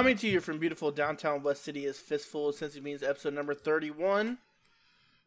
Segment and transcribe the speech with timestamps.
[0.00, 3.52] Coming to you from beautiful downtown West City is Fistful of Cincy Beans, episode number
[3.52, 4.38] 31.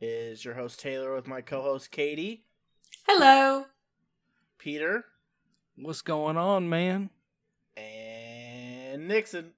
[0.01, 2.45] Is your host Taylor with my co host Katie,
[3.07, 3.67] Hello.
[4.57, 5.05] Peter,
[5.75, 7.11] What's going on, man?
[7.77, 9.51] and Nixon.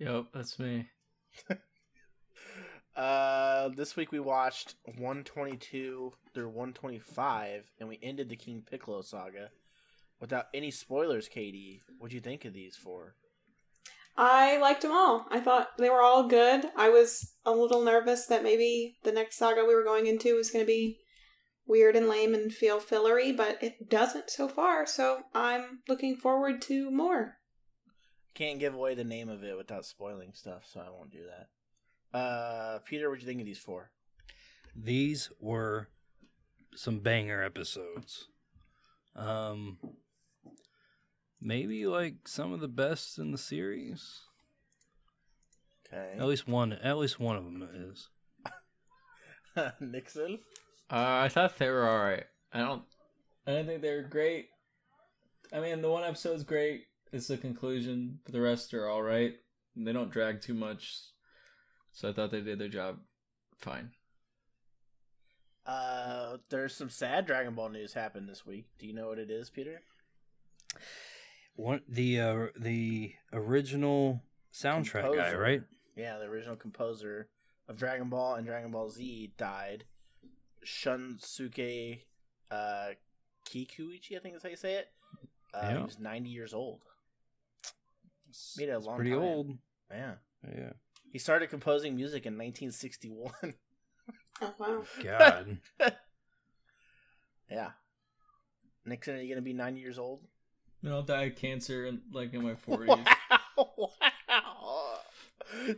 [0.00, 0.88] Yep, that's me.
[2.96, 9.50] Uh, this week we watched 122 through 125, and we ended the King Piccolo saga.
[10.20, 13.14] Without any spoilers, Katie, what'd you think of these four?
[14.16, 15.26] I liked them all.
[15.30, 16.66] I thought they were all good.
[16.76, 20.50] I was a little nervous that maybe the next saga we were going into was
[20.50, 21.00] going to be
[21.66, 24.86] weird and lame and feel fillery, but it doesn't so far.
[24.86, 27.38] So I'm looking forward to more.
[28.34, 32.18] Can't give away the name of it without spoiling stuff, so I won't do that.
[32.18, 33.90] Uh, Peter, what'd you think of these four?
[34.76, 35.88] These were
[36.74, 38.28] some banger episodes.
[39.16, 39.78] Um,
[41.44, 44.22] maybe like some of the best in the series.
[45.86, 46.18] Okay.
[46.18, 46.72] At least one.
[46.72, 48.08] At least one of them is.
[49.80, 50.40] Nixon?
[50.90, 52.24] Uh, I thought they were alright.
[52.52, 52.82] I don't.
[53.46, 54.48] I don't think they were great.
[55.52, 56.86] I mean, the one episode's great.
[57.12, 59.34] It's the conclusion, but the rest are alright.
[59.76, 61.00] They don't drag too much,
[61.92, 62.98] so I thought they did their job
[63.58, 63.90] fine.
[65.66, 68.66] Uh, there's some sad Dragon Ball news happened this week.
[68.78, 69.82] Do you know what it is, Peter?
[71.56, 75.62] One the uh, the original soundtrack guy, right?
[75.96, 77.28] Yeah, the original composer
[77.68, 79.84] of Dragon Ball and Dragon Ball Z died.
[80.66, 82.00] Shunsuke
[82.50, 82.86] uh,
[83.48, 84.88] Kikuichi, I think is how you say it.
[85.52, 86.80] Uh, He was 90 years old.
[88.56, 89.22] Made it a It's long pretty time.
[89.22, 89.50] old.
[89.90, 90.14] Yeah.
[90.48, 90.72] Yeah.
[91.12, 93.32] He started composing music in 1961.
[94.42, 94.82] Oh, wow.
[95.00, 95.58] God.
[97.48, 97.70] yeah.
[98.84, 100.22] Nixon, are you going to be 90 years old?
[100.84, 102.88] And I'll die of cancer in, like in my forties.
[103.58, 103.88] Wow.
[104.28, 104.98] wow.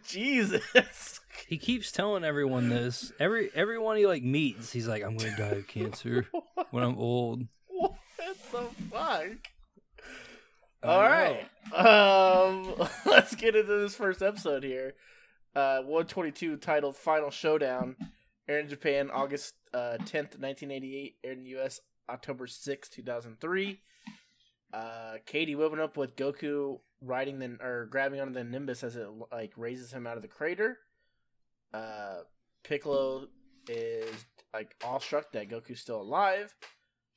[0.04, 1.20] Jesus.
[1.46, 3.12] he keeps telling everyone this.
[3.20, 6.26] Every everyone he like meets, he's like, "I'm gonna die of cancer
[6.70, 7.94] when I'm old." What
[8.50, 9.26] the fuck?
[10.82, 11.46] All right.
[11.72, 12.74] Know.
[12.78, 14.94] Um, let's get into this first episode here.
[15.54, 17.96] Uh, 122 titled Final Showdown.
[18.48, 21.16] Aired in Japan August uh, 10th, 1988.
[21.24, 23.80] Aired in the US October 6th, 2003.
[24.76, 29.08] Uh, Katie whipping up with Goku riding the or grabbing onto the Nimbus as it
[29.32, 30.76] like raises him out of the crater.
[31.72, 32.18] Uh,
[32.62, 33.28] Piccolo
[33.70, 36.54] is like awestruck that Goku's still alive.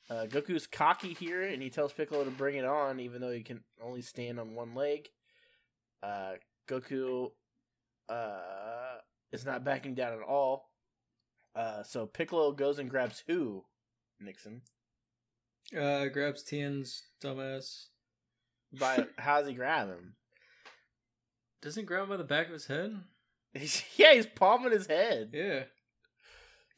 [0.08, 3.42] Uh, Goku's cocky here, and he tells Piccolo to bring it on, even though he
[3.42, 5.08] can only stand on one leg.
[6.02, 6.32] Uh,
[6.66, 7.30] Goku
[8.08, 8.96] uh,
[9.32, 10.70] is not backing down at all.
[11.54, 13.64] Uh, so Piccolo goes and grabs who?
[14.18, 14.62] Nixon.
[15.78, 17.86] Uh, grabs Tien's dumbass.
[18.72, 20.14] But how does he grab him?
[21.62, 23.00] Doesn't grab him by the back of his head?
[23.96, 25.30] Yeah, he's palming his head.
[25.32, 25.64] Yeah.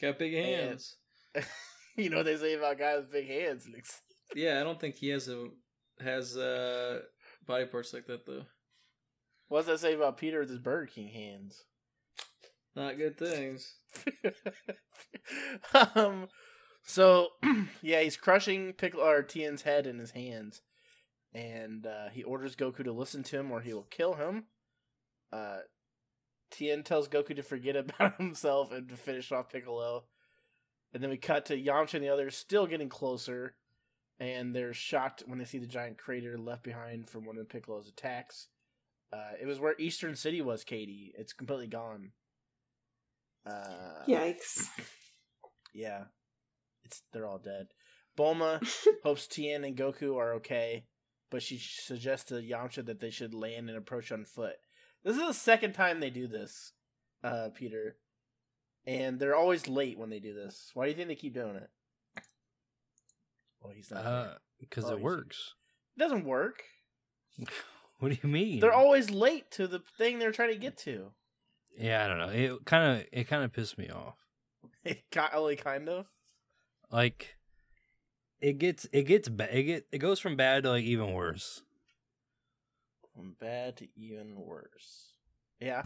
[0.00, 0.96] Got big And- hands.
[1.96, 3.66] you know what they say about guys with big hands.
[4.34, 5.48] Yeah, I don't think he has a
[6.00, 7.00] has uh
[7.46, 8.44] body parts like that though.
[9.48, 11.62] What does that say about Peter with his Burger King hands?
[12.74, 13.74] Not good things.
[15.94, 16.28] um,
[16.82, 17.28] so
[17.82, 20.62] yeah, he's crushing Piccolo or Tien's head in his hands,
[21.34, 24.44] and uh, he orders Goku to listen to him or he will kill him.
[25.32, 25.58] Uh,
[26.50, 30.04] Tien tells Goku to forget about himself and to finish off Piccolo.
[30.94, 33.54] And then we cut to Yamcha and the others still getting closer,
[34.20, 37.88] and they're shocked when they see the giant crater left behind from one of Piccolo's
[37.88, 38.48] attacks.
[39.10, 41.14] Uh, it was where Eastern City was, Katie.
[41.16, 42.12] It's completely gone.
[43.46, 44.66] Uh, Yikes.
[45.74, 46.04] yeah,
[46.84, 47.68] it's they're all dead.
[48.18, 48.60] Bulma
[49.04, 50.84] hopes Tien and Goku are okay,
[51.30, 54.56] but she suggests to Yamcha that they should land and approach on foot.
[55.04, 56.72] This is the second time they do this,
[57.24, 57.96] uh, Peter,
[58.86, 60.70] and they're always late when they do this.
[60.74, 61.70] Why do you think they keep doing it?
[63.60, 64.04] Well, he's not.
[64.04, 65.54] Uh, because Oh, it you works.
[65.96, 66.62] it doesn't work.
[67.98, 68.58] What do you mean?
[68.58, 71.12] They're always late to the thing they're trying to get to.
[71.78, 72.30] Yeah, I don't know.
[72.30, 74.16] It kind of it kind of pissed me off.
[74.84, 76.06] It Only kind of.
[76.92, 77.36] Like
[78.40, 81.62] it gets it gets ba- it get it goes from bad to like even worse.
[83.14, 85.14] From bad to even worse.
[85.58, 85.82] Yeah.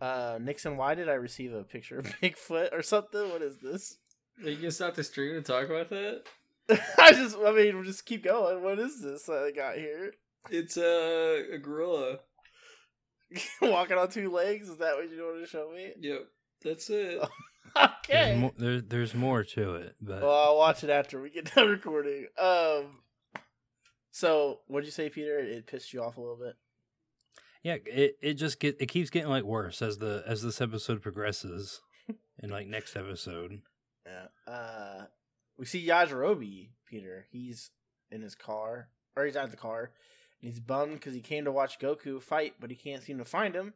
[0.00, 3.30] Uh, Nixon, why did I receive a picture of Bigfoot or something?
[3.30, 3.98] What is this?
[4.42, 6.22] Are you gonna stop the stream and talk about that?
[6.98, 8.62] I just, I mean, we'll just keep going.
[8.62, 10.14] What is this I got here?
[10.50, 12.18] It's a, a gorilla.
[13.62, 14.68] Walking on two legs?
[14.68, 15.92] Is that what you want to show me?
[16.00, 16.26] Yep,
[16.64, 17.22] that's it.
[17.74, 18.50] There's Okay.
[18.58, 22.26] there, there's more to it, but Well, I'll watch it after we get done recording.
[22.38, 23.00] Um,
[24.10, 25.38] so what'd you say, Peter?
[25.38, 26.54] It pissed you off a little bit.
[27.62, 31.00] Yeah, it, it just get it keeps getting like worse as the as this episode
[31.00, 31.80] progresses.
[32.42, 33.60] in like next episode.
[34.04, 34.52] Yeah.
[34.52, 35.04] Uh,
[35.56, 37.26] we see Yajirobe, Peter.
[37.30, 37.70] He's
[38.10, 39.92] in his car, or he's out of the car,
[40.42, 43.24] and he's bummed because he came to watch Goku fight, but he can't seem to
[43.24, 43.74] find him.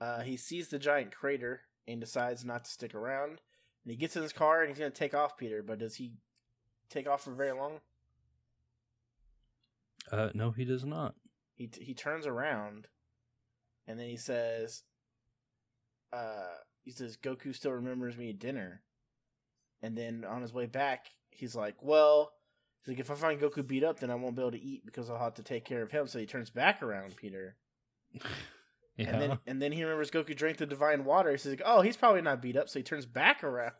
[0.00, 3.40] Uh, he sees the giant crater and decides not to stick around.
[3.84, 5.62] And he gets in his car and he's going to take off, Peter.
[5.62, 6.12] But does he
[6.88, 7.80] take off for very long?
[10.10, 11.14] Uh, no, he does not.
[11.54, 12.88] He t- he turns around,
[13.86, 14.82] and then he says,
[16.12, 18.82] uh, he says Goku still remembers me at dinner.
[19.82, 22.32] And then on his way back, he's like, well,
[22.80, 24.84] he's like, if I find Goku beat up, then I won't be able to eat
[24.84, 26.06] because I'll have to take care of him.
[26.06, 27.56] So he turns back around, Peter.
[28.96, 29.10] Yeah.
[29.10, 31.30] And then and then he remembers Goku drank the divine water.
[31.30, 32.68] He's like, oh, he's probably not beat up.
[32.68, 33.72] So he turns back around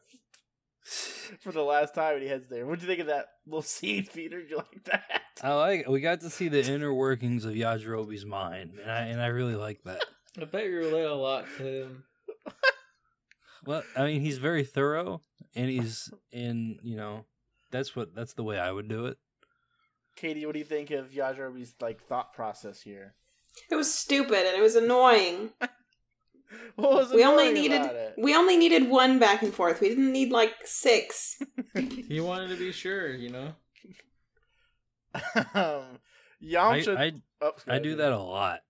[1.41, 2.65] for the last time, and he heads there.
[2.67, 4.41] What do you think of that little scene, Peter?
[4.41, 5.23] Did you like that?
[5.43, 5.91] I like It.
[5.91, 9.57] we got to see the inner workings of Yajirobe's mind, and I and I really
[9.57, 10.03] like that.
[10.41, 12.05] I bet you relate a lot to him.
[13.67, 15.21] Well, I mean, he's very thorough,
[15.55, 17.27] and he's in you know,
[17.71, 19.19] that's what that's the way I would do it.
[20.17, 23.15] Katie, what do you think of Yajirobe's like thought process here?
[23.71, 25.51] It was stupid and it was annoying.
[26.77, 28.15] What was we only needed about it?
[28.17, 29.81] we only needed one back and forth.
[29.81, 31.41] We didn't need like six.
[31.75, 33.55] He wanted to be sure, you know.
[35.55, 36.97] um, I Yamcha.
[36.97, 38.61] I, oh, I do that a lot.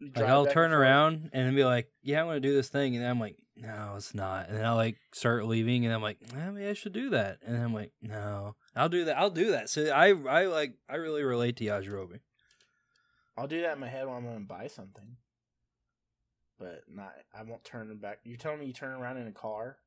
[0.00, 3.02] Like I'll turn and around and be like, "Yeah, I'm gonna do this thing," and
[3.02, 6.18] then I'm like, "No, it's not." And then I'll like start leaving, and I'm like,
[6.34, 9.16] eh, "Maybe I should do that." And then I'm like, "No, I'll do that.
[9.16, 12.20] I'll do that." So I I like I really relate to Yajirobe.
[13.36, 15.16] I'll do that in my head when I'm going to buy something,
[16.58, 17.12] but not.
[17.36, 18.20] I won't turn back.
[18.24, 19.78] You're telling me you turn around in a car?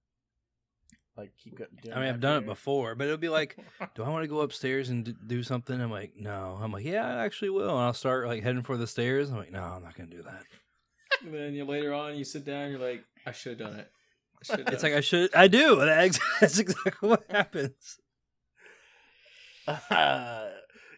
[1.16, 3.58] Like keep go- doing I mean, I've done it before, but it'll be like,
[3.96, 7.08] "Do I want to go upstairs and do something?" I'm like, "No." I'm like, "Yeah,
[7.08, 9.32] I actually will." And I'll start like heading for the stairs.
[9.32, 10.44] I'm like, "No, I'm not gonna do that."
[11.24, 13.92] And then you later on you sit down, you're like, I should have done it.
[14.40, 15.34] I should have It's like I should.
[15.34, 15.76] I do.
[15.86, 18.00] That's, that's exactly what happens.
[19.90, 20.48] Uh,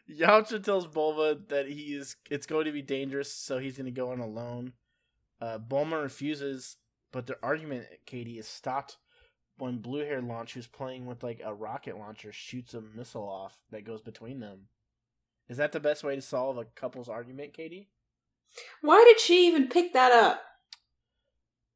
[0.09, 2.15] Yamcha tells Bulma that he is.
[2.29, 4.73] It's going to be dangerous, so he's going to go in alone.
[5.41, 6.77] Uh, Bulma refuses,
[7.11, 8.97] but their argument, Katie, is stopped
[9.57, 13.57] when Blue Hair Launch, who's playing with like a rocket launcher, shoots a missile off
[13.71, 14.67] that goes between them.
[15.47, 17.89] Is that the best way to solve a couple's argument, Katie?
[18.81, 20.41] Why did she even pick that up?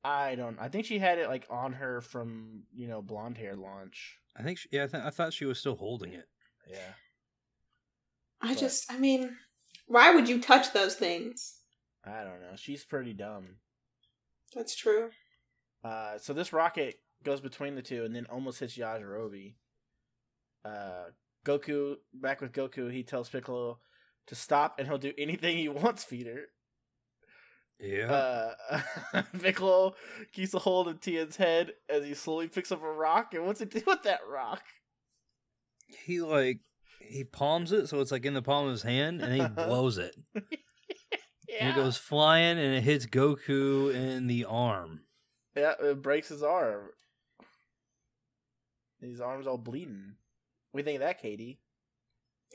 [0.03, 0.59] I don't.
[0.59, 4.17] I think she had it like on her from you know blonde hair launch.
[4.35, 4.57] I think.
[4.57, 6.27] She, yeah, I, th- I thought she was still holding it.
[6.69, 6.93] Yeah.
[8.43, 9.37] I But- just I mean,
[9.87, 11.59] why would you touch those things?
[12.05, 12.55] I don't know.
[12.55, 13.55] She's pretty dumb.
[14.53, 15.09] That's true.
[15.83, 19.55] Uh, so this rocket goes between the two and then almost hits Yajirobe.
[20.65, 21.05] Uh,
[21.45, 23.79] Goku, back with Goku, he tells Piccolo
[24.27, 26.47] to stop and he'll do anything he wants, Peter.
[27.79, 28.53] Yeah.
[28.71, 29.95] Uh, Piccolo
[30.31, 33.33] keeps a hold of Tien's head as he slowly picks up a rock.
[33.33, 34.63] And what's it do with that rock?
[36.05, 36.59] he like
[37.07, 39.97] he palms it so it's like in the palm of his hand, and he blows
[39.97, 40.15] it.
[41.59, 45.01] And it goes flying, and it hits Goku in the arm.
[45.55, 46.89] Yeah, it breaks his arm.
[48.99, 50.15] His arm's all bleeding.
[50.71, 51.59] What do you think of that, Katie?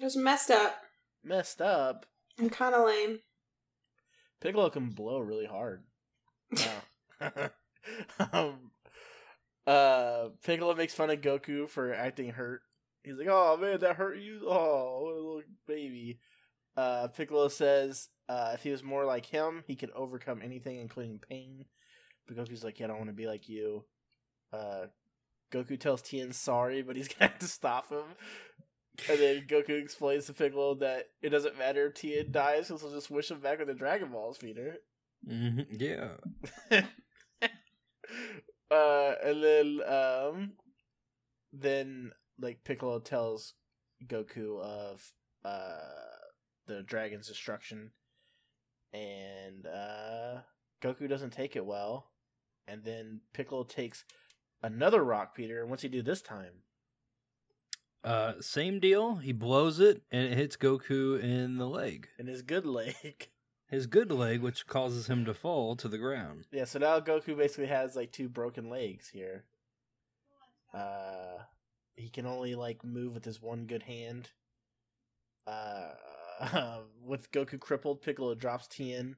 [0.01, 0.83] It was messed up
[1.25, 2.07] Messed up.
[2.39, 3.21] I'm kind of lame.
[4.41, 5.85] Piccolo can blow really hard.
[7.21, 7.51] Wow.
[8.33, 8.71] um,
[9.67, 12.61] uh, Piccolo makes fun of Goku for acting hurt.
[13.09, 14.43] He's like, "Oh man, that hurt you?
[14.47, 16.21] Oh, what a little baby."
[16.77, 21.19] Uh, Piccolo says, uh, "If he was more like him, he could overcome anything, including
[21.19, 21.65] pain."
[22.27, 23.85] But Goku's like, "Yeah, I don't want to be like you."
[24.53, 24.87] Uh,
[25.51, 28.05] Goku tells Tien sorry, but he's gonna have to stop him.
[29.09, 32.91] And then Goku explains to Piccolo that it doesn't matter if Tien dies, because he'll
[32.93, 34.77] just wish him back with the Dragon Balls, Peter.
[35.27, 36.15] hmm Yeah.
[38.71, 40.53] uh, and then, um,
[41.53, 43.55] then like Piccolo tells
[44.07, 45.13] Goku of
[45.45, 45.79] uh
[46.67, 47.91] the dragon's destruction,
[48.93, 50.41] and uh
[50.83, 52.11] Goku doesn't take it well,
[52.67, 54.05] and then Piccolo takes
[54.63, 55.61] another rock, Peter.
[55.61, 56.63] And what's he do this time?
[58.05, 59.17] Uh, same deal.
[59.17, 63.29] He blows it, and it hits Goku in the leg, In his good leg.
[63.69, 66.47] his good leg, which causes him to fall to the ground.
[66.53, 69.45] Yeah, so now Goku basically has like two broken legs here.
[70.73, 71.43] Uh
[71.99, 74.31] he can only like move with his one good hand.
[75.47, 75.95] Uh
[77.05, 79.17] with Goku crippled, Piccolo drops Tien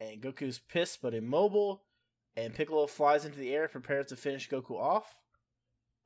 [0.00, 1.82] and Goku's pissed but immobile
[2.36, 5.16] and Piccolo flies into the air prepares to finish Goku off.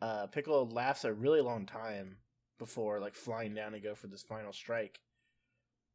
[0.00, 2.18] Uh Piccolo laughs a really long time
[2.58, 5.00] before like flying down to go for this final strike.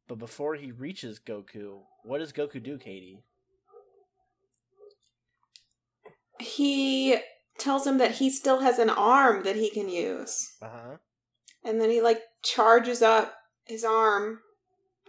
[0.08, 3.24] but before he reaches Goku, what does Goku do, Katie?
[6.40, 7.16] He
[7.58, 10.36] tells him that he still has an arm that he can use.
[10.62, 10.96] Uh huh.
[11.64, 13.34] And then he like charges up
[13.64, 14.40] his arm,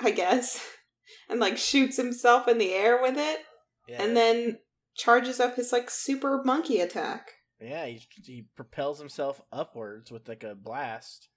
[0.02, 0.66] I guess,
[1.30, 3.40] and like shoots himself in the air with it,
[3.88, 4.02] Yeah.
[4.04, 4.60] and then
[4.96, 7.32] charges up his like super monkey attack.
[7.60, 11.28] yeah, he he propels himself upwards with like a blast,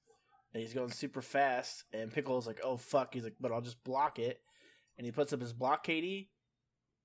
[0.54, 1.84] and he's going super fast.
[1.92, 4.38] And Piccolo's like, "Oh fuck!" He's like, "But I'll just block it,"
[4.96, 6.30] and he puts up his block, Katie,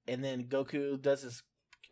[0.07, 1.41] and then Goku does his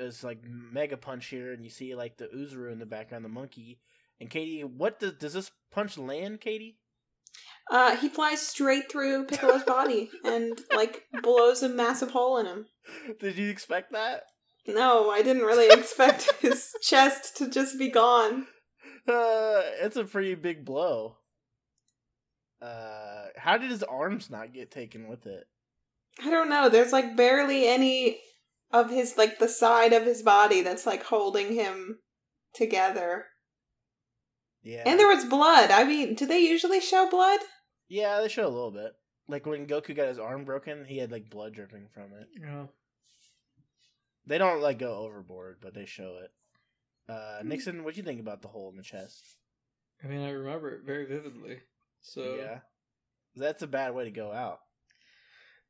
[0.02, 3.30] his like mega punch here, and you see like the Oozaru in the background, the
[3.30, 3.80] monkey.
[4.20, 6.78] And Katie, what does does this punch land, Katie?
[7.70, 12.66] Uh, he flies straight through Piccolo's body and like blows a massive hole in him.
[13.20, 14.24] Did you expect that?
[14.68, 18.48] No, I didn't really expect his chest to just be gone.
[19.08, 21.18] Uh, it's a pretty big blow.
[22.62, 25.48] Uh, how did his arms not get taken with it?
[26.24, 26.70] I don't know.
[26.70, 28.20] There's like barely any
[28.74, 32.00] of his like the side of his body that's like holding him
[32.54, 33.26] together.
[34.64, 35.72] Yeah, And there was blood.
[35.72, 37.40] I mean, do they usually show blood?
[37.90, 38.94] yeah, they show a little bit.
[39.28, 42.28] Like when Goku got his arm broken, he had like blood dripping from it.
[42.40, 42.66] Yeah.
[44.28, 46.32] They don't like go overboard, but they show it.
[47.12, 49.24] Uh, Nixon, what do you think about the hole in the chest?
[50.04, 51.60] I mean, I remember it very vividly.
[52.02, 52.60] So yeah,
[53.36, 54.60] that's a bad way to go out.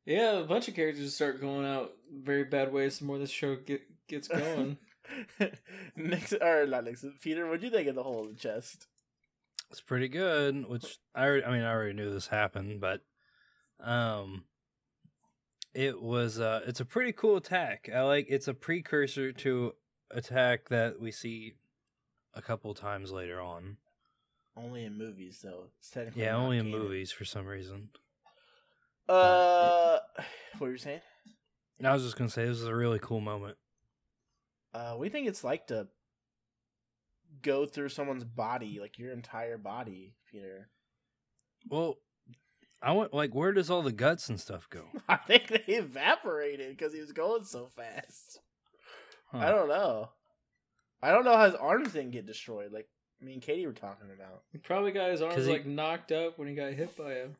[0.04, 3.56] Yeah, a bunch of characters start going out very bad ways the more this show
[3.56, 4.78] get, gets going.
[5.96, 8.86] Nixon or not Nixon, Peter, what do you think of the hole in the chest?
[9.70, 10.68] It's pretty good.
[10.68, 13.00] Which I, I mean, I already knew this happened, but
[13.80, 14.44] um,
[15.72, 17.88] it was uh, it's a pretty cool attack.
[17.94, 18.26] I like.
[18.28, 19.74] It's a precursor to
[20.10, 21.54] attack that we see
[22.34, 23.78] a couple times later on.
[24.56, 25.68] Only in movies, though.
[26.14, 26.78] Yeah, only in canon.
[26.78, 27.88] movies for some reason.
[29.08, 29.98] Uh,
[30.58, 31.00] what were you saying?
[31.84, 33.56] I was just gonna say this is a really cool moment.
[34.72, 35.88] Uh, we think it's like to
[37.42, 40.68] go through someone's body, like your entire body, Peter.
[41.68, 41.96] Well,
[42.80, 44.84] I want like where does all the guts and stuff go?
[45.08, 48.40] I think they evaporated because he was going so fast.
[49.32, 49.38] Huh.
[49.38, 50.10] I don't know.
[51.02, 52.72] I don't know how his arms didn't get destroyed.
[52.72, 52.88] Like
[53.20, 54.42] me and Katie were talking about.
[54.52, 57.36] he probably got his arms he- like knocked up when he got hit by him.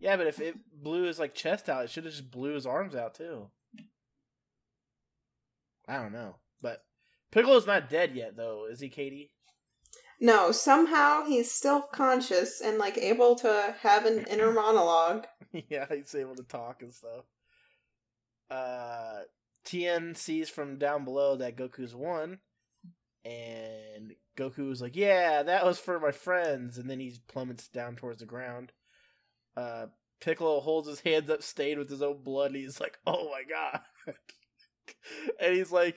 [0.00, 2.66] Yeah, but if it blew his like chest out, it should have just blew his
[2.66, 3.48] arms out too.
[5.86, 6.84] I don't know, but
[7.30, 9.30] Piccolo's not dead yet, though, is he, Katie?
[10.20, 15.26] No, somehow he's still conscious and like able to have an inner monologue.
[15.68, 17.24] yeah, he's able to talk and stuff.
[18.50, 19.20] Uh,
[19.64, 22.38] Tien sees from down below that Goku's won,
[23.24, 27.96] and Goku Goku's like, "Yeah, that was for my friends," and then he plummets down
[27.96, 28.72] towards the ground.
[29.56, 29.86] Uh,
[30.20, 33.42] Piccolo holds his hands up, stained with his own blood, and he's like, "Oh my
[33.48, 33.80] god!"
[35.40, 35.96] and he's like,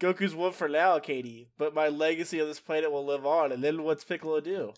[0.00, 3.62] "Goku's one for now, Katie, but my legacy on this planet will live on." And
[3.62, 4.72] then what's Piccolo do?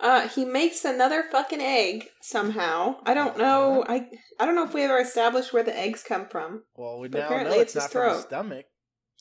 [0.00, 2.96] Uh, he makes another fucking egg somehow.
[3.04, 3.84] I don't know.
[3.86, 6.64] I I don't know if we ever established where the eggs come from.
[6.74, 8.66] Well, we now apparently know it's it's, his not from his stomach.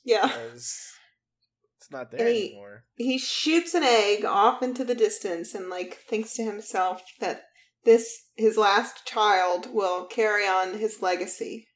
[0.05, 2.85] Yeah, it's not there he- anymore.
[2.95, 7.43] he shoots an egg off into the distance and like thinks to himself that
[7.85, 11.67] this his last child will carry on his legacy.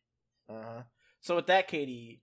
[0.49, 0.81] Uh huh.
[1.21, 2.21] So with that, Katie,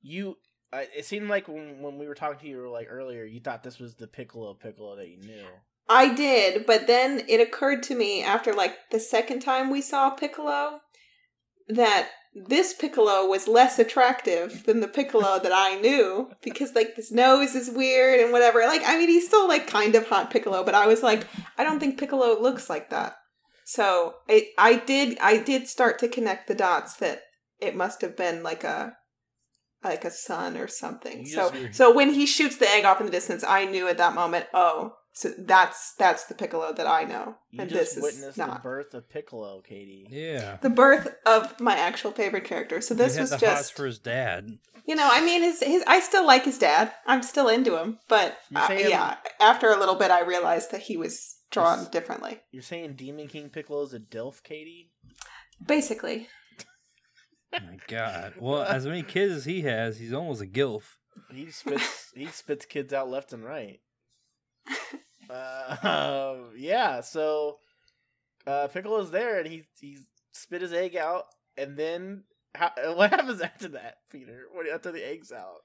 [0.00, 0.36] you
[0.72, 3.62] uh, it seemed like when when we were talking to you like earlier, you thought
[3.62, 5.46] this was the Piccolo Piccolo that you knew.
[5.88, 10.10] I did, but then it occurred to me after like the second time we saw
[10.10, 10.80] Piccolo
[11.68, 17.10] that this Piccolo was less attractive than the Piccolo that I knew because like his
[17.10, 18.60] nose is weird and whatever.
[18.60, 21.64] Like I mean he's still like kind of hot Piccolo, but I was like I
[21.64, 23.16] don't think Piccolo looks like that.
[23.64, 27.22] So I I did I did start to connect the dots that
[27.60, 28.94] it must have been like a
[29.82, 31.20] like a son or something.
[31.20, 33.98] You so so when he shoots the egg off in the distance, I knew at
[33.98, 37.96] that moment, oh, so that's that's the Piccolo that I know, You and just this
[37.96, 40.06] is witnessed the not birth of Piccolo, Katie.
[40.08, 40.58] Yeah.
[40.62, 42.80] the birth of my actual favorite character.
[42.80, 44.58] So this he had was the hots just, for his dad.
[44.86, 46.92] you know, I mean, his his I still like his dad.
[47.06, 50.82] I'm still into him, but uh, saying- yeah, after a little bit, I realized that
[50.82, 51.88] he was drawn Yes.
[51.88, 52.38] differently.
[52.52, 54.92] You're saying Demon King Piccolo is a DILF, Katie?
[55.66, 56.28] Basically,
[57.52, 58.34] Oh my God.
[58.38, 60.82] Well, as many kids as he has, he's almost a gilf.
[61.34, 63.80] He spits he spits kids out left and right.
[65.28, 67.58] Uh, um, yeah, so
[68.46, 69.98] uh, Piccolo's there and he he
[70.32, 71.24] spit his egg out,
[71.56, 74.44] and then how, what happens after that, Peter?
[74.52, 75.62] What after the egg's out?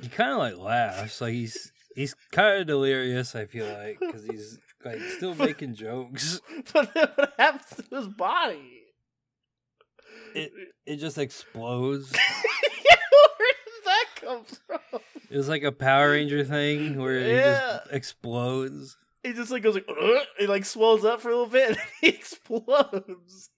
[0.00, 3.34] He kind of like laughs, like he's he's kind of delirious.
[3.34, 6.40] I feel like because he's like still making jokes.
[6.72, 8.82] but then what happens to his body?
[10.34, 10.52] It
[10.86, 12.12] it just explodes.
[12.12, 12.96] yeah,
[13.36, 15.00] where does that come from?
[15.30, 18.96] It was like a Power Ranger thing where he just explodes.
[19.22, 21.78] He just like goes like, "Ugh," he like swells up for a little bit, and
[22.00, 23.50] he explodes.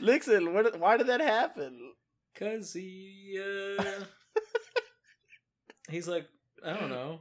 [0.00, 1.92] Nixon, where did, why did that happen?
[2.34, 3.82] Cause he, uh,
[5.90, 6.26] he's like,
[6.64, 7.20] I don't know.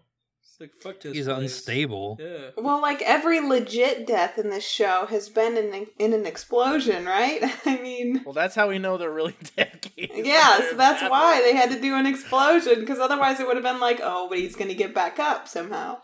[0.59, 1.13] It's like fuck this.
[1.15, 1.37] He's place.
[1.37, 2.17] unstable.
[2.19, 2.49] Yeah.
[2.57, 7.39] Well, like every legit death in this show has been in in an explosion, right?
[7.65, 9.81] I mean, Well, that's how we know they're really dead.
[9.95, 10.23] Katie.
[10.25, 13.55] yeah, so that's That why they had to do an explosion because otherwise it would
[13.55, 15.97] have been like, oh, but he's gonna get back up somehow.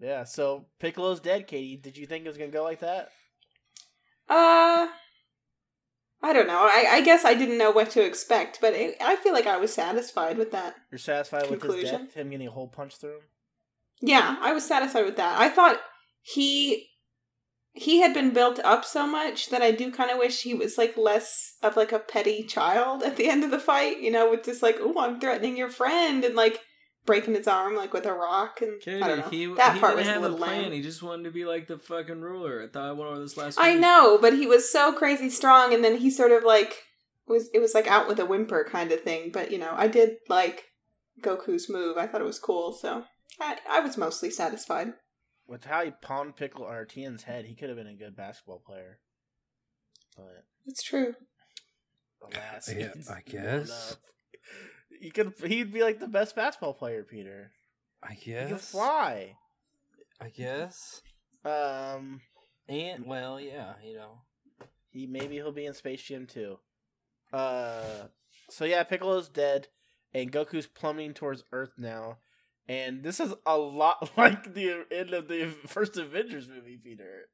[0.00, 1.76] Yeah, so Piccolo's dead, Katie.
[1.76, 3.10] Did you think it was gonna go like that?
[4.28, 4.88] Uh,
[6.22, 6.58] I don't know.
[6.64, 9.58] I, I guess I didn't know what to expect, but it, I feel like I
[9.58, 10.74] was satisfied with that.
[10.90, 12.14] You're satisfied with his death?
[12.14, 13.22] Him getting a hole punched through him?
[14.06, 15.38] Yeah, I was satisfied with that.
[15.40, 15.80] I thought
[16.20, 16.88] he
[17.72, 20.78] he had been built up so much that I do kind of wish he was
[20.78, 24.00] like less of like a petty child at the end of the fight.
[24.00, 26.60] You know, with just like, oh, I'm threatening your friend, and like
[27.06, 29.28] breaking his arm like with a rock, and Katie, I don't know.
[29.28, 30.62] he, that he part didn't was a have little a plan.
[30.64, 30.72] lame.
[30.72, 32.62] He just wanted to be like the fucking ruler.
[32.62, 33.80] I thought I went over this last I week.
[33.80, 36.82] know, but he was so crazy strong, and then he sort of like
[37.26, 39.30] was it was like out with a whimper kind of thing.
[39.32, 40.64] But you know, I did like
[41.22, 41.96] Goku's move.
[41.96, 43.04] I thought it was cool, so
[43.40, 44.94] I I was mostly satisfied.
[45.46, 48.62] With how he palmed pickle or Tien's head, he could have been a good basketball
[48.64, 48.98] player.
[50.16, 51.14] But It's true.
[52.22, 53.92] alas, Yeah, I guess.
[53.92, 53.98] up.
[55.00, 55.34] He could.
[55.44, 57.50] He'd be like the best basketball player, Peter.
[58.02, 59.36] I guess He can fly.
[60.20, 61.02] I guess.
[61.44, 62.20] Um,
[62.68, 64.20] And well, yeah, you know.
[64.90, 66.58] he maybe he'll be in Space Jam too.
[67.32, 68.04] Uh,
[68.48, 69.68] so yeah, Piccolo's dead,
[70.14, 72.18] and Goku's plummeting towards Earth now.
[72.68, 77.28] And this is a lot like the end of the first Avengers movie, Peter.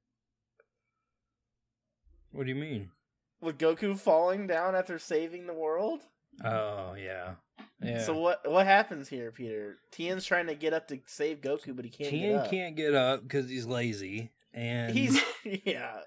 [2.33, 2.91] What do you mean?
[3.41, 6.01] With Goku falling down after saving the world.
[6.45, 7.35] Oh yeah,
[7.83, 8.03] yeah.
[8.03, 9.79] So what what happens here, Peter?
[9.91, 12.51] Tien's trying to get up to save Goku, but he can't Tien get up.
[12.51, 15.21] can't get up because he's lazy, and He's
[15.65, 16.01] yeah.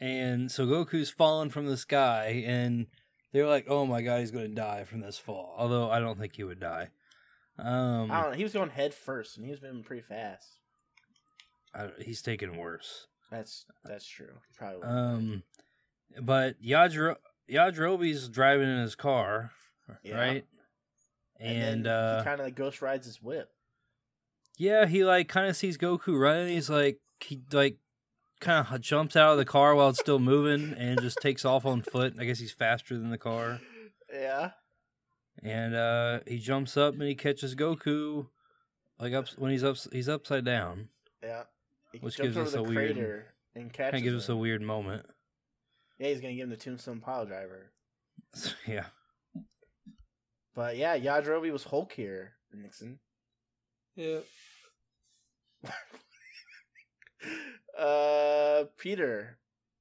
[0.00, 2.86] and so Goku's falling from the sky, and
[3.32, 6.34] they're like, "Oh my god, he's gonna die from this fall." Although I don't think
[6.36, 6.88] he would die.
[7.62, 8.36] Um, I don't know.
[8.36, 10.46] He was going head first, and he was moving pretty fast.
[11.74, 13.06] I- he's taking worse.
[13.30, 14.32] That's that's true.
[14.48, 14.82] He probably.
[14.88, 15.42] Um,
[16.20, 17.16] but Yajiro
[17.48, 19.52] Yajirobe's driving in his car,
[20.02, 20.18] Yeah.
[20.18, 20.44] right?
[21.38, 23.48] And, uh, he kind of like ghost rides his whip.
[24.58, 26.48] yeah, he like kind of sees Goku running.
[26.48, 27.76] He's like, he like
[28.40, 31.64] kind of jumps out of the car while it's still moving, and just takes off
[31.64, 32.14] on foot.
[32.18, 33.60] I guess he's faster than the car.
[34.12, 34.50] Yeah.
[35.42, 38.26] And uh he jumps up and he catches Goku
[38.98, 40.88] like up when he's up he's upside down.
[41.22, 41.42] Yeah.
[41.92, 44.16] He Which jumps gives over us the a weird- crater and Kind catches of gives
[44.24, 45.04] us a weird moment.
[45.98, 47.70] Yeah, he's gonna give him the Tombstone Pile Driver.
[48.66, 48.84] yeah,
[50.54, 52.98] But yeah, Yajirobe was Hulk here, Nixon.
[53.96, 54.20] Yeah.
[57.78, 59.38] uh, Peter,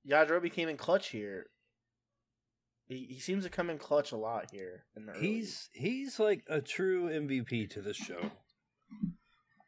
[0.07, 1.47] Yajirobe came in clutch here.
[2.89, 4.84] He, he seems to come in clutch a lot here.
[4.97, 5.21] In the early.
[5.21, 8.32] he's he's like a true MVP to this show.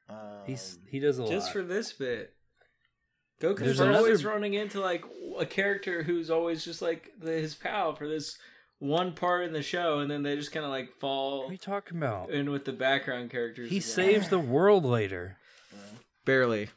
[0.10, 1.54] um, He's he does a Just lot.
[1.54, 2.34] for this bit.
[3.42, 5.04] Goku's There's always running into like
[5.40, 8.38] a character who's always just like the, his pal for this
[8.80, 11.52] one part in the show, and then they just kind of like what fall are
[11.52, 12.30] you talking about?
[12.32, 13.70] in with the background characters.
[13.70, 13.88] He again.
[13.88, 15.38] saves the world later.
[16.26, 16.70] barely.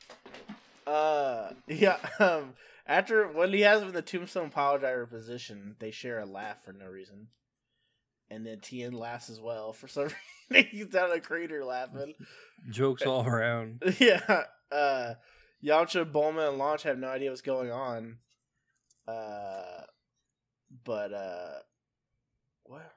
[0.86, 1.96] Uh, yeah.
[2.18, 2.52] Um,
[2.86, 6.64] after when he has him in the Tombstone Pile Driver position, they share a laugh
[6.64, 7.28] for no reason,
[8.30, 10.04] and then Tien laughs as well for some
[10.50, 10.68] reason.
[10.70, 12.14] He's down a crater laughing.
[12.70, 13.82] Jokes all around.
[13.98, 14.44] yeah.
[14.70, 15.14] Uh,
[15.64, 18.18] Yamcha, Bulma, and Launch have no idea what's going on.
[19.08, 19.82] Uh,
[20.84, 21.58] but uh,
[22.64, 22.92] what?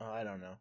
[0.00, 0.54] Oh, I don't know.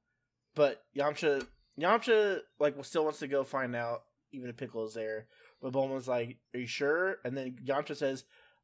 [0.54, 1.46] But Yamcha,
[1.80, 5.28] Yamcha, like, still wants to go find out, even if Piccolo's there.
[5.62, 8.24] But Bulma's like, "Are you sure?" And then Yamcha says,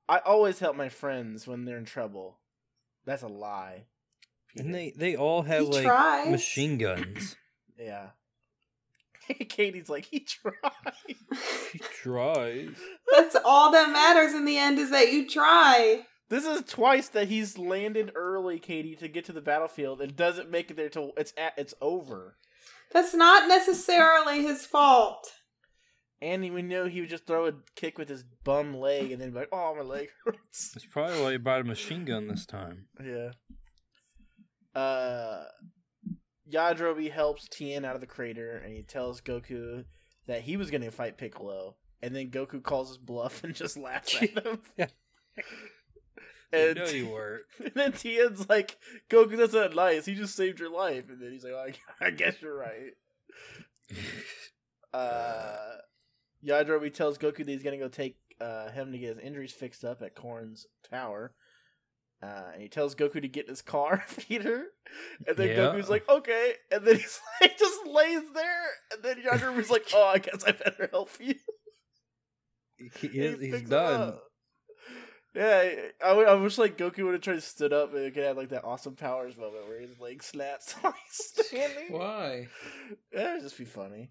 [0.10, 2.39] "I always help my friends when they're in trouble."
[3.05, 3.86] That's a lie.
[4.55, 6.29] And they they all have He like tries.
[6.29, 7.36] machine guns.
[7.77, 8.10] yeah.
[9.49, 10.53] Katie's like, he tried.
[11.73, 12.75] he tries.
[13.12, 16.05] That's all that matters in the end is that you try.
[16.29, 20.51] This is twice that he's landed early, Katie, to get to the battlefield and doesn't
[20.51, 22.38] make it there till it's at it's over.
[22.91, 25.31] That's not necessarily his fault.
[26.21, 29.32] And we know he would just throw a kick with his bum leg and then
[29.32, 32.45] be like, "Oh, my leg hurts." That's probably why he bought a machine gun this
[32.45, 32.88] time.
[33.03, 33.32] Yeah.
[34.73, 35.43] Uh,
[36.51, 39.86] Yajirobe helps Tien out of the crater, and he tells Goku
[40.27, 44.15] that he was gonna fight Piccolo, and then Goku calls his bluff and just laughs
[44.21, 44.60] at him.
[44.75, 44.88] Yeah.
[46.51, 47.43] and, no, you weren't.
[47.60, 48.77] and then Tien's like,
[49.10, 50.06] Goku, that's not nice.
[50.06, 51.10] He just saved your life.
[51.10, 52.93] And then he's like, I, I guess you're right.
[54.93, 55.75] Uh,
[56.45, 59.84] Yajirobe tells Goku that he's gonna go take uh, him to get his injuries fixed
[59.84, 61.34] up at Korn's tower.
[62.21, 64.65] Uh, and he tells Goku to get in his car, Peter.
[65.28, 65.56] And then Yeah.
[65.58, 66.54] Goku's like, okay.
[66.71, 68.65] And then he's like, just lays there.
[68.91, 71.36] And then Yajirobe's like, oh, I guess I better help you.
[73.00, 74.02] He- And he's, he he's done.
[74.10, 74.23] up.
[75.36, 78.04] Yeah, I, I, w- I wish like Goku would have tried to stood up and
[78.04, 81.91] it could have like that awesome powers moment where his leg snaps while he's standing.
[81.91, 82.47] Why?
[83.13, 84.10] Yeah, it'd just be funny.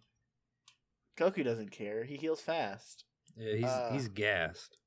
[1.17, 2.05] Goku doesn't care.
[2.05, 3.05] He heals fast.
[3.37, 4.79] Yeah, he's Uh, he's gassed.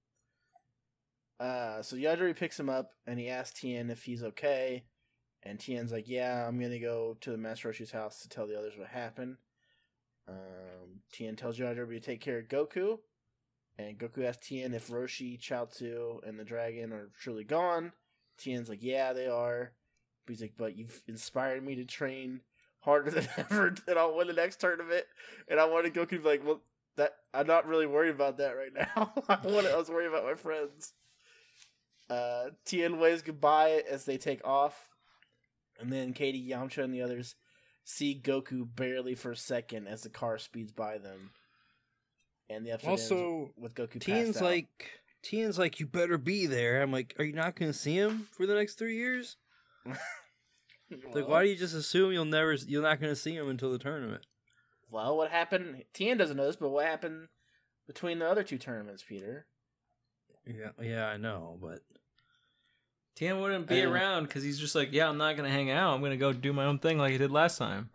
[1.40, 4.84] Uh, so Yajiri picks him up and he asks Tien if he's okay.
[5.44, 8.58] And Tien's like, "Yeah, I'm gonna go to the Master Roshi's house to tell the
[8.58, 9.38] others what happened."
[10.28, 13.00] Um, Tien tells Yajiri to take care of Goku,
[13.78, 17.94] and Goku asks Tien if Roshi, Chaozu, and the dragon are truly gone.
[18.38, 19.74] Tien's like, "Yeah, they are."
[20.26, 22.42] But he's like, "But you've inspired me to train
[22.80, 25.06] harder than ever, and I'll win the next tournament."
[25.48, 26.62] And I wanted Goku to be like, "Well,
[26.98, 29.14] that I'm not really worried about that right now.
[29.30, 30.94] I wanted, I was worried about my friends."
[32.10, 34.90] Uh, Tien waves goodbye as they take off,
[35.80, 37.36] and then Katie, Yamcha, and the others
[37.84, 41.32] see Goku barely for a second as the car speeds by them.
[42.50, 44.00] And the episode Also, with Goku.
[44.00, 46.82] Tien's like Tien's like, you better be there.
[46.82, 49.38] I'm like, are you not gonna see him for the next three years?
[51.14, 53.78] Like, why do you just assume you'll never you're not gonna see him until the
[53.80, 54.26] tournament?
[54.90, 55.84] Well, what happened?
[55.94, 57.28] Tien doesn't know this, but what happened
[57.86, 59.46] between the other two tournaments, Peter?
[60.48, 61.82] Yeah, yeah, I know, but
[63.16, 65.94] Tien wouldn't be Uh, around because he's just like, yeah, I'm not gonna hang out.
[65.94, 67.90] I'm gonna go do my own thing like I did last time.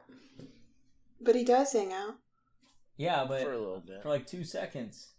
[1.20, 2.16] But he does hang out.
[2.96, 4.02] Yeah, but for a little bit.
[4.02, 5.14] for like two seconds.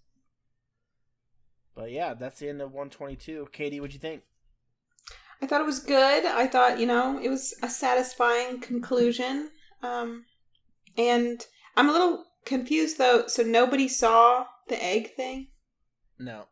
[1.76, 3.50] But yeah, that's the end of 122.
[3.52, 4.24] Katie, what'd you think?
[5.41, 6.26] I thought it was good.
[6.26, 9.52] I thought, you know, it was a satisfying conclusion.
[9.84, 10.26] Um,
[10.98, 11.45] and
[11.76, 13.28] I'm a little confused though.
[13.28, 15.48] So nobody saw the egg thing?
[16.17, 16.45] No,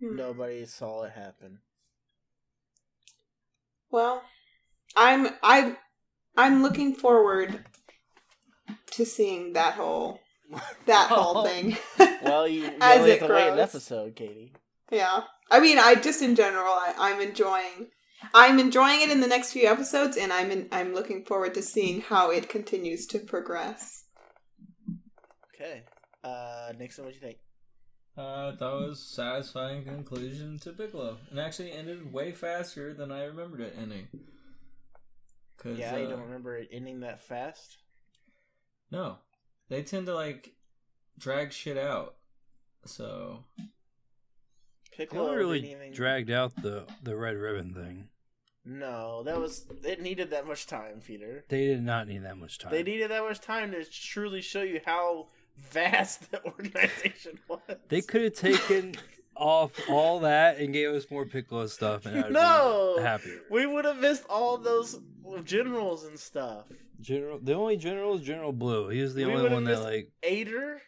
[0.00, 0.16] Hmm.
[0.16, 1.58] nobody saw it happen.
[3.90, 4.22] Well,
[4.96, 5.76] I'm I
[6.36, 7.64] I'm looking forward
[8.92, 10.20] to seeing that whole
[10.86, 11.76] that whole thing.
[12.22, 14.52] Well, you, you As only it have to wait an episode, Katie.
[14.90, 15.22] Yeah.
[15.52, 17.88] I mean, I just in general, I, I'm enjoying.
[18.32, 21.62] I'm enjoying it in the next few episodes, and I'm in, I'm looking forward to
[21.62, 24.04] seeing how it continues to progress.
[25.54, 25.82] Okay.
[26.24, 27.38] Uh, Nixon, what do you think?
[28.16, 33.60] Uh, that was satisfying conclusion to Piccolo, and actually ended way faster than I remembered
[33.60, 34.08] it ending.
[35.58, 37.76] Cause, Yeah, you uh, don't remember it ending that fast?
[38.90, 39.18] No,
[39.68, 40.54] they tend to like
[41.18, 42.16] drag shit out.
[42.84, 43.64] So they
[44.96, 45.92] Piccolo only really even...
[45.92, 48.08] dragged out the the red ribbon thing.
[48.64, 50.00] No, that was it.
[50.00, 51.44] Needed that much time, Peter.
[51.48, 52.70] They did not need that much time.
[52.70, 55.28] They needed that much time to truly show you how
[55.70, 57.60] vast the organization was.
[57.88, 58.94] They could have taken
[59.36, 62.98] off all that and gave us more Piccolo stuff, and I'd No!
[63.00, 63.40] happier.
[63.50, 65.00] We would have missed all those
[65.44, 66.66] generals and stuff.
[67.00, 68.88] General, the only general is General Blue.
[68.88, 70.80] He was the We only one that like Eighter.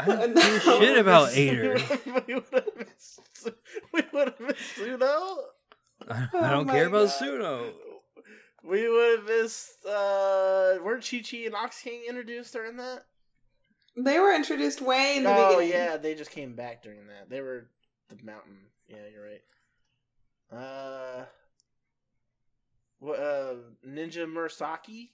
[0.10, 0.40] I don't No.
[0.42, 1.78] give a shit about We Eighter.
[2.26, 3.20] We would have missed.
[3.92, 5.36] We would have missed Suno.
[6.08, 7.20] I Oh don't my care about God.
[7.20, 7.72] Suno.
[8.62, 9.84] We would have missed.
[9.86, 13.04] uh Weren't Chi Chi and Ox King introduced during that?
[13.96, 15.46] They were introduced way in the beginning.
[15.54, 15.86] oh beginning.
[15.86, 17.28] yeah, they just came back during that.
[17.28, 17.66] They were
[18.08, 18.56] the mountain.
[18.88, 19.42] Yeah, you're right.
[20.52, 21.24] Uh,
[22.98, 23.18] what?
[23.18, 23.54] Uh,
[23.86, 25.10] Ninja Murasaki.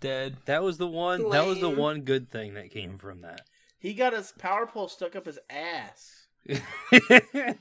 [0.00, 0.36] Dead.
[0.46, 1.30] That was the one.
[1.30, 3.42] That was the one good thing that came from that.
[3.78, 6.26] He got his power pole stuck up his ass.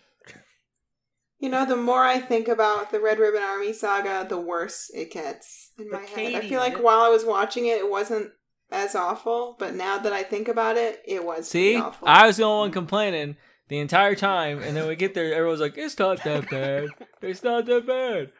[1.37, 5.11] You know, the more I think about the Red Ribbon Army saga, the worse it
[5.11, 6.35] gets in But my head.
[6.35, 8.31] I feel like it- while I was watching it, it wasn't
[8.71, 12.07] as awful, but now that I think about it, it was See, awful.
[12.07, 13.35] I was the only one complaining
[13.67, 16.87] the entire time, and then we get there, everyone's like, "It's not that bad.
[17.21, 18.31] It's not that bad."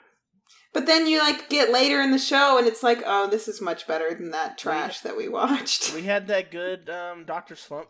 [0.75, 3.61] But then you like get later in the show, and it's like, oh, this is
[3.61, 5.93] much better than that trash that we watched.
[5.93, 7.88] We had that good um Doctor Slump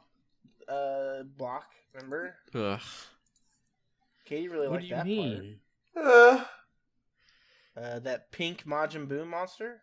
[0.69, 1.65] uh block.
[1.95, 2.35] Remember?
[2.53, 2.79] Ugh.
[4.25, 5.59] Katie really what liked do you that mean?
[5.97, 6.37] Ugh.
[6.37, 6.47] part.
[7.77, 9.81] Uh, that pink Majin Buu monster.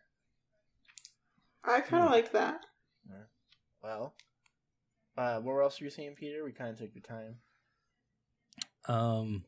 [1.65, 2.15] I kind of Hmm.
[2.15, 2.65] like that.
[3.83, 4.15] Well,
[5.19, 6.45] uh, what else were you saying, Peter?
[6.45, 7.37] We kind of took your time.
[8.89, 9.45] Um,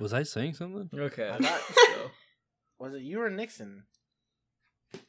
[0.00, 0.88] was I saying something?
[0.98, 1.30] Okay.
[1.30, 2.10] I thought- so,
[2.78, 3.84] Was it you or Nixon?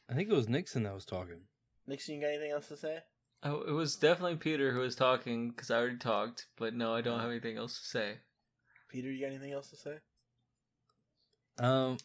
[0.08, 1.40] I think it was Nixon that was talking.
[1.86, 2.98] Nixon, you got anything else to say?
[3.42, 7.00] Oh, it was definitely Peter who was talking because I already talked, but no, I
[7.00, 8.12] don't have anything else to say.
[8.88, 9.94] Peter, you got anything else to say?
[11.58, 11.96] Um,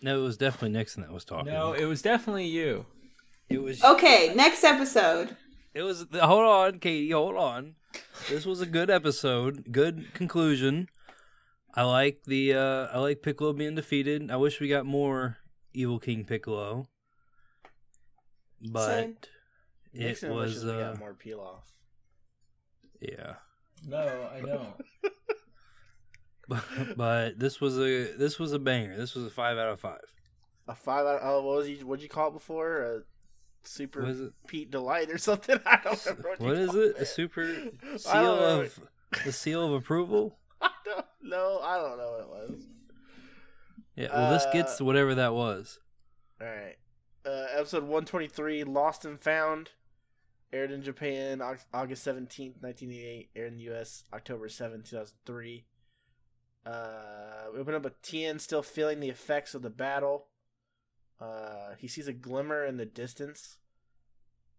[0.00, 1.52] no, it was definitely Nixon that was talking.
[1.52, 2.86] No, it was definitely you.
[3.48, 3.82] it was.
[3.82, 5.36] Okay, next episode.
[5.74, 6.06] It was.
[6.12, 7.10] Hold on, Katie.
[7.10, 7.74] Hold on.
[8.28, 9.72] This was a good episode.
[9.72, 10.88] Good conclusion.
[11.74, 12.54] I like the.
[12.54, 14.30] uh I like Piccolo being defeated.
[14.30, 15.38] I wish we got more
[15.72, 16.86] Evil King Piccolo.
[18.60, 19.16] But Same.
[19.92, 20.74] it Nixon wishes was.
[20.74, 21.66] we uh got more peel off.
[23.00, 23.34] Yeah.
[23.86, 24.74] No, I don't.
[26.96, 28.96] but this was a this was a banger.
[28.96, 30.00] This was a five out of five.
[30.68, 31.20] A five out.
[31.22, 31.86] Oh, what was you?
[31.86, 32.80] What'd you call it before?
[32.80, 33.00] A
[33.64, 34.32] super it?
[34.46, 35.58] Pete delight or something?
[35.66, 36.28] I don't remember.
[36.30, 36.96] What, What you is called it?
[36.98, 37.54] A super
[37.96, 38.80] seal of
[39.24, 40.38] the seal of approval.
[40.64, 41.60] I don't know.
[41.62, 42.62] I don't know what it was.
[43.96, 44.08] Yeah.
[44.12, 45.78] Well, this Uh, gets whatever that was.
[46.40, 46.76] All right.
[47.24, 49.70] Uh, episode 123, Lost and Found,
[50.52, 55.64] aired in Japan August 17th, 1988, aired in the US October 7th, 2003.
[56.66, 60.26] Uh, we open up with Tien still feeling the effects of the battle.
[61.20, 63.58] Uh, he sees a glimmer in the distance.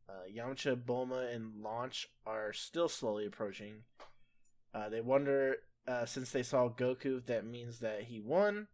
[0.08, 3.84] Uh, Yamcha, Bulma, and Launch are still slowly approaching.
[4.74, 8.68] Uh, they wonder, uh, since they saw Goku, that means that he won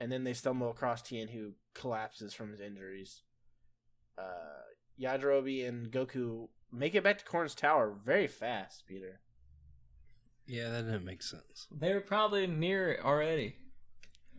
[0.00, 3.22] and then they stumble across Tien, who collapses from his injuries.
[4.16, 4.62] Uh,
[5.00, 9.20] Yajirobe and Goku make it back to Korn's tower very fast, Peter.
[10.46, 11.66] Yeah, that didn't make sense.
[11.70, 13.56] They were probably near it already.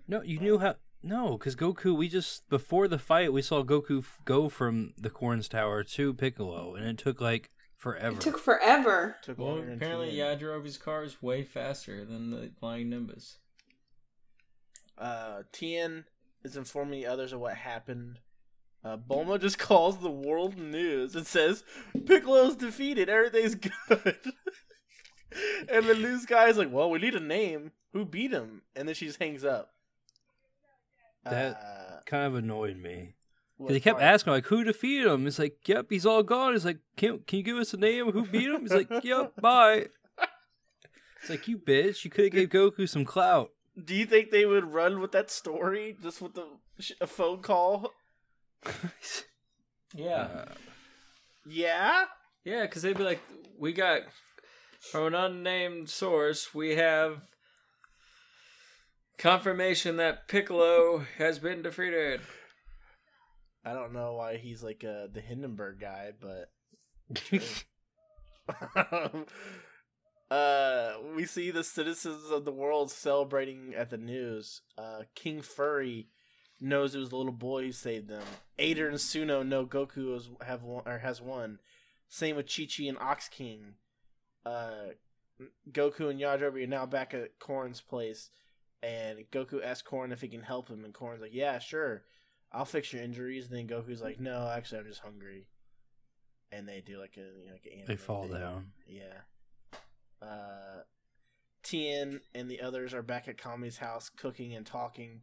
[0.07, 0.75] No, you knew how.
[1.03, 1.95] No, because Goku.
[1.95, 6.13] We just before the fight, we saw Goku f- go from the Corns Tower to
[6.13, 8.15] Piccolo, and it took like forever.
[8.15, 9.15] It took forever.
[9.23, 10.19] Took Well, longer than apparently Tien.
[10.19, 13.37] Yajirobe's car is way faster than the Flying Nimbus.
[14.97, 16.05] Uh, Tien
[16.43, 18.19] is informing the others of what happened.
[18.83, 21.63] Uh, Bulma just calls the world news and says,
[22.05, 23.55] Piccolo's defeated, everything's
[23.89, 23.89] good.
[25.69, 27.71] and the news guy's like, well, we need a name.
[27.93, 28.61] Who beat him?
[28.75, 29.71] And then she just hangs up.
[31.23, 33.18] That- uh, kind of annoyed me what
[33.59, 34.13] because he kept part?
[34.13, 37.37] asking like, "Who defeated him?" He's like, "Yep, he's all gone." He's like, "Can can
[37.37, 38.11] you give us a name?
[38.11, 39.87] Who beat him?" He's like, "Yep, bye."
[41.21, 42.05] It's like you bitch.
[42.05, 43.51] You could have gave Goku some clout.
[43.83, 46.45] Do you think they would run with that story just with the
[46.79, 47.93] sh- a phone call?
[49.95, 50.27] Yeah.
[50.33, 50.45] Uh,
[51.47, 52.05] Yeah.
[52.43, 53.21] Yeah, because they'd be like,
[53.57, 54.01] we got
[54.79, 57.21] from an unnamed source, we have
[59.17, 62.21] confirmation that Piccolo has been defeated.
[63.65, 66.51] I don't know why he's like uh, the Hindenburg guy, but
[70.31, 74.61] uh, we see the citizens of the world celebrating at the news.
[74.77, 76.07] Uh, King Furry
[76.61, 78.23] knows it was the little boy who saved them.
[78.57, 81.59] Eighter and Suno know Goku has have won, or has won.
[82.07, 83.75] Same with Chi Chi and Ox King.
[84.45, 84.93] Uh,
[85.71, 88.29] Goku and Yajirobe are now back at Korn's place,
[88.81, 92.03] and Goku asks Korn if he can help him, and Korn's like, "Yeah, sure,
[92.51, 95.47] I'll fix your injuries." And then Goku's like, "No, actually, I'm just hungry."
[96.51, 98.33] And they do like a you know, like an they fall thing.
[98.39, 98.71] down.
[98.87, 99.77] Yeah.
[100.21, 100.83] Uh,
[101.63, 105.21] Tien and the others are back at Kami's house cooking and talking.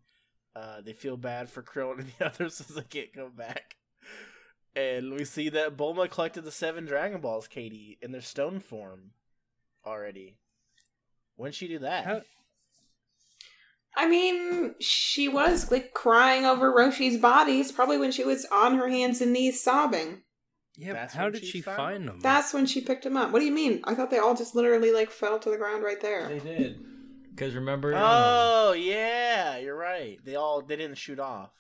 [0.55, 3.77] Uh, they feel bad for Krillin and the others as they can't come back.
[4.75, 9.13] And we see that Bulma collected the seven Dragon Balls, Katie, in their stone form
[9.85, 10.37] already.
[11.37, 12.05] When'd she do that?
[12.05, 12.23] How-
[13.97, 18.89] I mean, she was like crying over Roshi's bodies, probably when she was on her
[18.89, 20.23] hands and knees sobbing.
[20.77, 22.21] Yeah, That's how did she she found find them?
[22.21, 23.33] That's when she picked them up.
[23.33, 23.81] What do you mean?
[23.85, 26.29] I thought they all just literally like fell to the ground right there.
[26.29, 26.85] They did.
[27.31, 30.19] Because remember, Oh um, yeah, you're right.
[30.25, 31.51] They all they didn't shoot off.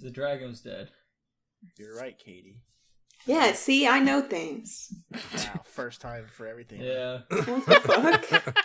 [0.00, 0.90] the dragon's dead.
[1.78, 2.62] You're right, Katie.
[3.26, 4.92] Yeah, see, I know things.
[5.12, 6.82] Wow, first time for everything.
[6.82, 7.20] Yeah.
[7.30, 8.64] What the fuck?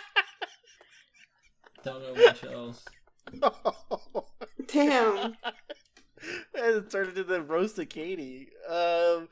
[1.84, 2.84] Don't know much else.
[4.66, 5.36] Damn.
[6.54, 8.48] and it turned into the roast of Katie.
[8.68, 9.28] Um,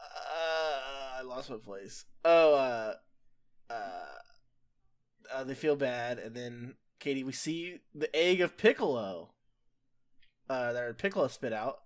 [0.00, 2.04] uh, I lost my place.
[2.24, 2.94] Oh, uh,
[3.70, 3.74] uh,
[5.34, 9.30] uh, they feel bad, and then Katie, we see the egg of Piccolo.
[10.48, 11.78] Uh, that Piccolo spit out,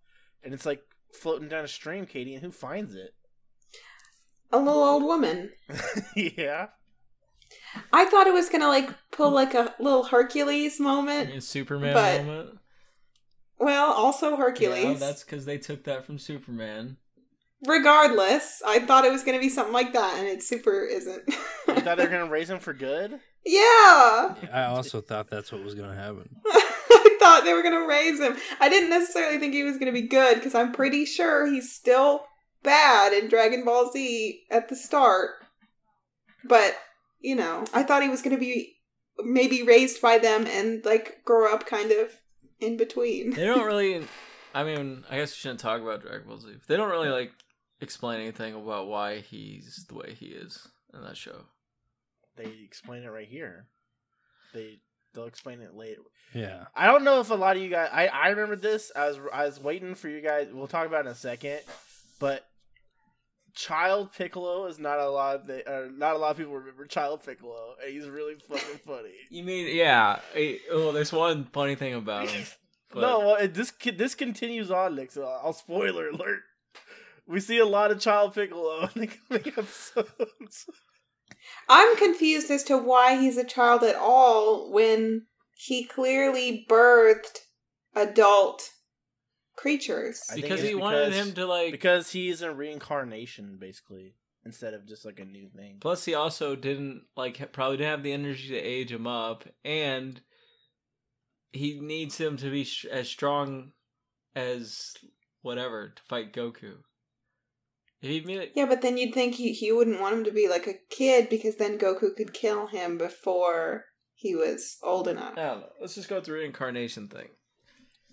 [0.43, 3.15] and it's like floating down a stream, Katie, and who finds it?
[4.51, 5.51] A little old woman.
[6.17, 6.69] yeah.
[7.93, 11.31] I thought it was gonna like pull like a little Hercules moment.
[11.35, 12.59] A Superman But- moment.
[13.61, 15.01] Well, also Yeah, Hercules.
[15.01, 16.97] that's because they took that from Superman.
[17.67, 21.25] Regardless, I thought it was gonna be something like that, and it super isn't.
[21.67, 23.19] You thought they were gonna raise him for good?
[23.45, 24.35] yeah.
[24.53, 26.29] I also thought that's what was going to happen.
[26.47, 28.37] I thought they were gonna raise him.
[28.61, 32.27] I didn't necessarily think he was gonna be good because I'm pretty sure he's still
[32.63, 35.31] bad in Dragon Ball Z at the start.
[36.45, 36.77] But
[37.21, 38.77] you know, I thought he was gonna be
[39.19, 42.13] maybe raised by them and like grow up kind of
[42.61, 43.31] in between.
[43.31, 44.07] They don't really.
[44.55, 46.49] I mean, I guess we shouldn't talk about Dragon Ball Z.
[46.67, 47.33] They don't really like
[47.81, 51.45] explain anything about why he's the way he is in that show.
[52.37, 53.67] They explain it right here.
[54.55, 54.79] They
[55.15, 56.01] they'll explain it later.
[56.35, 56.65] Yeah.
[56.75, 57.91] I don't know if a lot of you guys.
[57.93, 58.91] I I remember this.
[58.97, 60.49] I was I was waiting for you guys.
[60.53, 61.61] We'll talk about it in a second,
[62.19, 62.48] but.
[63.55, 65.37] Child Piccolo is not a lot.
[65.37, 68.81] Of the, uh, not a lot of people remember Child Piccolo, and he's really fucking
[68.87, 69.13] funny.
[69.31, 70.21] You mean yeah?
[70.71, 72.45] well, there's one funny thing about him.
[72.91, 75.13] But no, well, it, this this continues on, Nick.
[75.13, 76.41] So I'll spoiler alert.
[77.27, 80.71] We see a lot of Child Piccolo in the coming episodes.
[81.69, 87.41] I'm confused as to why he's a child at all when he clearly birthed
[87.95, 88.71] adult
[89.59, 90.23] creatures.
[90.31, 91.73] I because it's he wanted because- him to like.
[91.73, 95.79] because he's a reincarnation, basically, instead of just like a new thing.
[95.81, 100.21] Plus, he also didn't like probably didn't have the energy to age him up, and
[101.53, 103.73] he needs him to be sh- as strong
[104.37, 104.95] as
[105.43, 106.75] whatever to fight Goku.
[108.01, 110.31] If he made it, Yeah, but then you'd think he, he wouldn't want him to
[110.31, 115.33] be like a kid because then Goku could kill him before he was old enough.
[115.37, 115.69] I don't know.
[115.81, 117.29] Let's just go with the reincarnation thing.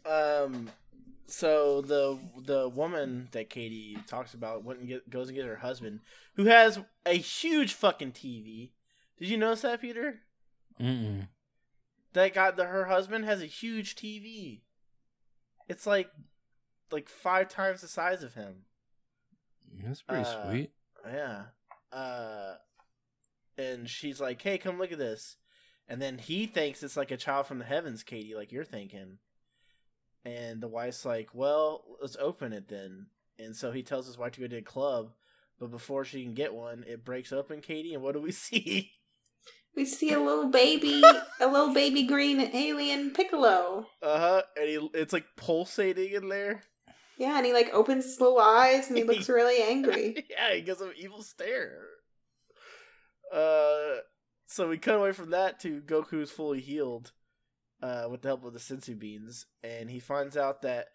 [0.06, 0.72] Um,
[1.28, 5.56] so the the woman that Katie talks about went and get, goes and get her
[5.58, 6.02] husband,
[6.36, 8.72] who has a huge fucking TV.
[9.18, 10.20] Did you notice that, Peter?
[10.80, 11.28] Mm-mm.
[12.14, 14.62] That got the her husband has a huge TV.
[15.68, 16.10] It's like
[16.92, 18.66] like five times the size of him.
[19.84, 20.72] That's pretty Uh, sweet.
[21.06, 21.44] Yeah.
[21.92, 22.56] Uh
[23.58, 25.38] and she's like, "Hey, come look at this."
[25.88, 29.20] And then he thinks it's like a child from the heavens, Katie, like you're thinking.
[30.26, 33.08] And the wife's like, "Well, let's open it then."
[33.38, 35.12] And so he tells his wife to go to a club,
[35.60, 38.92] but before she can get one, it breaks open, Katie, and what do we see?
[39.76, 41.02] We see a little baby,
[41.42, 43.88] a little baby green alien Piccolo.
[44.02, 44.42] Uh-huh.
[44.56, 46.64] And he it's like pulsating in there.
[47.18, 50.26] Yeah, and he like opens his little eyes and he looks really angry.
[50.30, 51.82] yeah, he gives him an evil stare.
[53.34, 53.98] Uh,
[54.46, 57.12] so we cut away from that to Goku's fully healed,
[57.86, 60.88] uh, with the help of the senzu beans, and he finds out that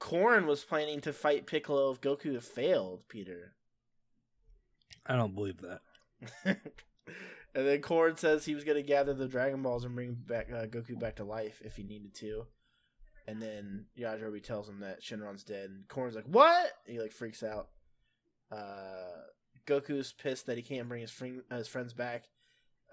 [0.00, 3.02] Korin was planning to fight Piccolo if Goku had failed.
[3.08, 3.52] Peter,
[5.04, 5.80] I don't believe that.
[6.46, 10.48] and then Korin says he was going to gather the Dragon Balls and bring back
[10.50, 12.46] uh, Goku back to life if he needed to.
[13.26, 17.12] And then Yajirobe tells him that Shenron's dead, and Korin's like, "What?" And he like
[17.12, 17.68] freaks out.
[18.50, 19.26] Uh,
[19.66, 22.24] Goku's pissed that he can't bring his friend, his friends back.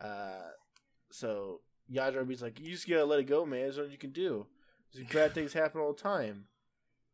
[0.01, 0.49] Uh,
[1.09, 3.61] so Yajirobe's like, "You just gotta let it go, man.
[3.61, 4.47] There's nothing you can do.
[4.93, 6.47] These bad things happen all the time."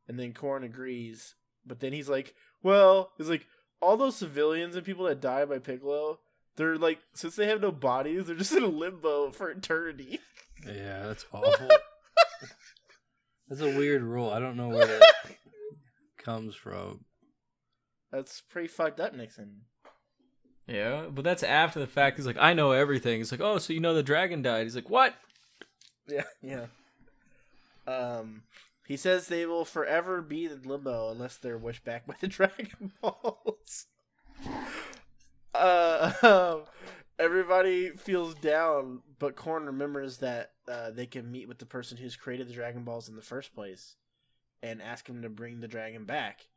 [0.08, 3.48] And then Korin agrees, but then he's like, "Well, he's like
[3.82, 6.20] all those civilians and people that die by Piccolo."
[6.58, 10.20] They're like, since they have no bodies, they're just in a limbo for eternity.
[10.66, 11.70] Yeah, that's awful.
[13.48, 14.30] that's a weird rule.
[14.30, 15.14] I don't know where that
[16.18, 17.06] comes from.
[18.12, 19.62] That's pretty fucked up, Nixon.
[20.72, 22.18] Yeah, but that's after the fact.
[22.18, 23.18] He's like, I know everything.
[23.18, 24.64] He's like, oh, so you know the dragon died?
[24.64, 25.16] He's like, what?
[26.08, 26.66] Yeah, yeah.
[27.86, 28.44] Um,
[28.88, 32.92] he says they will forever be in limbo unless they're wished back by the Dragon
[33.02, 33.88] Balls.
[35.54, 36.62] Uh, um,
[37.20, 42.16] everybody feels down, but Korin remembers that uh, they can meet with the person who's
[42.16, 43.98] created the Dragon Balls in the first place
[44.64, 46.48] and ask him to bring the dragon back.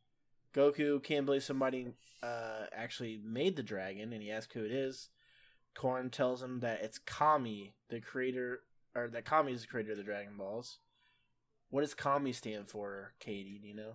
[0.54, 1.88] Goku can't believe somebody
[2.22, 5.08] uh, actually made the dragon, and he asks who it is.
[5.76, 8.60] Korin tells him that it's Kami, the creator,
[8.94, 10.78] or that Kami is the creator of the Dragon Balls.
[11.70, 13.58] What does Kami stand for, Katie?
[13.60, 13.94] Do you know?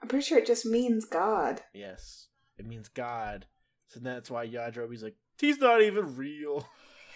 [0.00, 1.60] I'm pretty sure it just means God.
[1.74, 3.46] Yes, it means God.
[3.88, 6.66] So that's why Yajirobe's like, he's not even real.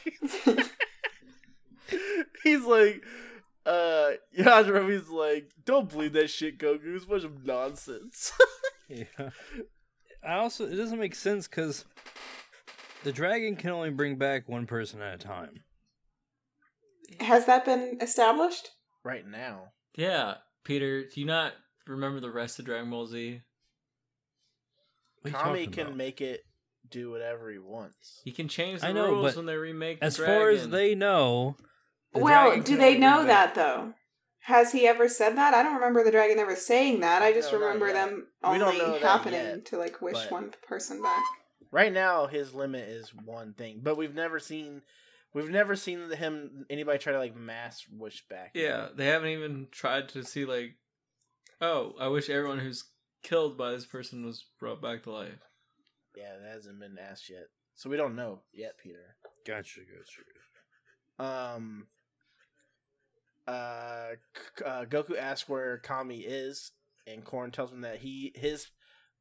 [2.45, 3.03] he's like,
[3.67, 6.95] uh, Yajirobe's like, don't believe that shit, Goku.
[6.97, 8.33] It's a bunch of nonsense.
[8.93, 9.31] Yeah.
[10.27, 11.85] I also it doesn't make sense because
[13.05, 15.63] the dragon can only bring back one person at a time.
[17.21, 18.71] Has that been established?
[19.05, 19.67] right now.
[19.97, 20.35] Yeah,
[20.65, 21.53] Peter, do you not
[21.87, 23.41] remember the rest of Dragon Ball Z?
[25.23, 25.97] What are you Kami can about?
[25.97, 26.41] make it
[26.91, 28.21] do whatever he wants.
[28.25, 30.35] He can change the I know, rules but when they remake the As dragon.
[30.35, 31.57] far as they know,
[32.13, 33.95] the well, do they know back- that though?
[34.45, 35.53] Has he ever said that?
[35.55, 37.21] I don't remember the dragon ever saying that.
[37.23, 37.93] I just No, remember yet.
[37.95, 41.23] them We don't only know happening yet, to like wish but- one person back.
[41.71, 44.83] Right now, his limit is one thing, but we've never seen.
[45.33, 48.51] We've never seen him anybody try to like mass wish back.
[48.55, 50.75] Yeah, they haven't even tried to see like,
[51.61, 52.85] oh, I wish everyone who's
[53.23, 55.39] killed by this person was brought back to life.
[56.17, 57.47] Yeah, that hasn't been asked yet.
[57.77, 59.15] So we don't know yet, Peter.
[59.47, 61.25] Gotcha, gotcha.
[61.55, 61.87] Um
[63.51, 64.15] uh,
[64.65, 66.73] uh Goku asks where Kami is
[67.07, 68.69] and Korin tells him that he his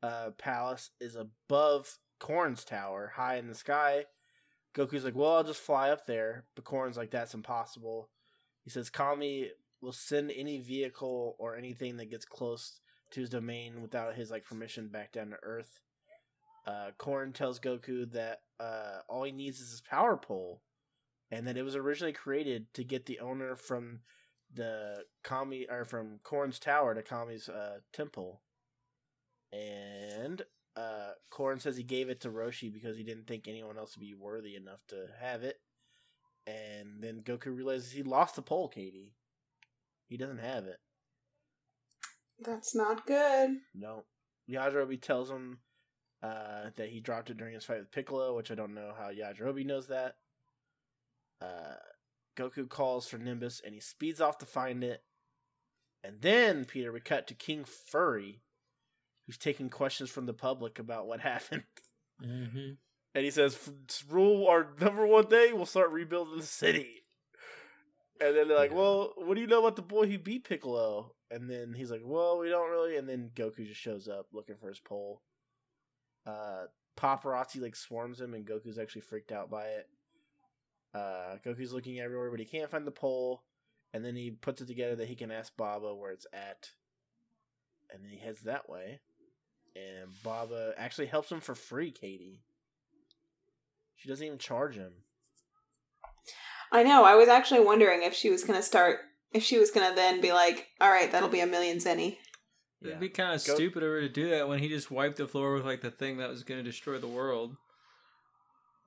[0.03, 4.05] uh palace is above Korin's tower, high in the sky.
[4.75, 8.09] Goku's like, "Well, I'll just fly up there." But Korin's like, "That's impossible."
[8.63, 9.49] He says Kami
[9.81, 14.45] will send any vehicle or anything that gets close to his domain without his like
[14.45, 15.79] permission back down to Earth.
[16.67, 20.61] Uh, Korin tells Goku that uh, all he needs is his power pole,
[21.31, 24.01] and that it was originally created to get the owner from
[24.53, 28.41] the Kami or from Korin's tower to Kami's uh, temple.
[29.51, 30.43] And
[30.75, 34.05] uh, Korin says he gave it to Roshi because he didn't think anyone else would
[34.05, 35.59] be worthy enough to have it.
[36.47, 39.13] And then Goku realizes he lost the pole, Katie.
[40.07, 40.79] He doesn't have it.
[42.39, 43.57] That's not good.
[43.75, 44.05] No.
[44.49, 45.59] Yajirobe tells him
[46.23, 49.09] uh, that he dropped it during his fight with Piccolo, which I don't know how
[49.11, 50.15] Yajirobe knows that.
[51.41, 51.75] Uh,
[52.39, 55.03] Goku calls for Nimbus and he speeds off to find it.
[56.03, 58.39] And then, Peter, we cut to King Furry,
[59.25, 61.63] who's taking questions from the public about what happened.
[62.23, 62.71] Mm-hmm.
[63.15, 63.57] And he says,
[64.09, 67.03] "Rule our number one day, we'll start rebuilding the city."
[68.21, 68.77] And then they're like, Yeah.
[68.77, 72.01] "Well, what do you know about the boy who beat Piccolo?" And then he's like,
[72.03, 75.21] "Well, we don't really." And then Goku just shows up looking for his pole.
[76.25, 76.65] Uh,
[76.97, 79.87] paparazzi like swarms him, and Goku's actually freaked out by it.
[80.93, 83.43] Uh, Goku's looking everywhere, but he can't find the pole.
[83.93, 86.69] And then he puts it together that he can ask Baba where it's at.
[87.91, 88.99] And then he heads that way.
[89.75, 92.41] And Baba actually helps him for free, Katie.
[93.95, 94.93] She doesn't even charge him.
[96.71, 97.03] I know.
[97.03, 98.99] I was actually wondering if she was gonna start.
[99.33, 102.17] If she was gonna then be like, "All right, that'll be a million zeni."
[102.81, 102.89] Yeah.
[102.89, 105.17] It'd be kind of Go- stupid of her to do that when he just wiped
[105.17, 107.57] the floor with like the thing that was going to destroy the world.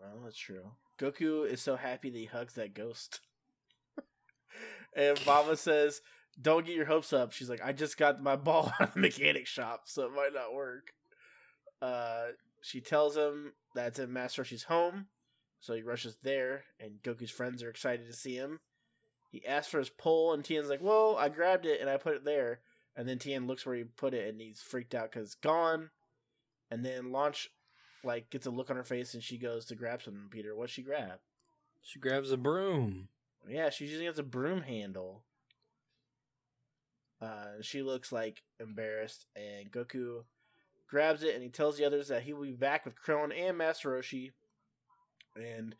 [0.00, 0.72] Well, that's true.
[0.98, 3.20] Goku is so happy that he hugs that ghost.
[4.96, 6.00] and Baba says,
[6.40, 7.32] Don't get your hopes up.
[7.32, 10.34] She's like, I just got my ball out of the mechanic shop, so it might
[10.34, 10.92] not work.
[11.80, 12.28] Uh,
[12.62, 15.06] she tells him that it's in Master Roshi's home,
[15.60, 18.60] so he rushes there, and Goku's friends are excited to see him.
[19.30, 22.14] He asks for his pole, and Tien's like, Well, I grabbed it and I put
[22.14, 22.60] it there.
[22.94, 25.88] And then Tien looks where he put it, and he's freaked out because it's gone.
[26.70, 27.48] And then Launch
[28.04, 30.28] like gets a look on her face and she goes to grab something.
[30.30, 31.18] Peter, what's she grab?
[31.82, 33.08] She grabs a broom.
[33.48, 35.24] Yeah, she's using it as a broom handle.
[37.20, 40.24] Uh, she looks like embarrassed, and Goku
[40.88, 43.56] grabs it and he tells the others that he will be back with Krillin and
[43.56, 44.32] Master Roshi.
[45.34, 45.74] And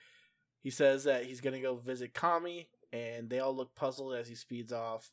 [0.63, 4.35] he says that he's gonna go visit Kami, and they all look puzzled as he
[4.35, 5.11] speeds off.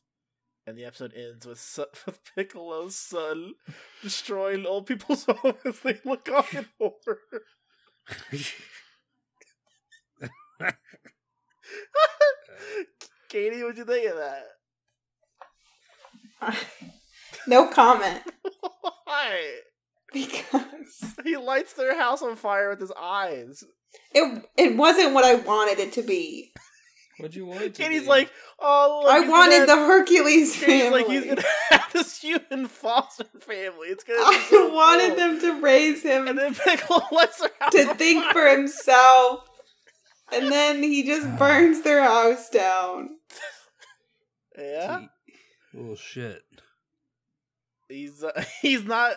[0.70, 3.54] And the episode ends with, Su- with Piccolo's son
[4.04, 7.18] destroying old people's homes as they look on in horror.
[13.28, 14.44] Katie, what'd you think of that?
[17.48, 18.22] no comment
[19.04, 19.56] Why?
[20.12, 20.62] because
[21.24, 23.64] He lights their house on fire with his eyes.
[24.14, 26.52] it it wasn't what I wanted it to be.
[27.20, 27.62] What'd you want?
[27.62, 31.02] it Katie's like, oh, look, I wanted the Hercules Katie's family.
[31.02, 33.88] like, he's gonna have this human foster family.
[33.88, 34.20] It's gonna.
[34.20, 35.16] I so wanted cool.
[35.16, 38.32] them to raise him And then Piccolo lights their to think fire.
[38.32, 39.44] for himself,
[40.32, 43.16] and then he just burns their house down.
[44.58, 45.06] Yeah,
[45.72, 46.42] Little shit.
[47.88, 49.14] he's uh, he's not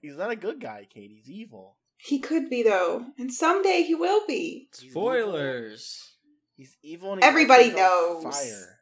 [0.00, 0.86] he's not a good guy.
[0.92, 1.76] Katie, he's evil.
[2.02, 4.68] He could be though, and someday he will be.
[4.80, 6.12] He's spoilers.
[6.60, 7.14] He's evil.
[7.14, 8.34] And he Everybody lights things on knows.
[8.34, 8.80] Fire.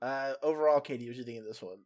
[0.00, 1.76] Uh, overall, Katie, what do you think of this one?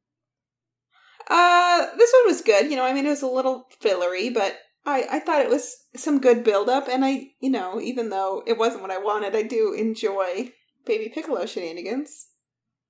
[1.29, 2.71] Uh, this one was good.
[2.71, 4.57] You know, I mean, it was a little fillery, but
[4.87, 8.45] I I thought it was some good build up, and I, you know, even though
[8.47, 10.53] it wasn't what I wanted, I do enjoy
[10.87, 12.29] Baby Piccolo shenanigans.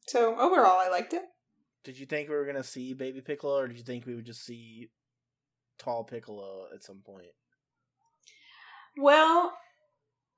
[0.08, 1.22] So overall, I liked it.
[1.84, 4.26] Did you think we were gonna see Baby Piccolo, or did you think we would
[4.26, 4.90] just see
[5.78, 7.32] tall Piccolo at some point?
[8.98, 9.54] Well,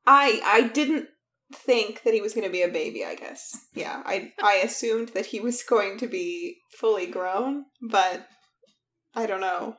[0.06, 1.08] I I didn't
[1.54, 3.56] think that he was going to be a baby, I guess.
[3.74, 8.26] Yeah, I I assumed that he was going to be fully grown, but
[9.14, 9.76] I don't know.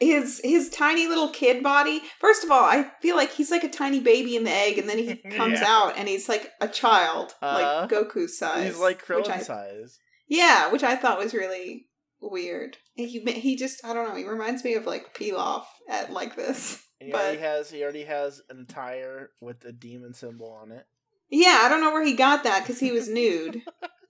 [0.00, 2.00] His his tiny little kid body.
[2.20, 4.88] First of all, I feel like he's like a tiny baby in the egg, and
[4.88, 5.66] then he comes Yeah.
[5.68, 8.68] out and he's like a child, Uh, like Goku size.
[8.68, 9.98] He's like Krillin I- size.
[10.28, 11.86] Yeah, which I thought was really
[12.30, 12.76] weird.
[12.94, 14.14] He he just I don't know.
[14.16, 16.82] He reminds me of like Pilaf at like this.
[17.00, 20.86] He But- already has he already has an attire with a demon symbol on it.
[21.30, 23.62] Yeah, I don't know where he got that because he was nude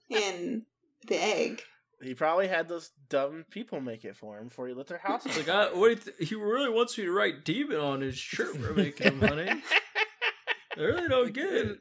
[0.09, 0.65] in
[1.07, 1.61] the egg.
[2.01, 5.25] He probably had those dumb people make it for him before he lit their house.
[5.25, 8.73] Like, I, what th- he really wants me to write demon on his shirt for
[8.73, 9.49] making him money.
[9.49, 11.77] I really don't get it.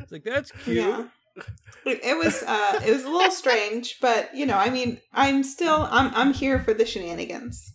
[0.00, 0.76] It's like that's cute.
[0.78, 1.04] Yeah.
[1.86, 5.42] It, it was uh it was a little strange, but you know, I mean, I'm
[5.42, 7.72] still I'm I'm here for the shenanigans.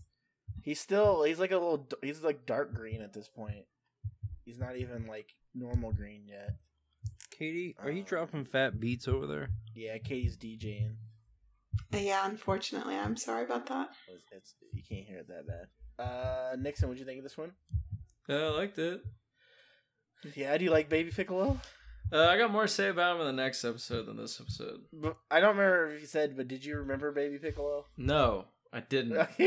[0.63, 3.65] He's still he's like a little he's like dark green at this point.
[4.45, 6.51] He's not even like normal green yet.
[7.31, 9.49] Katie, are you Uh, dropping fat beats over there?
[9.75, 10.95] Yeah, Katie's DJing.
[11.93, 13.89] Uh, Yeah, unfortunately, I'm sorry about that.
[14.07, 16.03] It's, it's you can't hear it that bad.
[16.05, 17.51] Uh, Nixon, what'd you think of this one?
[18.27, 19.01] Yeah, I liked it.
[20.35, 21.59] Yeah, do you like Baby Piccolo?
[22.11, 24.81] Uh, I got more to say about him in the next episode than this episode.
[25.29, 27.85] I don't remember if you said, but did you remember Baby Piccolo?
[27.97, 29.13] No, I didn't.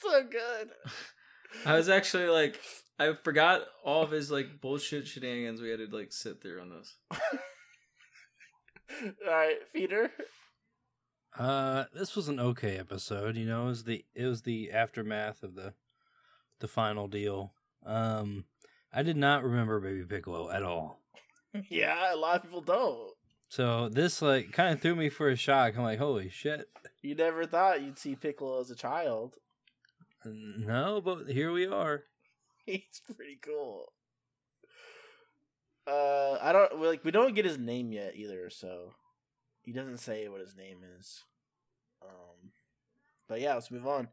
[0.00, 0.70] so good.
[1.66, 2.58] I was actually like,
[2.98, 6.70] I forgot all of his like bullshit shenanigans we had to like sit through on
[6.70, 6.96] this.
[9.02, 10.10] All right, feeder.
[11.38, 13.36] Uh, this was an okay episode.
[13.36, 15.74] You know, it was the it was the aftermath of the
[16.60, 17.52] the final deal.
[17.84, 18.44] Um,
[18.92, 21.01] I did not remember Baby Piccolo at all.
[21.68, 23.12] Yeah, a lot of people don't.
[23.48, 25.76] So this like kind of threw me for a shock.
[25.76, 26.68] I'm like, holy shit!
[27.02, 29.36] You never thought you'd see Piccolo as a child.
[30.24, 32.04] No, but here we are.
[32.64, 33.92] He's pretty cool.
[35.86, 37.04] Uh, I don't like.
[37.04, 38.94] We don't get his name yet either, so
[39.62, 41.24] he doesn't say what his name is.
[42.02, 42.52] Um,
[43.28, 44.08] but yeah, let's move on.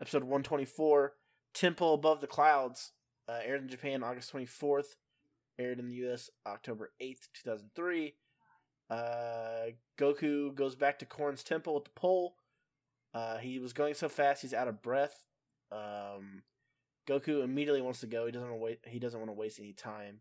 [0.00, 1.14] Episode one twenty four,
[1.54, 2.90] Temple Above the Clouds,
[3.28, 4.96] uh, aired in Japan August twenty fourth,
[5.62, 6.30] aired in the U.S.
[6.46, 8.14] October eighth, two thousand three.
[8.90, 12.34] Uh, Goku goes back to Korin's temple with the pole.
[13.14, 15.24] Uh, he was going so fast he's out of breath.
[15.70, 16.42] Um,
[17.08, 18.26] Goku immediately wants to go.
[18.26, 18.80] He doesn't want to wait.
[18.86, 20.20] He doesn't want to waste any time.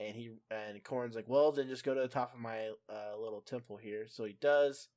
[0.00, 3.20] And he and Korin's like, well, then just go to the top of my uh,
[3.20, 4.06] little temple here.
[4.08, 4.88] So he does,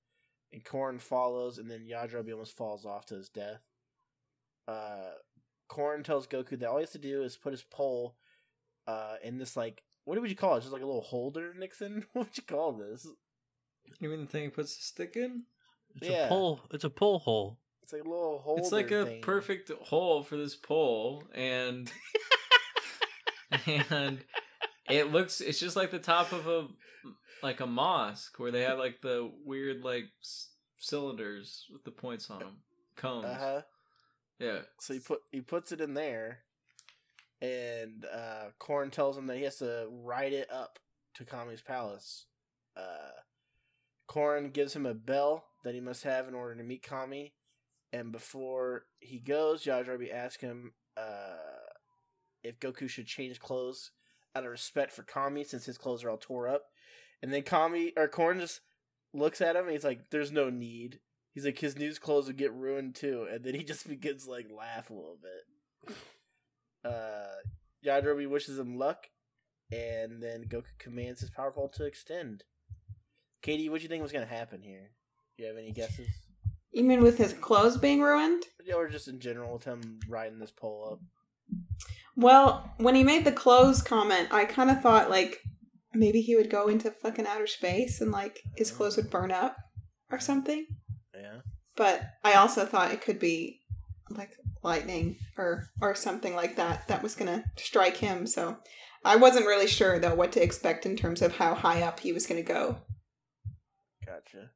[0.52, 3.62] and Korin follows, and then Yajirobe almost falls off to his death.
[4.68, 5.12] Uh,
[5.70, 8.16] Korin tells Goku that all he has to do is put his pole
[8.88, 10.62] uh, in this like what would you call it?
[10.62, 12.06] Just like a little holder, Nixon.
[12.14, 13.08] What would you call this?
[14.00, 15.44] You mean the thing he puts the stick in?
[15.96, 16.26] It's Yeah.
[16.26, 16.60] a pull.
[16.72, 17.60] It's a pull hole.
[17.84, 18.62] It's like a little holder.
[18.62, 19.22] it's like a thing.
[19.22, 21.92] perfect hole for this pole, and
[23.68, 24.20] and
[24.90, 25.42] it looks.
[25.42, 26.68] It's just like the top of a
[27.44, 32.30] like a mosque where they have like the weird like s- cylinders with the points
[32.30, 32.58] on them,
[32.96, 33.26] cones.
[33.26, 33.62] Uh huh.
[34.40, 36.40] Yeah, So he put he puts it in there,
[37.42, 40.80] and uh, Korin tells him that he has to ride it up
[41.16, 42.26] to Kami's palace.
[42.76, 43.22] Uh,
[44.08, 47.34] Korin gives him a bell that he must have in order to meet Kami,
[47.92, 51.36] and before he goes, Yajirobe asks him uh,
[52.44, 53.92] if Goku should change clothes
[54.36, 56.64] out of respect for Kami since his clothes are all tore up,
[57.22, 58.62] and then Kami or Korin just
[59.14, 61.00] looks at him and he's like, "There's no need."
[61.34, 64.48] He's like his new clothes would get ruined too, and then he just begins like
[64.52, 65.96] laugh a little bit.
[66.86, 67.26] Uh,
[67.86, 69.08] Yajirobe wishes him luck,
[69.72, 72.44] and then Goku commands his power pole to extend.
[73.42, 74.92] Katie, what do you think was gonna happen here?
[75.38, 76.08] Do you have any guesses?
[76.72, 78.44] You mean with his clothes being ruined?
[78.64, 81.00] Yeah, or just in general with him riding this pole up?
[82.16, 85.42] Well, when he made the clothes comment, I kind of thought like
[85.94, 89.56] maybe he would go into fucking outer space and like his clothes would burn up
[90.12, 90.66] or something.
[91.14, 91.40] Yeah.
[91.76, 93.62] But I also thought it could be
[94.10, 94.32] like
[94.66, 98.28] lightning or or something like that that was gonna strike him.
[98.28, 98.58] So
[99.06, 102.12] I wasn't really sure though what to expect in terms of how high up he
[102.12, 102.78] was gonna go.
[104.06, 104.50] Gotcha.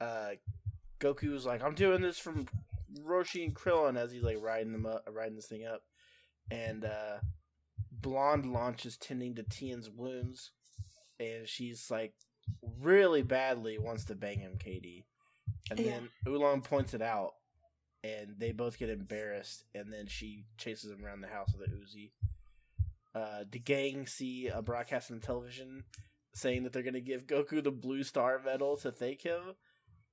[0.00, 0.30] Uh,
[1.00, 2.46] Goku's like, I'm doing this from
[3.04, 5.82] Roshi and Krillin as he's like riding them up, riding this thing up,
[6.50, 7.18] and uh,
[7.90, 10.50] Blonde launches tending to Tien's wounds,
[11.20, 12.14] and she's like
[12.80, 15.06] really badly wants to bang him, Katie,
[15.70, 15.92] and Yeah.
[15.92, 17.32] then Oolong points it out,
[18.04, 21.72] and they both get embarrassed, and then she chases him around the house with a
[21.72, 22.10] Uzi.
[23.14, 25.84] Uh, the gang see a broadcast on television
[26.34, 29.54] saying that they're going to give Goku the Blue Star Medal to thank him.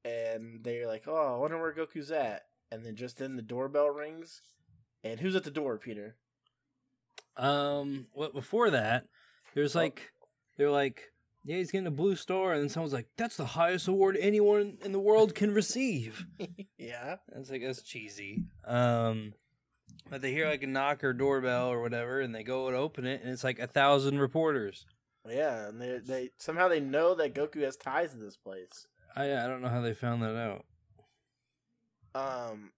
[0.04, 2.44] And they're like, oh, I wonder where Goku's at.
[2.72, 4.42] And then just then the doorbell rings.
[5.04, 6.16] And who's at the door, Peter?
[7.38, 9.06] Um, well, before that,
[9.56, 9.80] there's Oh.
[9.80, 10.12] like,
[10.58, 11.14] they're like,
[11.46, 14.78] yeah, he's getting a blue star, and then someone's like, that's the highest award anyone
[14.84, 16.26] in the world can receive.
[16.78, 17.16] yeah.
[17.30, 18.44] That's like that's cheesy.
[18.66, 19.34] Um,
[20.10, 23.06] but they hear like a knock or doorbell or whatever, and they go and open
[23.06, 24.86] it, and it's like a thousand reporters.
[25.28, 28.88] Yeah, and they they somehow they know that Goku has ties to this place.
[29.16, 30.66] I I don't know how they found that out.
[32.16, 32.72] um,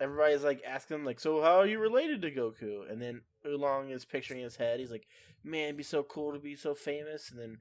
[0.00, 4.04] everybody's like asking like, "So how are you related to Goku?" And then Oolong is
[4.04, 4.80] picturing his head.
[4.80, 5.06] He's like,
[5.42, 7.58] "Man, it'd be so cool to be so famous." And then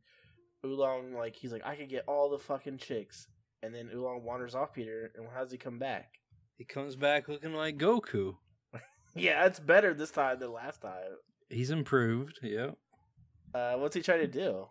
[0.65, 3.27] Oolong like he's like, "I could get all the fucking chicks."
[3.63, 6.19] And then Oolong wanders off Peter, and how does he come back?
[6.57, 8.36] He comes back looking like Goku.
[9.13, 11.17] Yeah, it's better this time than last time.
[11.49, 12.39] He's improved.
[12.41, 12.77] Yep.
[13.53, 14.67] Uh, what's he trying to do?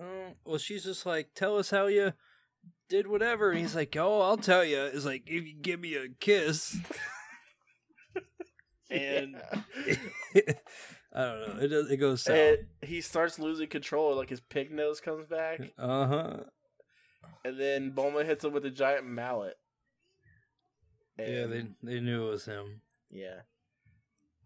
[0.00, 2.14] Um, well, she's just like, tell us how you
[2.88, 3.50] did whatever.
[3.50, 4.82] And he's like, oh, I'll tell you.
[4.84, 6.78] It's like, if you give me a kiss.
[8.94, 9.36] And
[11.14, 11.56] I don't know.
[11.62, 12.36] It does, it goes south.
[12.36, 16.36] And he starts losing control, like his pig nose comes back, Uh huh.
[17.44, 19.54] and then Bulma hits him with a giant mallet.
[21.18, 22.80] Yeah, they they knew it was him.
[23.10, 23.40] Yeah.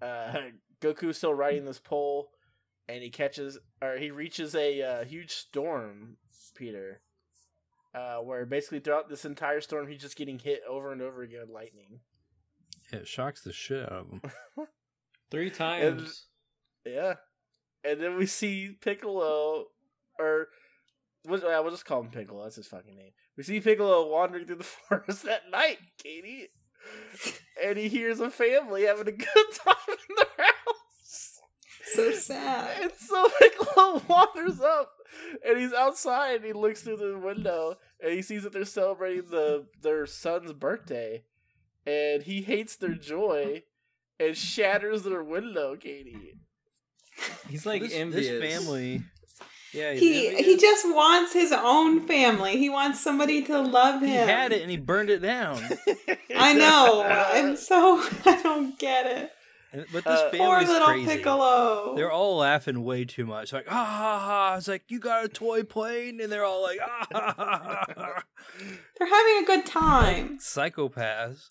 [0.03, 0.37] Uh,
[0.81, 2.31] Goku's still riding this pole,
[2.89, 6.19] and he catches or he reaches a uh, huge storm,
[6.55, 7.01] Peter.
[7.95, 11.41] Uh, where basically throughout this entire storm, he's just getting hit over and over again
[11.41, 12.01] with lightning.
[12.93, 14.23] Yeah, it shocks the shit out of him.
[15.31, 16.27] Three times.
[16.87, 17.15] Yeah,
[17.85, 19.67] and then we see Piccolo,
[20.19, 20.49] or
[21.27, 22.45] we'll, yeah, we'll just call him Piccolo.
[22.45, 23.11] That's his fucking name.
[23.37, 26.49] We see Piccolo wandering through the forest at night, Katie,
[27.63, 31.41] and he hears a family having a good time in their house.
[31.95, 32.83] So sad.
[32.83, 34.93] And so Piccolo wanders up,
[35.47, 36.37] and he's outside.
[36.37, 40.53] And he looks through the window, and he sees that they're celebrating the their son's
[40.53, 41.25] birthday,
[41.89, 43.63] and he hates their joy,
[44.21, 45.77] and shatters their window.
[45.77, 46.35] Katie,
[47.49, 48.27] He's like this, envious.
[48.29, 49.03] this family.
[49.73, 50.47] Yeah, He envious.
[50.47, 52.57] he just wants his own family.
[52.57, 54.09] He wants somebody to love him.
[54.09, 55.61] he had it and he burned it down.
[56.37, 57.03] I know.
[57.07, 59.31] I'm so I don't get it.
[59.73, 61.07] And- But this Uh, Poor little crazy.
[61.17, 61.95] Piccolo.
[61.97, 63.53] They're all laughing way too much.
[63.53, 64.55] Like, ah ha ha.
[64.57, 66.21] It's like, you got a toy plane?
[66.23, 67.85] And they're all like, ah ha ha ha.
[67.95, 68.23] ha.
[68.99, 70.39] They're having a good time.
[70.39, 71.51] Psychopaths.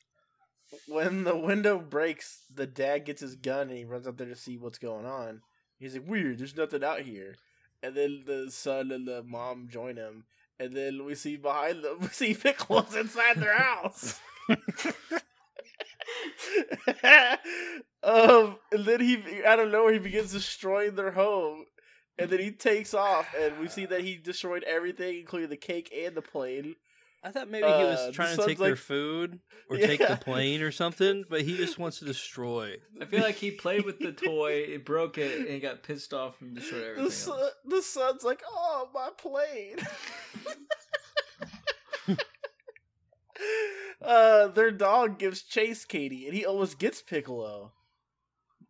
[0.87, 4.35] When the window breaks, the dad gets his gun and he runs out there to
[4.35, 5.41] see what's going on.
[5.79, 7.35] He's like, "Weird, there's nothing out here."
[7.83, 10.25] And then the son and the mom join him,
[10.59, 14.19] and then we see behind them, we see Piccolo's inside their house.
[18.03, 21.65] um, and then he, out of nowhere, he begins destroying their home.
[22.19, 25.93] And then he takes off, and we see that he destroyed everything, including the cake
[25.95, 26.75] and the plane.
[27.23, 29.39] I thought maybe he was Uh, trying to son's take their food
[29.69, 32.75] or take the plane or something, but he just wants to destroy.
[33.01, 36.13] I feel like he played with the toy, it broke it, and he got pissed
[36.13, 37.05] off and destroyed everything.
[37.05, 39.77] The, son, the son's like, oh, my plane.
[44.01, 47.73] uh, their dog gives chase Katie, and he almost gets Piccolo.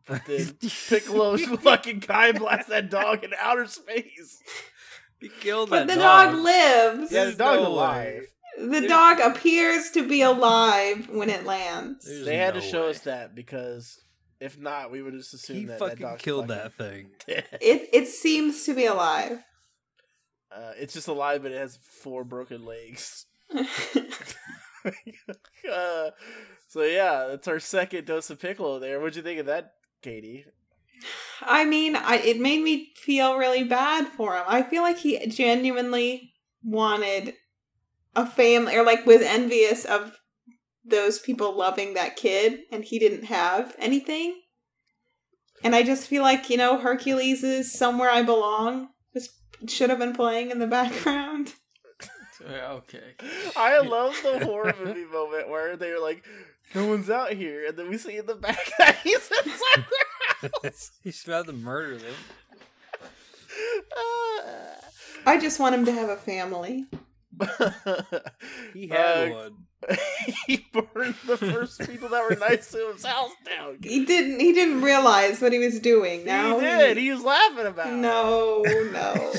[0.08, 0.54] But then
[0.88, 4.42] Piccolo fucking Kai blasts that dog in outer space.
[5.20, 6.46] he killed But that the dog, And the dog.
[7.00, 7.12] lives.
[7.12, 8.28] Yeah, the dog's no alive.
[8.58, 12.06] The dog appears to be alive when it lands.
[12.06, 12.90] There's They had no to show way.
[12.90, 14.00] us that because
[14.40, 17.10] if not, we would just assume He that fucking that dog's killed fucking that thing.
[17.28, 17.46] dead.
[17.62, 19.44] It it seems to be alive.
[20.52, 23.26] Uh, it's just alive, but it has four broken legs.
[25.72, 26.12] uh,
[26.68, 29.00] so yeah, that's our second dose of Piccolo there.
[29.00, 30.46] What'd you think of that, Katie?
[31.42, 34.44] I mean, I it made me feel really bad for him.
[34.48, 36.34] I feel like he genuinely
[36.64, 37.36] wanted
[38.18, 40.18] a family, or like was envious of
[40.84, 44.42] those people loving that kid, and he didn't have anything.
[45.64, 48.90] And I just feel like you know Hercules is somewhere I belong.
[49.14, 49.32] Just
[49.68, 51.54] should have been playing in the background.
[52.46, 53.16] Okay.
[53.56, 56.24] I love the horror movie moment where they're like,
[56.76, 59.86] "No one's out here," and then we see in the back that he's inside
[60.42, 60.92] their house.
[61.04, 62.14] He's about to murder them.
[65.26, 66.86] I just want him to have a family.
[68.74, 69.54] He had Uh, one.
[70.48, 73.78] he burned the first people that were nice to his house down.
[73.84, 74.40] He didn't.
[74.40, 76.26] He didn't realize what he was doing.
[76.26, 76.98] Now he did.
[76.98, 77.96] He was laughing about it.
[77.98, 79.34] No, no.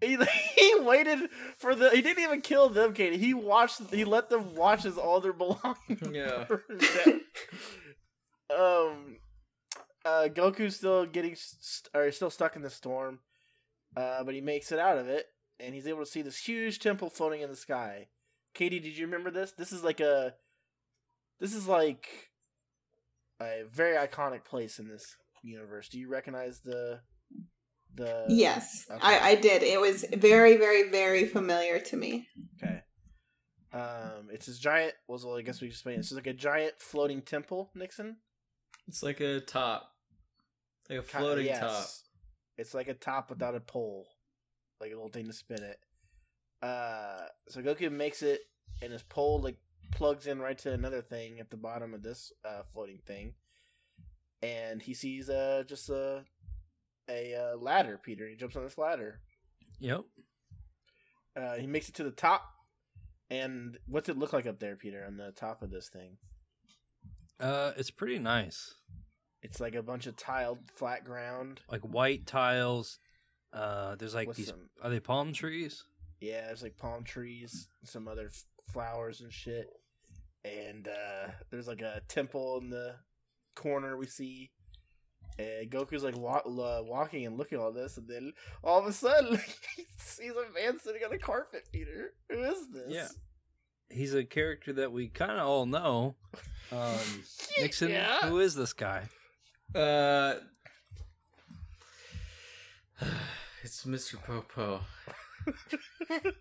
[0.00, 0.16] he,
[0.56, 1.90] he waited for the.
[1.90, 3.18] He didn't even kill them, Katie.
[3.18, 3.80] He watched.
[3.90, 6.02] He let them watch his all their belongings.
[6.12, 6.44] Yeah.
[8.56, 9.16] um,
[10.04, 13.20] uh, Goku's still getting, st- or still stuck in the storm,
[13.96, 15.26] uh, but he makes it out of it,
[15.60, 18.08] and he's able to see this huge temple floating in the sky.
[18.54, 19.52] Katie, did you remember this?
[19.52, 20.34] This is like a.
[21.40, 22.30] This is like
[23.40, 25.88] a very iconic place in this universe.
[25.88, 27.00] Do you recognize the
[27.94, 29.00] the Yes, Okay.
[29.00, 29.62] I, I did.
[29.62, 32.28] It was very, very, very familiar to me.
[32.56, 32.80] Okay.
[33.72, 34.94] Um, it's this giant.
[35.06, 36.00] Well, I guess we just made It.
[36.00, 38.16] It's like a giant floating temple, Nixon.
[38.86, 39.90] It's like a top.
[40.88, 41.60] Like a Kinda, floating yes.
[41.60, 41.86] top.
[42.56, 44.06] It's like a top without a pole,
[44.80, 45.78] like a little thing to spin it.
[46.62, 48.40] Uh, so Goku makes it
[48.82, 49.56] and his pole like
[49.92, 53.34] plugs in right to another thing at the bottom of this uh, floating thing,
[54.42, 56.24] and he sees uh just a
[57.08, 57.98] a uh, ladder.
[58.02, 59.20] Peter, he jumps on this ladder.
[59.80, 60.02] Yep.
[61.36, 62.42] Uh, he makes it to the top,
[63.30, 66.18] and what's it look like up there, Peter, on the top of this thing?
[67.40, 68.74] Uh, it's pretty nice.
[69.42, 71.60] It's like a bunch of tiled flat ground.
[71.70, 72.98] Like white tiles.
[73.52, 74.48] Uh, there's like these.
[74.48, 75.84] some- Are they palm trees?
[76.20, 79.68] Yeah, there's like palm trees, some other f- flowers and shit,
[80.44, 82.96] and uh, there's like a temple in the
[83.54, 84.50] corner we see.
[85.38, 88.32] And Goku's like wa- uh, walking and looking at all this, and then
[88.64, 89.36] all of a sudden
[89.76, 91.68] he sees a man sitting on a carpet.
[91.72, 92.88] Peter, who is this?
[92.88, 93.08] Yeah.
[93.90, 96.16] He's a character that we kind of all know.
[96.70, 96.98] Um,
[97.58, 98.28] Nixon, Yeah.
[98.28, 99.04] who is this guy?
[99.74, 100.34] Uh,
[103.62, 104.22] it's Mr.
[104.22, 104.80] Popo.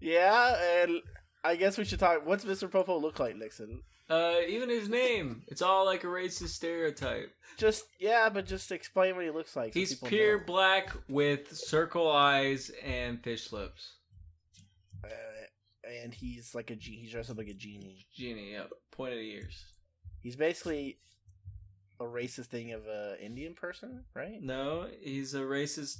[0.00, 1.00] yeah, and
[1.44, 2.26] I guess we should talk.
[2.26, 2.70] What's Mr.
[2.70, 3.82] Popo look like, Nixon?
[4.08, 7.32] Uh, even his name, it's all like a racist stereotype.
[7.56, 9.72] Just yeah, but just explain what he looks like.
[9.72, 10.44] so He's pure know.
[10.46, 13.94] black with circle eyes and fish lips.
[15.02, 15.08] Uh,
[16.02, 18.06] and he's like a ge- he's dressed up like a genie.
[18.14, 18.70] Genie, yep.
[18.92, 19.72] Pointed ears.
[20.22, 20.98] He's basically
[22.00, 24.40] a racist thing of a Indian person, right?
[24.42, 25.98] No, he's a racist.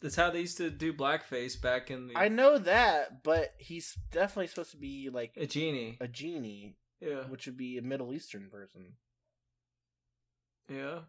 [0.00, 2.16] That's how they used to do blackface back in the.
[2.16, 5.96] I know that, but he's definitely supposed to be like a genie.
[6.00, 8.92] a genie, Yeah, which would be a Middle Eastern person.
[10.68, 11.00] yeah.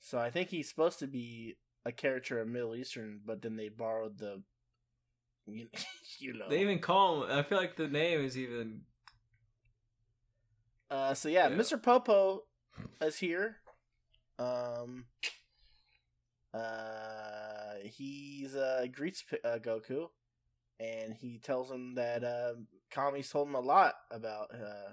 [0.00, 3.68] So I think he's supposed to be a character of Middle Eastern, but then they
[3.68, 4.42] borrowed the,
[5.46, 5.66] you,
[6.18, 6.48] you know.
[6.48, 7.30] They even call him.
[7.36, 8.82] I feel like the name is even.
[10.90, 11.56] Uh, so yeah, Yeah.
[11.56, 11.80] Mr.
[11.82, 12.44] Popo
[13.00, 13.56] is here.
[14.38, 15.06] Um,
[16.54, 20.08] uh, he's uh greets uh, Goku,
[20.80, 22.54] and he tells him that uh,
[22.90, 24.92] Kami's told him a lot about uh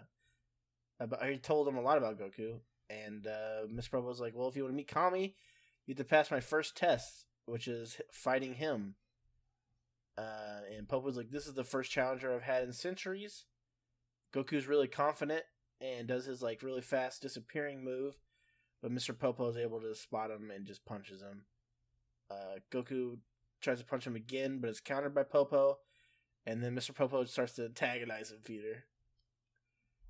[0.99, 2.59] about he told him a lot about Goku,
[2.89, 3.91] and uh, Mr.
[3.91, 5.35] Popo's like, well, if you want to meet Kami,
[5.85, 8.95] you have to pass my first test, which is fighting him.
[10.17, 13.45] Uh, and Pope was like, this is the first challenger I've had in centuries.
[14.33, 15.43] Goku's really confident
[15.81, 18.15] and does his like really fast disappearing move,
[18.81, 19.17] but Mr.
[19.17, 21.43] Popo is able to spot him and just punches him.
[22.29, 23.17] Uh, Goku
[23.61, 25.77] tries to punch him again, but it's countered by Popo,
[26.45, 26.93] and then Mr.
[26.93, 28.39] Popo starts to antagonize him.
[28.43, 28.85] Peter,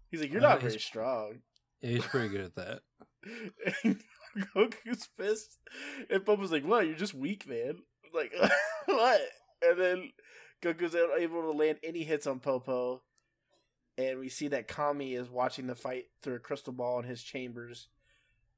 [0.09, 1.41] he's like, "You're Uh, not he's- very strong."
[1.81, 2.81] Yeah, he's pretty good at that.
[3.83, 4.01] And
[4.53, 5.57] Goku's pissed,
[6.09, 6.85] and Popo's like, "What?
[6.87, 7.77] You're just weak, man."
[8.13, 8.33] Like,
[8.85, 9.21] what?
[9.61, 10.11] And then
[10.61, 13.01] Goku's able to land any hits on Popo,
[13.97, 17.23] and we see that Kami is watching the fight through a crystal ball in his
[17.23, 17.87] chambers.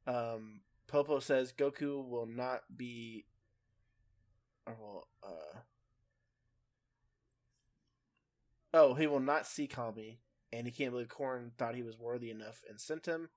[0.05, 3.25] Um, Popo says Goku will not be,
[4.65, 5.59] or will, uh,
[8.73, 10.19] oh, he will not see Kami,
[10.51, 13.29] and he can't believe Korin thought he was worthy enough and sent him.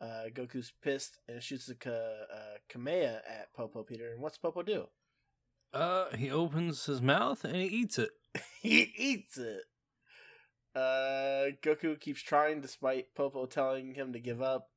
[0.00, 4.12] Uh, Goku's pissed and shoots a Ka- uh, Kamea at Popo Peter.
[4.12, 4.86] And what's Popo do?
[5.74, 8.10] Uh, he opens his mouth and he eats it.
[8.62, 9.64] he eats it.
[10.74, 14.70] Uh, Goku keeps trying despite Popo telling him to give up.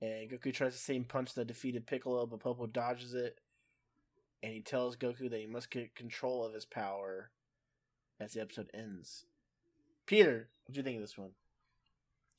[0.00, 3.38] And Goku tries the same punch that defeated Piccolo, but Popo dodges it.
[4.42, 7.30] And he tells Goku that he must get control of his power
[8.20, 9.26] as the episode ends.
[10.06, 11.32] Peter, what do you think of this one?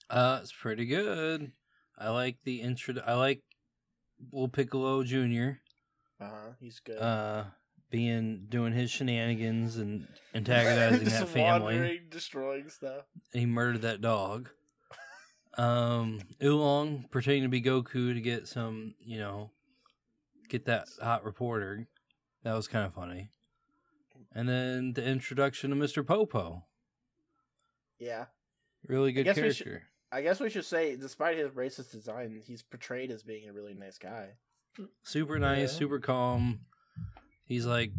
[0.09, 1.51] Uh, it's pretty good.
[1.97, 2.95] I like the intro.
[3.05, 3.41] I like
[4.31, 5.59] Will Piccolo Jr.
[6.19, 6.51] Uh huh.
[6.59, 6.97] He's good.
[6.97, 7.43] Uh,
[7.89, 12.01] being doing his shenanigans and antagonizing that family.
[12.09, 13.05] destroying stuff.
[13.33, 14.49] He murdered that dog.
[15.57, 19.51] Um, Oolong pretending to be Goku to get some, you know,
[20.47, 21.87] get that hot reporter.
[22.43, 23.29] That was kind of funny.
[24.33, 26.05] And then the introduction of Mr.
[26.05, 26.65] Popo.
[27.97, 28.25] Yeah.
[28.87, 29.85] Really good guess we should- character.
[30.11, 33.75] I guess we should say, despite his racist design, he's portrayed as being a really
[33.75, 34.29] nice guy.
[35.03, 35.77] Super nice, Yeah.
[35.79, 36.61] super calm.
[37.49, 37.91] He's like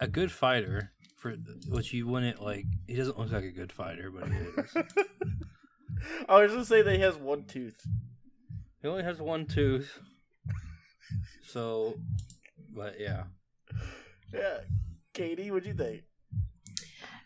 [0.00, 1.36] a good fighter for
[1.68, 2.64] which you wouldn't like.
[2.88, 4.76] He doesn't look like a good fighter, but he is.
[6.28, 7.80] I was just say that he has one tooth.
[8.82, 10.00] he only has one tooth.
[11.44, 11.94] So,
[12.74, 13.24] but yeah.
[14.34, 14.58] Yeah.
[15.14, 16.02] Katie, what do you think?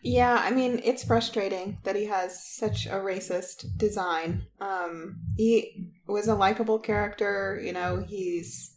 [0.03, 4.45] Yeah, I mean, it's frustrating that he has such a racist design.
[4.61, 8.72] Um, he was a likable character, you know, he's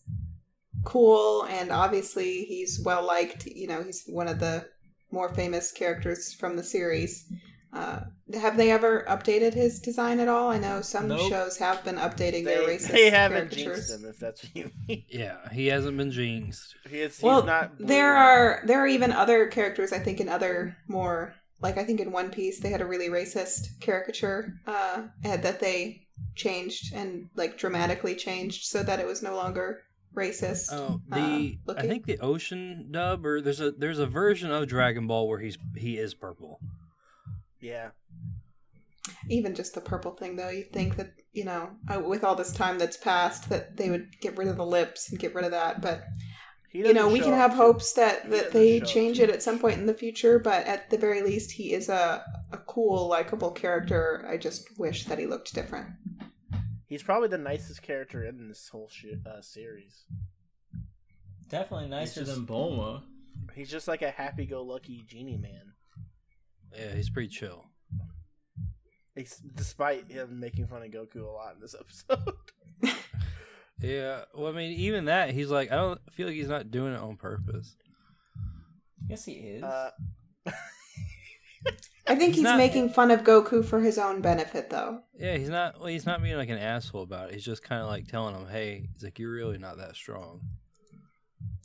[0.86, 4.66] cool and obviously he's well liked, you know, he's one of the
[5.10, 7.30] more famous characters from the series.
[7.72, 8.00] Uh,
[8.40, 10.50] have they ever updated his design at all?
[10.50, 11.28] I know some Nope.
[11.28, 13.88] shows have been updating their They, racist they haven't caricatures.
[13.88, 15.04] jinxed him, if that's what you mean.
[15.10, 16.74] Yeah, he hasn't been jinxed.
[16.88, 17.86] He is, he's Well, not blue.
[17.86, 22.00] there are there are even other characters I think in other more like I think
[22.00, 27.58] in One Piece they had a really racist caricature uh, that they changed and like
[27.58, 29.82] dramatically changed so that it was no longer
[30.16, 30.72] racist.
[30.72, 34.66] Oh, the uh, I think the ocean dub or there's a there's a version of
[34.66, 36.60] Dragon Ball where he's he is purple.
[37.60, 37.90] Yeah.
[39.28, 42.52] Even just the purple thing, though, you'd think that you know, uh, with all this
[42.52, 45.50] time that's passed, that they would get rid of the lips and get rid of
[45.52, 45.80] that.
[45.80, 46.04] But
[46.72, 49.78] you know, we can have to- hopes that that they change it at some point
[49.78, 50.38] in the future.
[50.38, 54.26] But at the very least, he is a a cool, likable character.
[54.28, 55.88] I just wish that he looked different.
[56.86, 60.04] He's probably the nicest character in this whole shit, uh, series.
[61.48, 63.02] Definitely nicer just- than Bulma.
[63.54, 65.72] He's just like a happy-go-lucky genie man.
[66.74, 67.66] Yeah, he's pretty chill.
[69.16, 72.34] Ex- Despite him making fun of Goku a lot in this episode.
[73.78, 76.94] Yeah, well, I mean, even that he's like, I don't feel like he's not doing
[76.94, 77.76] it on purpose.
[79.08, 79.62] Yes, he is.
[79.62, 79.90] Uh,
[82.08, 85.00] I think He's he's, not- making fun of Goku for his own benefit, though.
[85.18, 85.78] Yeah, he's not.
[85.78, 87.34] Well, he's not being like an asshole about it.
[87.34, 90.40] He's just kind of like telling him, "Hey, he's like, you're really not that strong."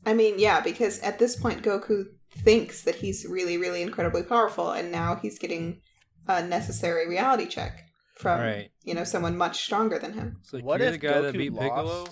[0.06, 4.72] I mean, yeah, because at this point, Goku thinks that he's really, really incredibly powerful,
[4.72, 5.80] and now he's getting
[6.28, 7.84] a necessary reality check
[8.16, 8.70] from Right.
[8.84, 10.38] you know someone much stronger than him.
[10.42, 12.06] It's like what if the guy Goku that beat lost, Piccolo.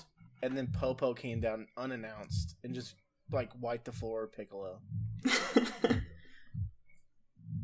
[0.44, 2.94] and then Popo came down unannounced and just
[3.32, 4.80] like wiped the floor with Piccolo,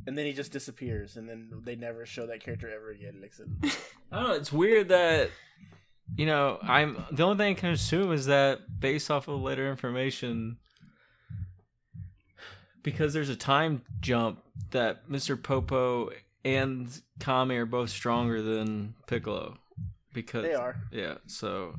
[0.07, 3.19] and then he just disappears, and then they never show that character ever again.
[3.21, 3.59] Nixon.
[4.11, 4.33] I don't know.
[4.35, 5.29] It's weird that
[6.15, 9.69] you know I'm the only thing I can assume is that based off of later
[9.69, 10.57] information,
[12.83, 14.41] because there's a time jump
[14.71, 15.41] that Mr.
[15.41, 16.11] Popo
[16.43, 16.87] and
[17.19, 19.57] Kami are both stronger than Piccolo.
[20.13, 20.77] Because They are.
[20.91, 21.15] yeah.
[21.27, 21.75] So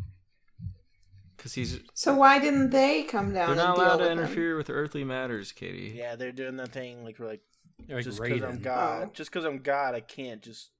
[1.36, 3.56] because he's so why didn't they come down?
[3.56, 4.18] they're not and deal allowed to with him?
[4.18, 5.94] interfere with earthly matters, Katie.
[5.96, 7.40] Yeah, they're doing the thing like we're like
[7.88, 9.10] Like just because I'm God, Oh.
[9.14, 10.70] just because I'm God, I can't just.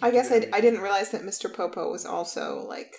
[0.00, 1.52] I guess I, I didn't realize that Mr.
[1.52, 2.94] Popo was also like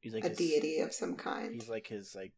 [0.00, 1.54] He's like a his- deity of some kind.
[1.54, 2.32] He's like his like,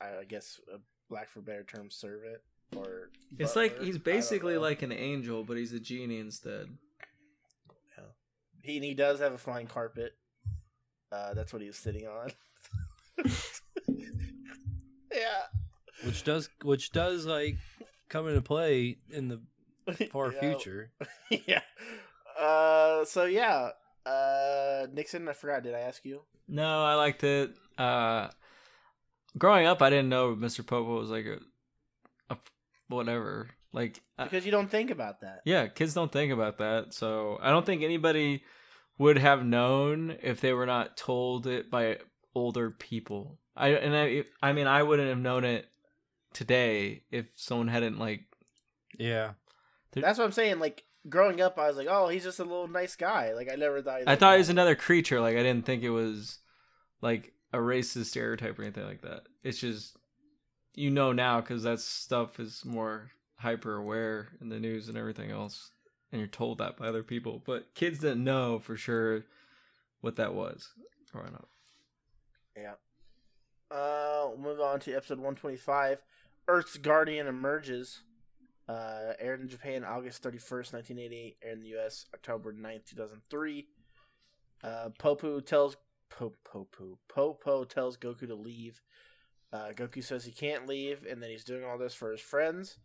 [0.00, 0.78] I guess a
[1.10, 2.38] black for better term servant
[2.76, 3.10] or.
[3.38, 3.62] It's butler.
[3.62, 6.66] like he's basically like an angel, but he's a genie instead.
[7.98, 8.04] Yeah.
[8.62, 10.12] he and he does have a flying carpet.
[11.10, 12.30] Uh, that's what he was sitting on.
[15.12, 15.42] yeah.
[16.04, 17.56] which does which does like
[18.12, 19.40] come into play in the
[20.12, 20.40] far Yeah.
[20.40, 20.90] future.
[21.46, 21.62] yeah.
[22.38, 23.04] Uh.
[23.04, 23.70] So yeah.
[24.06, 24.86] Uh.
[24.92, 25.62] Nixon, I forgot.
[25.62, 26.22] Did I ask you?
[26.48, 27.54] No, I liked it.
[27.78, 28.28] Uh,
[29.38, 30.66] growing up, I didn't know Mr.
[30.66, 31.38] Popo was like a,
[32.30, 32.36] a
[32.88, 33.48] whatever.
[33.72, 35.40] Like, Because you don't think about that.
[35.46, 36.92] yeah, kids don't think about that.
[36.92, 38.42] So I don't think anybody
[38.98, 41.98] would have known if they were not told it by
[42.34, 43.38] older people.
[43.56, 45.66] I and I, I mean, I wouldn't have known it
[46.34, 48.22] today if someone hadn't like.
[48.98, 49.32] Yeah,
[49.92, 50.58] That's what I'm saying.
[50.58, 53.32] Like growing up, I was like, oh, he's just a little nice guy.
[53.32, 54.00] Like I never thought.
[54.00, 55.20] He I thought he was another creature.
[55.20, 56.38] Like I didn't think it was
[57.00, 59.22] like a racist stereotype or anything like that.
[59.42, 59.96] It's just
[60.74, 65.30] you know now because that stuff is more hyper aware in the news and everything
[65.30, 65.70] else,
[66.10, 67.42] and you're told that by other people.
[67.44, 69.24] But kids didn't know for sure
[70.00, 70.68] what that was
[71.12, 71.48] growing up.
[72.56, 72.74] Yeah.
[73.70, 75.98] Uh, we'll move on to episode 125.
[76.48, 78.02] Earth's Guardian emerges.
[78.68, 81.36] Uh, aired in Japan August 31st, 1988.
[81.42, 82.06] Aired in the U.S.
[82.14, 83.66] October 9th, 2003.
[84.62, 85.76] Uh, Popu tells
[86.08, 88.80] po- Popu Popo tells Goku to leave.
[89.52, 92.78] Uh, Goku says he can't leave, and then he's doing all this for his friends.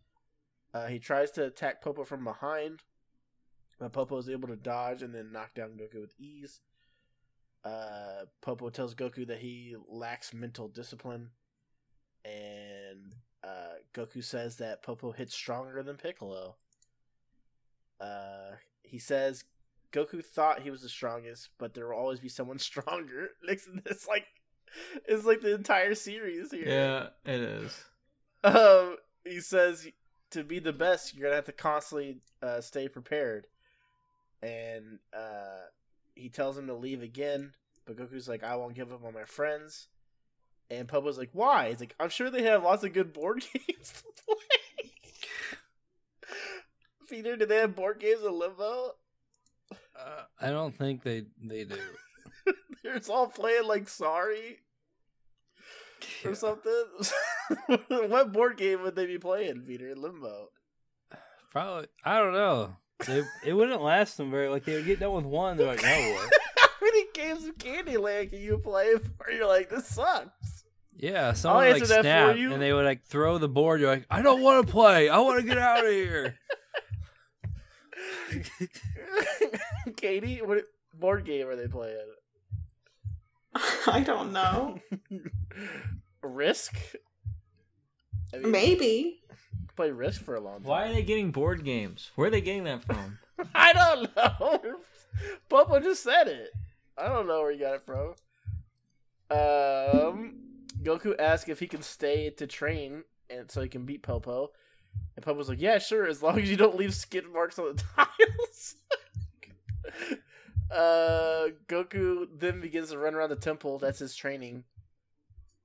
[0.74, 2.82] Uh, he tries to attack Popo from behind,
[3.78, 6.60] but Popo is able to dodge and then knock down Goku with ease.
[7.64, 11.30] Uh, Popo tells Goku that he lacks mental discipline,
[12.24, 13.14] and
[13.44, 16.56] uh, Goku says that Popo hits stronger than Piccolo.
[18.00, 19.44] Uh, he says
[19.92, 23.30] Goku thought he was the strongest, but there will always be someone stronger.
[23.46, 24.26] Next, It's like
[25.06, 26.68] it's like the entire series here.
[26.68, 27.84] Yeah, it is.
[28.44, 29.88] Um, he says
[30.30, 33.46] to be the best, you're gonna have to constantly uh, stay prepared,
[34.42, 35.66] and uh,
[36.14, 37.52] he tells him to leave again.
[37.86, 39.88] But Goku's like, I won't give up on my friends.
[40.70, 41.70] And Popo's like, why?
[41.70, 44.92] He's like, I'm sure they have lots of good board games to play.
[47.08, 48.92] Peter, do they have board games in Limbo?
[49.98, 51.78] uh, I don't think they they do.
[52.82, 54.58] They're all playing like Sorry
[56.24, 56.84] or something.
[57.88, 60.50] what board game would they be playing, Peter, in Limbo?
[61.50, 62.76] Probably, I don't know.
[63.06, 64.48] They, it wouldn't last them very.
[64.48, 66.26] Like they would get done with one, they're like, no boy.
[66.58, 70.57] How many games of Candyland can you play before you're like, this sucks?
[70.98, 72.52] Yeah, someone would, like answer that for snap you.
[72.52, 73.80] and they would like throw the board.
[73.80, 75.08] You're like, I don't want to play.
[75.08, 76.34] I want to get out of here.
[79.96, 81.98] Katie, what board game are they playing?
[83.86, 84.80] I don't know.
[86.22, 86.76] Risk.
[88.34, 89.22] I mean, Maybe.
[89.76, 90.64] play Risk for a long time.
[90.68, 92.10] Why are they getting board games?
[92.16, 93.18] Where are they getting that from?
[93.54, 94.80] I don't know.
[95.48, 96.50] Popo just said it.
[96.96, 98.14] I don't know where he got it from.
[99.30, 100.34] Um,
[100.82, 104.52] Goku asks if he can stay to train and so he can beat Popo.
[105.16, 107.82] And Popo's like, "Yeah, sure, as long as you don't leave skid marks on the
[107.96, 108.76] tiles."
[110.70, 113.78] uh, Goku then begins to run around the temple.
[113.78, 114.64] That's his training,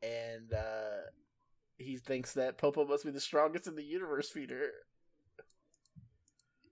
[0.01, 1.09] and uh,
[1.77, 4.31] he thinks that Popo must be the strongest in the universe.
[4.31, 4.71] Peter.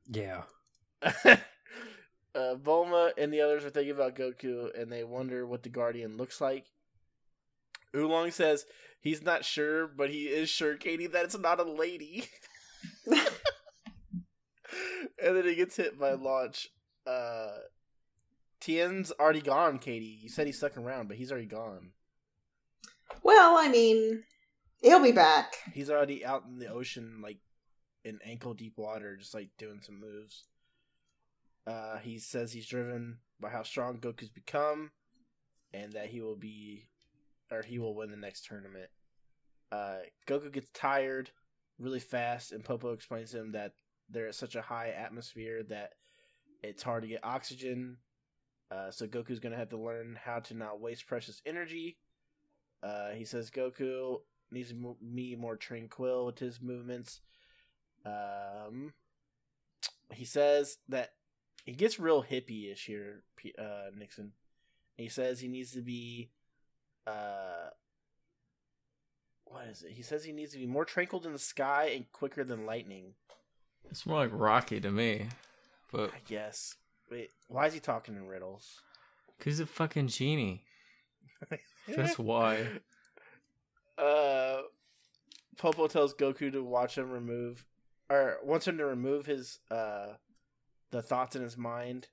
[0.10, 0.44] yeah.
[1.04, 1.36] uh,
[2.36, 6.42] Bulma and the others are thinking about Goku, and they wonder what the Guardian looks
[6.42, 6.68] like.
[7.96, 8.66] Oolong says
[9.00, 12.26] he's not sure, but he is sure, Katie, that it's not a lady.
[13.06, 13.26] and
[15.20, 16.70] then he gets hit by Launch.
[17.06, 17.52] Uh,
[18.60, 20.20] Tien's already gone, Katie.
[20.22, 21.92] You said he's stuck around, but he's already gone.
[23.24, 24.24] Well, I mean,
[24.82, 25.56] he'll be back.
[25.74, 27.39] He's already out in the ocean, like
[28.04, 30.46] in ankle deep water, just like doing some moves.
[31.68, 34.92] Uh, he says he's driven by how strong Goku's become,
[35.74, 36.88] and that he will be,
[37.52, 38.89] or he will win the next tournament.
[39.72, 39.97] Uh,
[40.28, 41.32] Goku gets tired
[41.80, 43.74] really fast, and Popo explains to him that
[44.10, 45.93] they're at such a high atmosphere that
[46.62, 47.97] it's hard to get oxygen.
[48.70, 51.97] Uh, so Goku's gonna have to learn how to not waste precious energy.
[52.84, 54.18] Uh, he says Goku
[54.52, 57.22] needs to be more tranquil with his movements.
[58.06, 58.93] Um,
[60.14, 61.14] he says that
[61.66, 63.24] he gets real hippie-ish here,
[63.58, 64.34] uh, Nixon.
[64.97, 66.32] He says he needs to be,
[67.08, 67.70] uh,
[69.45, 69.91] what is it?
[69.91, 73.14] He says he needs to be more tranquil than the sky and quicker than lightning.
[73.89, 75.28] It's more like Rocky to me,
[75.91, 76.76] but I guess.
[77.10, 78.82] Wait, why is he talking in riddles?
[79.39, 80.64] cause he's a fucking genie.
[81.88, 82.68] That's why.
[83.97, 84.62] uh
[85.58, 87.66] Popo tells Goku to watch him remove
[88.10, 90.14] or wants him to remove his uh
[90.91, 92.08] the thoughts in his mind.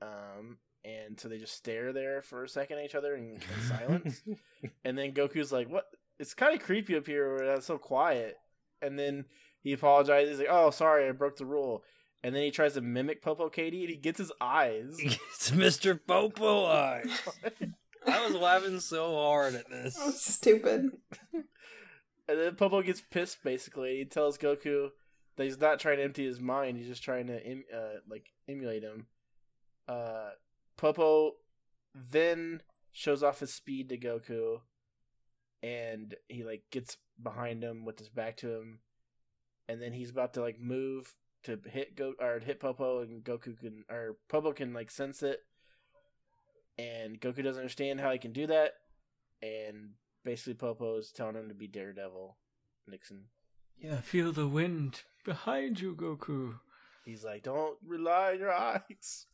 [0.00, 3.68] Um and so they just stare there for a second at each other in, in
[3.68, 4.22] silence.
[4.84, 5.86] and then Goku's like, What
[6.18, 8.36] it's kinda creepy up here where it's so quiet.
[8.80, 9.26] And then
[9.62, 11.82] he apologizes, he's like, Oh sorry, I broke the rule.
[12.24, 14.96] And then he tries to mimic Popo Katie and he gets his eyes.
[15.00, 15.98] it's Mr.
[16.06, 17.10] Popo Eyes.
[18.06, 19.96] I was laughing so hard at this.
[19.98, 20.90] Oh, stupid.
[22.28, 23.42] And then Popo gets pissed.
[23.42, 24.90] Basically, he tells Goku
[25.36, 26.78] that he's not trying to empty his mind.
[26.78, 29.06] He's just trying to uh, like emulate him.
[29.88, 30.30] Uh,
[30.76, 31.32] Popo
[31.94, 34.60] then shows off his speed to Goku,
[35.62, 38.80] and he like gets behind him with his back to him,
[39.68, 41.14] and then he's about to like move
[41.44, 45.40] to hit go or hit Popo, and Goku can or Popo can like sense it,
[46.78, 48.72] and Goku doesn't understand how he can do that,
[49.42, 49.90] and
[50.24, 52.36] basically Popo is telling him to be Daredevil.
[52.88, 53.26] Nixon.
[53.78, 56.58] Yeah, feel the wind behind you, Goku.
[57.04, 59.26] He's like, don't rely on your eyes.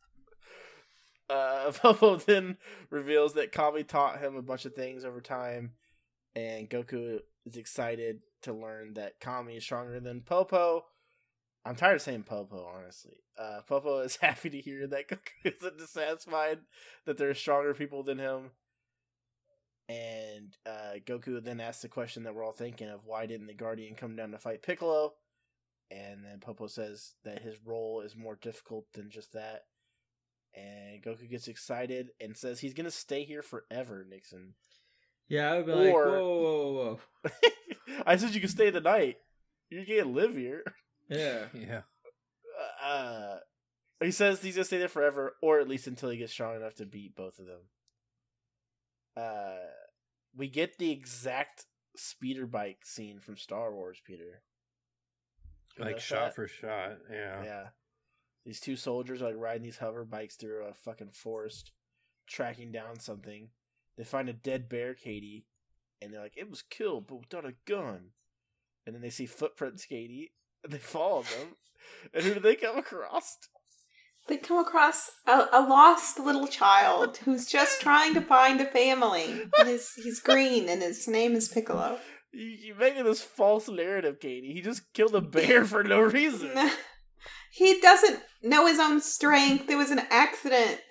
[1.29, 2.57] Uh, Popo then
[2.89, 5.73] reveals that Kami taught him a bunch of things over time,
[6.35, 10.85] and Goku is excited to learn that Kami is stronger than Popo.
[11.65, 13.17] I'm tired of saying Popo, honestly.
[13.37, 15.19] Uh, Popo is happy to hear that Goku
[15.57, 16.59] isn't dissatisfied
[17.05, 18.51] that there are stronger people than him.
[19.87, 23.55] And uh, Goku then asks the question that we're all thinking of why didn't the
[23.55, 25.13] Guardian come down to fight Piccolo?
[25.89, 29.63] And then Popo says that his role is more difficult than just that.
[30.55, 34.55] And Goku gets excited and says he's gonna stay here forever, Nixon.
[35.27, 38.01] Yeah, I would be like, Or- whoa, whoa, whoa, whoa.
[38.05, 39.17] I said you can stay the night.
[39.69, 40.63] You can't live here.
[41.09, 41.45] Yeah.
[41.53, 41.81] Yeah.
[42.83, 43.37] Uh,
[44.01, 46.75] he says he's gonna stay there forever, or at least until he gets strong enough
[46.75, 47.61] to beat both of them.
[49.15, 49.57] Uh,
[50.35, 54.41] we get the exact speeder bike scene from Star Wars, Peter.
[55.77, 56.35] Like shot that?
[56.35, 56.97] for shot.
[57.11, 57.43] Yeah.
[57.43, 57.63] Yeah.
[58.45, 61.71] These two soldiers are like riding these hover bikes through a fucking forest,
[62.27, 63.49] tracking down something.
[63.97, 65.45] They find a dead bear, Katie,
[66.01, 68.11] and they're like, "It was killed, but without a gun."
[68.85, 70.31] And then they see footprints, Katie,
[70.63, 71.55] and they follow them.
[72.13, 73.37] and who do they come across?
[74.27, 79.43] They come across a, a lost little child who's just trying to find a family.
[79.57, 81.99] And his, he's green and his name is Piccolo.
[82.31, 84.53] You, you're making this false narrative, Katie.
[84.53, 86.51] He just killed a bear for no reason.
[87.51, 89.69] he doesn't know his own strength.
[89.69, 90.81] It was an accident.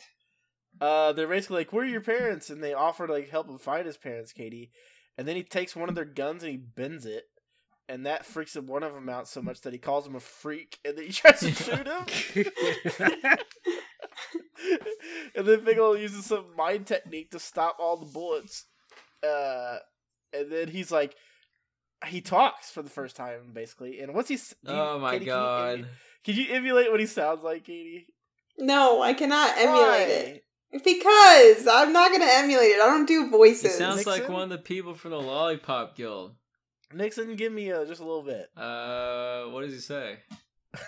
[0.81, 3.59] uh, they're basically like, "Where are your parents?" And they offer to like help him
[3.59, 4.71] find his parents, Katie.
[5.17, 7.25] and then he takes one of their guns and he bends it,
[7.89, 10.79] and that freaks one of them out so much that he calls him a freak,
[10.85, 12.47] and then he tries to shoot him.
[15.35, 18.65] and then Piccolo uses some mind technique to stop all the bullets.
[19.27, 19.79] Uh,
[20.33, 21.15] and then he's like,
[22.07, 24.01] he talks for the first time, basically.
[24.01, 24.37] And what's he?
[24.37, 25.79] s- Oh my Katie, can you god.
[25.81, 25.89] emu-
[26.29, 28.07] Can you emulate what he sounds like, Katie?
[28.59, 29.97] No, I cannot emulate Why?
[30.03, 30.45] it
[30.85, 32.83] because I'm not gonna emulate it.
[32.83, 33.75] I don't do He voices.
[33.79, 36.35] sounds like one of the people from the Lollipop Guild.
[36.93, 38.51] Nixon, give me uh, just a little bit.
[38.55, 40.19] Uh, what does he say?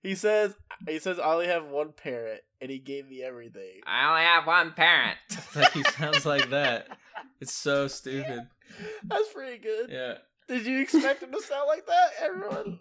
[0.00, 0.54] He says,
[0.86, 3.80] he says, I only have one parent, and he gave me everything.
[3.84, 5.18] I only have one parent.
[5.56, 6.86] like he sounds like that.
[7.40, 8.42] It's so stupid.
[9.02, 9.90] That's pretty good.
[9.90, 10.18] Yeah.
[10.46, 12.78] Did you expect him to sound like that, everyone?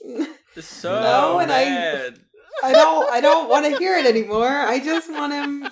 [0.00, 2.20] It's so No, and I- bad.
[2.62, 3.08] I don't.
[3.12, 4.48] I don't want to hear it anymore.
[4.48, 5.68] I just want him.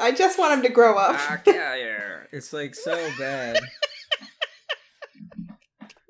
[0.00, 1.14] I just want him to grow up.
[1.16, 2.26] Ah, I'll.
[2.32, 3.60] It's like so bad.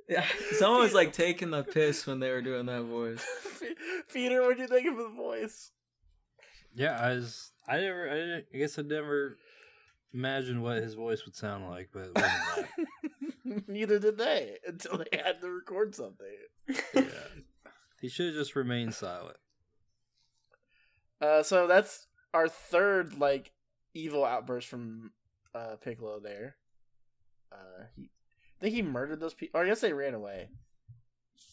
[0.09, 3.25] Yeah, someone was like taking the piss when they were doing that voice.
[4.13, 5.71] Peter, what do you think of the voice?
[6.75, 7.53] yeah, I was.
[7.69, 8.09] I never.
[8.11, 9.37] I, didn't, I guess I never
[10.13, 12.67] imagined what his voice would sound like, but it wasn't
[13.45, 13.65] that.
[13.69, 16.27] Neither did they until they had to record something.
[16.95, 17.03] Yeah.
[18.01, 19.37] He should have just remained silent.
[21.21, 23.53] Uh, so that's our third like
[23.93, 25.13] evil outburst from
[25.55, 26.19] uh, Piccolo.
[26.19, 26.57] There,
[27.53, 28.11] uh, he,
[28.59, 29.61] I think he murdered those people.
[29.61, 30.49] Or I guess they ran away.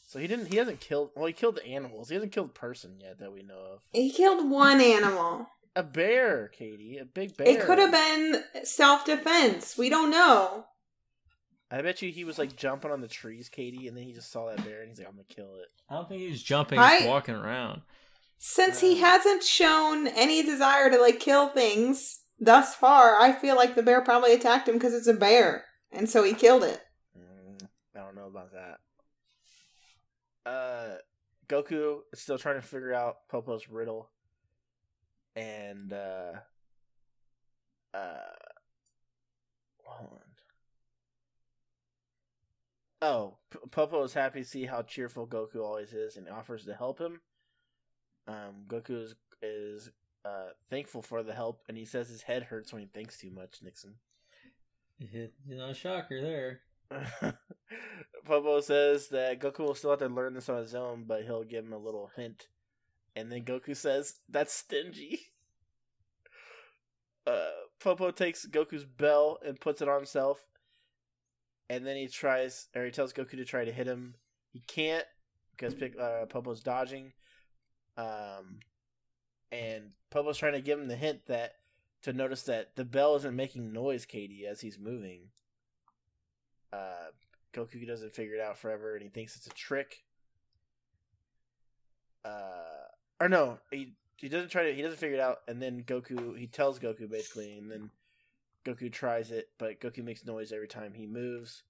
[0.07, 0.47] So he didn't.
[0.47, 1.09] He hasn't killed.
[1.15, 2.07] Well, he killed the animals.
[2.07, 3.79] He hasn't killed a person yet that we know of.
[3.91, 5.47] He killed one animal.
[5.75, 6.97] A bear, Katie.
[6.97, 7.47] A big bear.
[7.47, 9.77] It could have been self defense.
[9.77, 10.65] We don't know.
[11.69, 14.31] I bet you he was like jumping on the trees, Katie, and then he just
[14.31, 16.79] saw that bear and he's like, "I'm gonna kill it." I don't think he's jumping,
[16.79, 17.81] I- he's walking around.
[18.39, 23.73] Since he hasn't shown any desire to like kill things thus far, I feel like
[23.75, 26.79] the bear probably attacked him because it's a bear, and so he killed it.
[27.17, 28.79] Mm, I don't know about that.
[30.49, 30.97] Uh,
[31.49, 34.09] Goku is still trying to figure out Popo's riddle,
[35.35, 36.33] and uh,
[37.93, 38.17] uh,
[39.83, 40.19] hold on.
[43.01, 46.73] Oh, P- Popo is happy to see how cheerful Goku always is, and offers to
[46.73, 47.21] help him.
[48.27, 49.91] Um, Goku is is
[50.25, 53.31] uh thankful for the help, and he says his head hurts when he thinks too
[53.31, 53.59] much.
[53.61, 53.95] Nixon.
[54.97, 56.61] You you know, shocker there.
[58.25, 61.43] Popo says that Goku will still have to learn this on his own, but he'll
[61.43, 62.47] give him a little hint.
[63.15, 65.19] And then Goku says, That's stingy.
[67.25, 70.45] Uh, Popo takes Goku's bell and puts it on himself.
[71.69, 74.15] And then he tries, or he tells Goku to try to hit him.
[74.53, 75.05] He can't
[75.51, 77.13] because uh, Popo's dodging.
[77.97, 78.59] Um,
[79.51, 81.53] and Popo's trying to give him the hint that
[82.03, 85.29] to notice that the bell isn't making noise, Katie, as he's moving.
[86.71, 87.11] Uh,
[87.53, 90.03] Goku doesn't figure it out forever, and he thinks it's a trick.
[92.23, 92.87] Uh,
[93.19, 94.75] or no, he he doesn't try to.
[94.75, 97.89] He doesn't figure it out, and then Goku he tells Goku basically, and then
[98.67, 101.63] Goku tries it, but Goku makes noise every time he moves.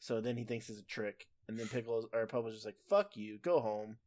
[0.00, 3.16] So then he thinks it's a trick, and then Piccolo's or Popo's just like "fuck
[3.16, 3.98] you, go home,"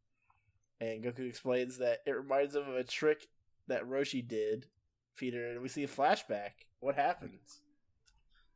[0.82, 3.28] and Goku explains that it reminds him of a trick
[3.68, 4.66] that Roshi did,
[5.16, 6.52] Peter, and we see a flashback.
[6.80, 7.62] What happens?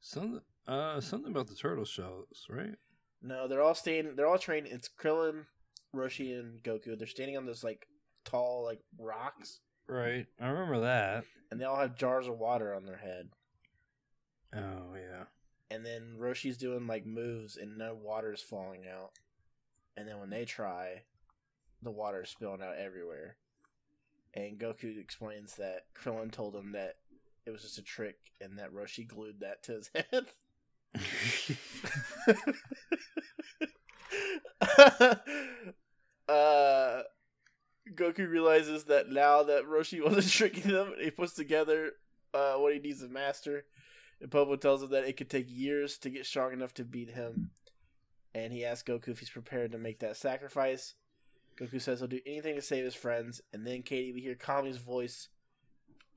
[0.02, 0.42] Something.
[0.68, 2.76] Uh, something about the turtle shells, right?
[3.22, 4.16] No, they're all staying.
[4.16, 4.68] They're all trained.
[4.68, 5.46] It's Krillin,
[5.96, 6.98] Roshi, and Goku.
[6.98, 7.88] They're standing on those like
[8.26, 10.26] tall like rocks, Right.
[10.42, 11.24] I remember that.
[11.50, 13.30] and they all have jars of water on their head.
[14.54, 15.26] Oh yeah.
[15.70, 19.12] And then Roshi's doing like moves, and no water's falling out.
[19.96, 21.04] And then when they try,
[21.82, 23.38] the water's spilling out everywhere.
[24.34, 26.98] And Goku explains that Krillin told him that
[27.46, 30.28] it was just a trick, and that Roshi glued that to his head.
[36.30, 37.02] uh,
[37.94, 41.92] Goku realizes that now that Roshi wasn't tricking them, he puts together
[42.34, 43.66] uh, what he needs to master.
[44.22, 47.12] And Popo tells him that it could take years to get strong enough to beat
[47.12, 47.52] him.
[48.34, 50.96] And he asks Goku if he's prepared to make that sacrifice.
[51.60, 53.42] Goku says he'll do anything to save his friends.
[53.54, 55.30] And then Katie, we hear Kami's voice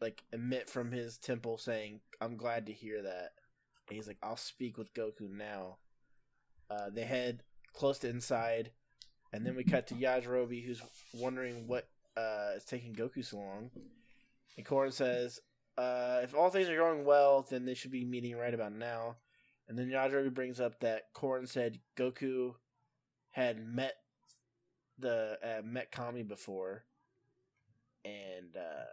[0.00, 3.32] like emit from his temple saying, I'm glad to hear that.
[3.88, 5.78] And he's like, I'll speak with Goku now.
[6.70, 7.42] Uh, they head
[7.74, 8.70] close to inside,
[9.32, 10.82] and then we cut to Yajirobe, who's
[11.14, 13.70] wondering what uh, is taking Goku so long.
[14.56, 15.40] And Korin says,
[15.80, 19.16] uh, if all things are going well, then they should be meeting right about now.
[19.66, 22.54] And then Yajirobe brings up that Korin said Goku
[23.30, 23.94] had met
[24.98, 26.84] the uh, met Kami before,
[28.04, 28.90] and uh,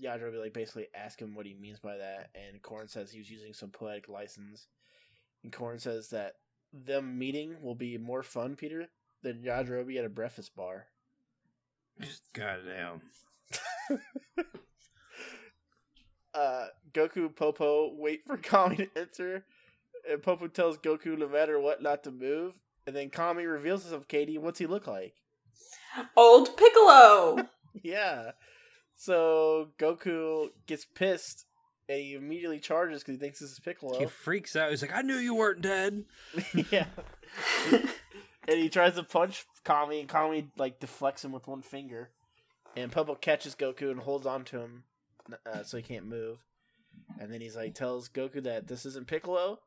[0.00, 3.30] Yajirobe like basically ask him what he means by that, and Korin says he was
[3.30, 4.68] using some poetic license.
[5.42, 6.34] And Korin says that
[6.72, 8.86] them meeting will be more fun, Peter,
[9.22, 10.86] than Yajirobe at a breakfast bar.
[12.00, 13.00] Just goddamn.
[16.34, 19.44] uh, Goku, Popo wait for Kami to enter,
[20.08, 22.54] and Popo tells Goku no matter what not to move.
[22.86, 24.08] And then Kami reveals himself.
[24.08, 25.14] Katie, what's he look like?
[26.16, 27.48] Old Piccolo.
[27.82, 28.32] Yeah.
[28.96, 31.44] So Goku gets pissed,
[31.88, 33.96] and he immediately charges because he thinks this is Piccolo.
[33.96, 34.70] He freaks out.
[34.70, 36.04] He's like, I knew you weren't dead.
[36.72, 36.86] yeah.
[37.70, 42.10] and he tries to punch Kami, and Kami like deflects him with one finger.
[42.74, 44.84] And Popo catches Goku and holds on to him
[45.46, 46.38] uh, so he can't move.
[47.20, 49.60] And then he's like tells Goku that this isn't Piccolo.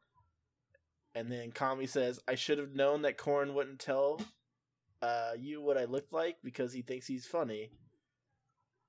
[1.13, 4.21] And then Kami says, "I should have known that Korin wouldn't tell
[5.01, 7.71] uh, you what I looked like because he thinks he's funny."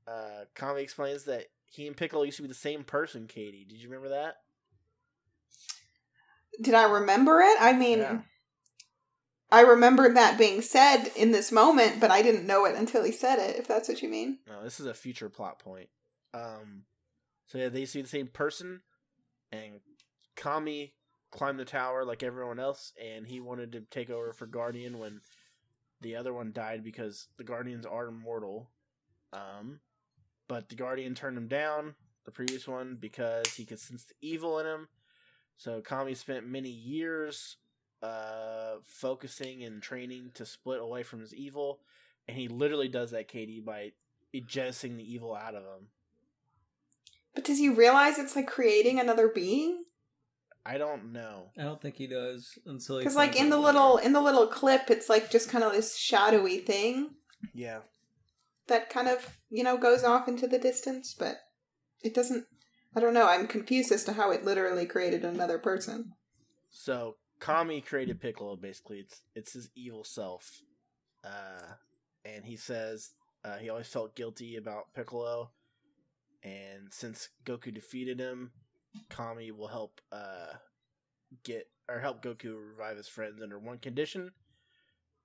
[0.06, 3.26] Uh, Kami explains that he and Piccolo used to be the same person.
[3.26, 4.36] Katie, did you remember that?
[6.60, 7.56] Did I remember it?
[7.60, 8.20] I mean, Yeah.
[9.50, 13.12] I remembered that being said in this moment, but I didn't know it until he
[13.12, 13.56] said it.
[13.56, 14.38] If that's what you mean.
[14.46, 15.88] No, this is a future plot point.
[16.34, 16.84] Um,
[17.46, 18.80] so yeah, they be the same person,
[19.50, 19.80] and
[20.36, 20.94] Kami
[21.30, 25.20] climbed the tower like everyone else, and he wanted to take over for Guardian when
[26.00, 28.70] the other one died because the Guardians are immortal.
[29.32, 29.80] Um,
[30.48, 31.94] but the Guardian turned him down,
[32.24, 34.88] the previous one, because he could sense the evil in him.
[35.56, 37.56] So Kami spent many years
[38.02, 41.78] uh focusing and training to split away from his evil
[42.26, 43.92] and he literally does that katie by
[44.46, 45.86] jettisoning the evil out of him
[47.34, 49.84] But does he realize it's like creating another being?
[50.64, 53.96] i don't know I don't think he does until Because like in the out little
[53.96, 57.10] in the little clip, it's like just kind of this shadowy thing
[57.52, 57.80] yeah
[58.68, 61.38] that kind of you know goes off into the distance, but
[62.02, 62.44] it doesn't.
[62.94, 63.26] I don't know.
[63.26, 66.12] I'm confused as to how it literally created another person.
[66.70, 70.60] so kami created piccolo basically it's it's his evil self
[71.24, 71.74] uh
[72.24, 73.10] and he says
[73.44, 75.50] uh, he always felt guilty about piccolo
[76.43, 78.52] and since goku defeated him
[79.09, 80.52] kami will help uh
[81.44, 84.32] get or help goku revive his friends under one condition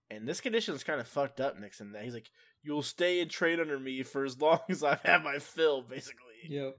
[0.10, 2.30] and this condition is kind of fucked up nixon that he's like
[2.64, 6.23] you'll stay and train under me for as long as i've had my fill basically
[6.49, 6.77] Yep.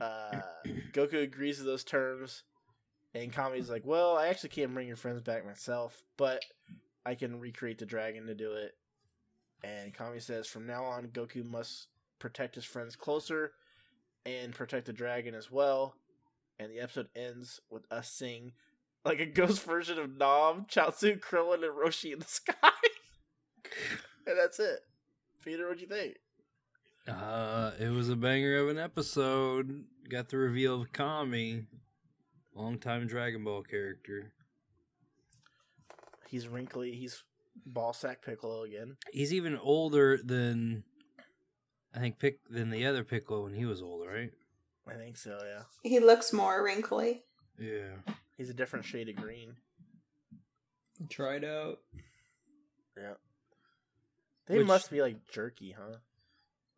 [0.00, 0.40] uh,
[0.92, 2.44] Goku agrees to those terms,
[3.12, 6.42] and Kami's like, "Well, I actually can't bring your friends back myself, but
[7.04, 8.72] I can recreate the dragon to do it."
[9.62, 11.88] And Kami says, "From now on, Goku must
[12.20, 13.52] protect his friends closer,
[14.24, 15.96] and protect the dragon as well."
[16.58, 18.52] And the episode ends with us seeing
[19.04, 22.54] like a ghost version of Nom, Chaozu, Krillin, and Roshi in the sky,
[24.26, 24.80] and that's it.
[25.44, 26.16] Peter, what'd you think?
[27.08, 29.84] Uh, it was a banger of an episode.
[30.08, 31.64] Got the reveal of Kami,
[32.54, 34.32] longtime Dragon Ball character.
[36.28, 36.92] He's wrinkly.
[36.92, 37.24] He's
[37.66, 38.96] ball sack Piccolo again.
[39.12, 40.84] He's even older than
[41.94, 44.30] I think Pick than the other Piccolo when he was older, right?
[44.88, 45.38] I think so.
[45.44, 45.62] Yeah.
[45.82, 47.22] He looks more wrinkly.
[47.58, 47.96] Yeah.
[48.36, 49.56] He's a different shade of green.
[51.08, 51.78] Try it out.
[52.96, 53.14] Yeah.
[54.46, 55.96] They Which- must be like jerky, huh?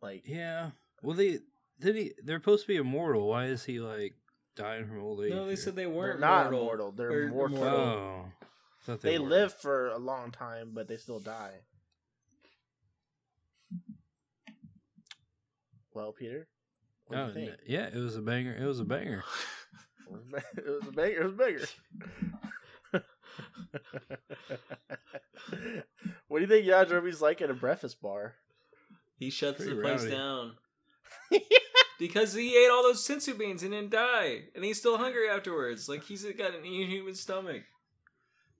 [0.01, 0.71] Like Yeah.
[1.01, 1.39] Well, they
[1.79, 2.13] did he.
[2.23, 3.27] They're supposed to be immortal.
[3.27, 4.13] Why is he like
[4.55, 5.31] dying from old age?
[5.31, 5.55] No, they here?
[5.57, 6.59] said they they're weren't not mortal.
[6.61, 6.91] immortal.
[6.91, 7.57] They're Or mortal.
[7.57, 7.61] Oh.
[7.63, 8.25] immortal.
[8.41, 8.45] Oh,
[8.85, 11.61] thought They live for a long time, but they still die.
[15.93, 16.47] Well, Peter,
[17.07, 17.59] what Oh, do you oh, n- think?
[17.67, 18.55] yeah, it was a banger.
[18.59, 19.23] It was a banger.
[20.57, 21.21] it was a banger.
[21.21, 21.65] It was bigger.
[26.27, 28.35] what do you think Yajirobe's like at a breakfast bar?
[29.17, 30.11] He shuts Pretty the place rowdy.
[30.15, 30.51] down.
[31.99, 34.39] Because he ate all those senzu beans and didn't die.
[34.55, 35.87] And he's still hungry afterwards.
[35.87, 37.61] Like he's got an inhuman stomach.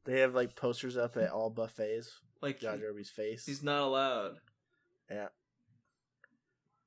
[0.06, 2.12] They have like posters up at all buffets.
[2.42, 3.44] Like he- Yajirobe's face.
[3.46, 4.36] he's not allowed.
[5.10, 5.28] Yeah.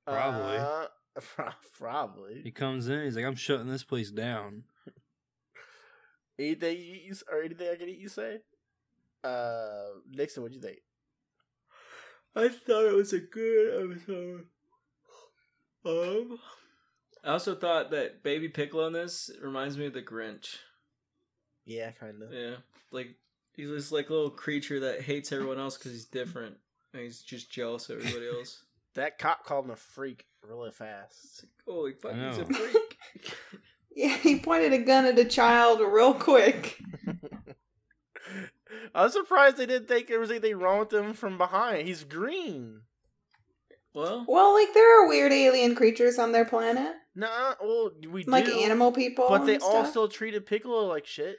[0.07, 0.57] Probably.
[0.57, 0.87] Uh,
[1.21, 2.41] pro- probably.
[2.43, 3.03] He comes in.
[3.05, 4.65] He's like, "I'm shutting this place down."
[6.39, 8.41] Anything you, you or anything I can eat, you say?
[9.25, 10.79] Uh, Nixon, what'd you think?
[12.35, 14.45] I thought it was a good episode.
[15.87, 16.39] Um,
[17.25, 20.57] I also thought that Baby Piccolo in this reminds me of the Grinch.
[21.65, 22.33] Yeah, kind of.
[22.33, 22.57] Yeah,
[22.91, 23.17] like
[23.55, 26.57] he's this like little creature that hates everyone else because he's different,
[26.93, 28.63] and he's just jealous of everybody else.
[28.97, 31.45] That cop called him a freak really fast.
[31.45, 32.99] Like, holy fuck, he's a freak.
[33.95, 36.79] Yeah, he pointed a gun at a child real quick.
[38.95, 41.89] I was surprised they didn't think there was anything wrong with him from behind.
[41.89, 42.83] He's green.
[43.95, 48.45] Well, Well, like there are weird alien creatures on their planet, Nah, well, we like
[48.45, 51.37] do, animal people, but they and all still treated Piccolo like shit.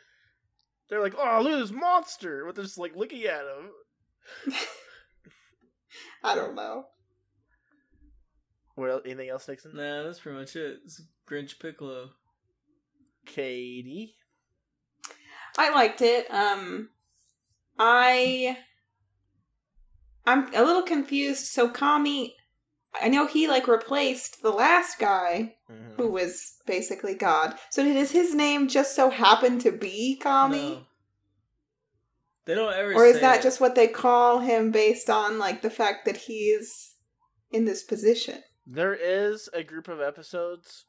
[0.89, 4.53] They're like, oh, look at this monster, but they're just like looking at him.
[6.23, 6.85] I don't know.
[8.77, 9.71] What else, anything else, Nixon?
[9.75, 10.77] nah, that's pretty much it.
[10.85, 12.11] It's Grinch Piccolo.
[13.25, 14.13] Katie.
[15.57, 16.29] I liked it.
[16.31, 16.89] Um,
[17.79, 18.55] I,
[20.27, 21.47] I'm a little confused.
[21.47, 22.35] So Kami,
[23.01, 25.95] I know he like replaced the last guy Mhm.
[25.95, 27.57] who was basically God.
[27.71, 30.57] So does his name just so happen to be Kami?
[30.75, 30.85] No.
[32.45, 32.93] They don't ever.
[32.93, 33.43] Or is say that it.
[33.43, 36.93] just what they call him based on like the fact that he's
[37.51, 38.43] in this position?
[38.69, 40.85] There is a group of episodes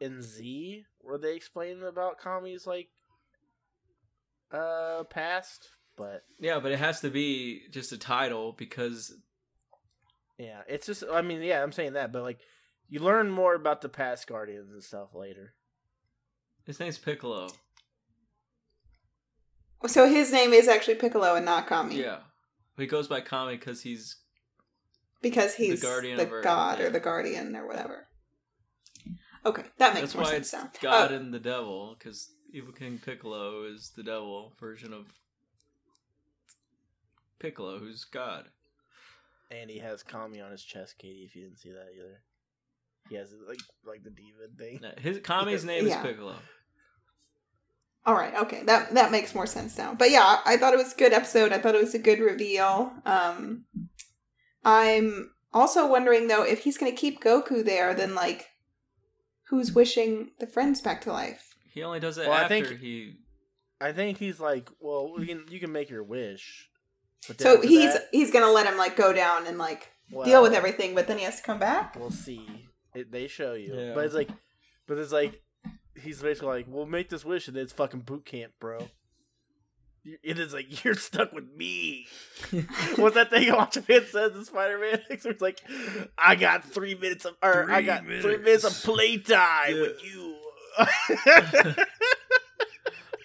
[0.00, 2.88] in Z where they explain about Kami's like
[4.52, 9.12] uh past, but Yeah, but it has to be just a title because
[10.38, 12.38] yeah, it's just I mean, yeah, I'm saying that, but like
[12.88, 15.54] you learn more about the past guardians and stuff later.
[16.64, 17.48] his name's Piccolo.
[19.88, 22.00] So his name is actually Piccolo and not Kami.
[22.00, 22.18] Yeah,
[22.76, 24.16] he goes by Kami because he's
[25.30, 26.86] Because he's the, guardian of Earth, god yeah.
[26.86, 28.06] or the guardian or whatever.
[29.44, 30.70] Okay, that makes that's more why sense it's now.
[30.82, 35.06] God Oh, and the Devil because Evil King Piccolo is the devil version of
[37.38, 38.44] Piccolo, who's God.
[39.50, 42.20] And he has Kami on his chest, Katie, if you didn't see that either.
[43.08, 44.80] He has like like the demon thing.
[44.82, 46.00] No, His Kami's name Yeah.
[46.00, 46.34] is Piccolo.
[48.04, 49.94] all right, okay, that that makes more sense now.
[49.94, 51.52] But yeah, I thought it was a good episode.
[51.52, 52.92] I thought it was a good reveal.
[53.04, 53.64] Um,
[54.66, 58.48] I'm also wondering though if he's going to keep Goku there, then like,
[59.48, 61.54] who's wishing the friends back to life?
[61.72, 63.14] He only does it Well, I after think- he.
[63.80, 66.70] I think he's like, well, we can, you can make your wish.
[67.28, 70.24] But So he's that, he's going to let him like go down and like well,
[70.24, 71.94] deal with everything, but then he has to come back.
[71.94, 72.66] We'll see.
[72.94, 73.92] It, they show you, Yeah.
[73.94, 74.30] but it's like,
[74.86, 75.42] but it's like,
[76.02, 78.88] he's basically like, "We'll make this wish, and then it's fucking boot camp, bro."
[80.22, 82.06] It is like you're stuck with me.
[82.96, 85.00] What's that thing Ultraman says in Spider Man?
[85.10, 85.60] It's like,
[86.16, 89.80] I got three minutes of, or I Three got three minutes of playtime Yeah.
[89.80, 90.36] with you.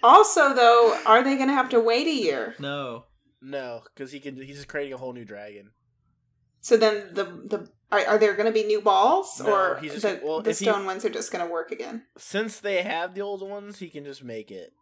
[0.02, 2.54] Also, though, are they going to have to wait a year?
[2.58, 3.04] no,
[3.40, 4.36] no, because he can.
[4.40, 5.70] He's just creating a whole new dragon.
[6.60, 9.92] So then the the are, are there going to be new balls, No, or he's
[9.92, 12.02] just- the, well, the if he- stone ones are just going to work again?
[12.18, 14.72] Since they have the old ones, he can just make it.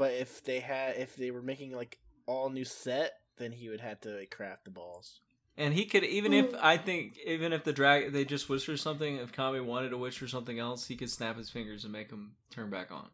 [0.00, 3.82] But if they had, if they were making like all new set, then he would
[3.82, 5.20] have to like, craft the balls.
[5.58, 6.58] and he could even if mm.
[6.58, 9.98] I think even if the drag they just wish for something, if Kami wanted to
[9.98, 13.10] wish for something else, he could snap his fingers and make him turn back on.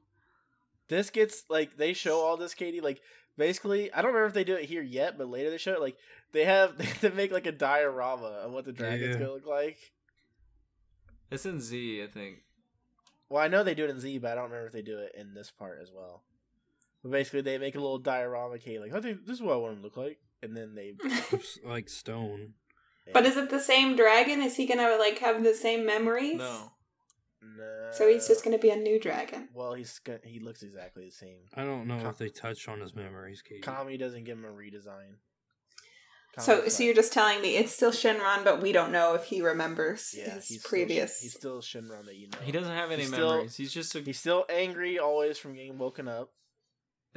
[0.86, 2.80] This gets like they show all this, Katie.
[2.80, 3.00] Like
[3.36, 5.80] basically, I don't remember if they do it here yet, but later they show it.
[5.80, 5.96] Like
[6.30, 9.22] they have they have to make like a diorama of what the dragon's Yeah.
[9.22, 9.78] gonna look like.
[11.32, 12.44] It's in Z, I think.
[13.28, 14.98] Well, I know they do it in Z, but I don't remember if they do
[15.00, 16.22] it in this part as well.
[17.06, 18.80] But basically, they make a little diorama, Katie.
[18.80, 20.94] Like I think this is what I want him to look like, and then they.
[21.64, 22.54] Like stone.
[23.12, 24.42] But is it the same dragon?
[24.42, 26.38] Is he going to like have the same memories?
[26.38, 26.72] No,
[27.40, 27.90] No.
[27.92, 29.48] So he's just going to be a new dragon.
[29.54, 31.38] Well, he's go- he looks exactly the same.
[31.54, 33.60] I don't know Com- if they touch on his memories, Katie.
[33.60, 35.14] Kami doesn't give him a redesign.
[36.38, 39.14] So, Kami's so like- you're just telling me it's still Shenron, but we don't know
[39.14, 41.16] if he remembers yeah, his he's previous.
[41.16, 42.38] Still, he's still Shenron that you know.
[42.42, 43.56] he doesn't have any He's still- memories.
[43.56, 44.00] He's just a.
[44.00, 46.32] He's still angry always from getting woken up.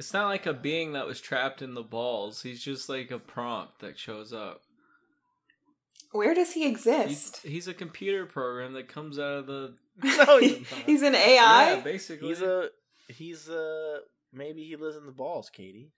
[0.00, 2.40] It's not like a being that was trapped in the balls.
[2.40, 4.62] He's just like a prompt that shows up.
[6.12, 7.40] Where does he He's, exist?
[7.42, 9.74] he's a computer program that comes out of the.
[10.02, 11.74] No, he's he's an AI.
[11.74, 12.28] Yeah, basically.
[12.28, 12.70] He's a
[13.08, 13.98] he's a
[14.32, 15.92] maybe he lives in the balls, Katie.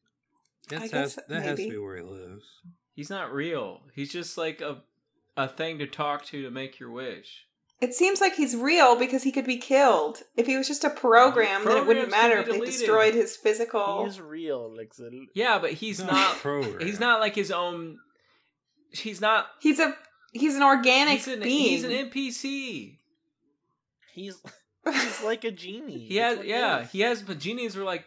[0.69, 2.45] That's has, guess that has to be where he lives.
[2.95, 3.83] He's not real.
[3.95, 4.83] He's just like a
[5.37, 7.47] a thing to talk to to make your wish.
[7.83, 10.23] It seems like he's real because he could be killed.
[10.37, 12.59] If he was just a program, then it wouldn't Programs matter can if be they
[12.61, 12.79] deleted.
[12.79, 14.05] destroyed his physical.
[14.05, 15.27] He's real, Nixon.
[15.35, 16.37] Yeah, but he's He's not.
[16.37, 16.87] program.
[16.87, 17.99] He's not like his own.
[18.91, 19.47] He's not.
[19.61, 19.97] He's a
[20.33, 21.69] he's an organic He's an, being.
[21.71, 22.99] he's an NPC.
[24.15, 24.39] He's
[24.85, 26.07] he's like a genie.
[26.07, 26.39] He That's has.
[26.39, 26.91] what Yeah, is.
[26.93, 27.23] he has.
[27.23, 28.05] But genies are like.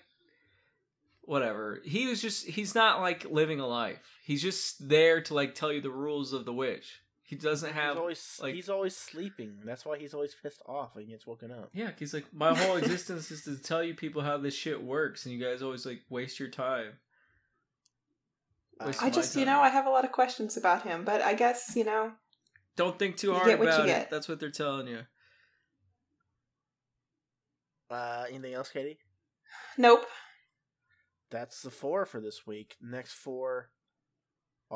[1.23, 1.81] Whatever.
[1.83, 2.45] He was just.
[2.45, 3.97] He's not like living a life.
[4.23, 7.01] He's just there to like tell you the rules of the wish.
[7.27, 7.93] He doesn't have.
[7.93, 9.59] he's always like- he's always sleeping.
[9.65, 11.69] That's why he's always pissed off when he gets woken up.
[11.73, 15.25] Yeah, he's like my whole existence is to tell you people how this shit works,
[15.25, 16.99] and you guys always like waste your time.
[18.85, 21.21] Waste I my just, you know, I have a lot of questions about him, but
[21.21, 22.11] I guess, you know,
[22.75, 23.87] Don't think too You hard get what you about it.
[23.87, 24.09] get.
[24.11, 24.99] That's what they're telling you.
[27.89, 28.99] uh, anything else, Katie?
[29.77, 30.05] nope.
[31.31, 32.75] That's the four for this week.
[32.81, 33.71] Next four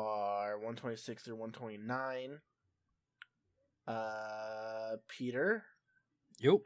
[0.06, 2.38] are 126 through 129.
[3.86, 5.64] Uh, Peter,
[6.38, 6.60] Yup.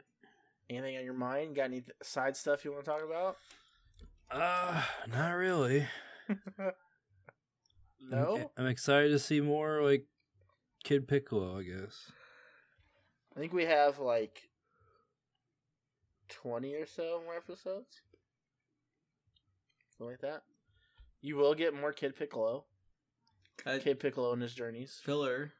[0.69, 1.55] anything on your mind?
[1.55, 3.37] Got any th- side stuff you want to talk about?
[4.31, 5.87] Uh, not really.
[8.07, 8.37] No.
[8.57, 10.05] I'm, I'm excited to see more like
[10.83, 11.57] Kid Piccolo.
[11.57, 12.11] I guess.
[13.35, 14.49] I think we have like
[16.29, 18.01] twenty or so more episodes.
[19.97, 20.43] Something like that.
[21.21, 22.65] You will get more Kid Piccolo.
[23.65, 24.99] I- Kid Piccolo and his journeys.
[25.03, 25.53] filler.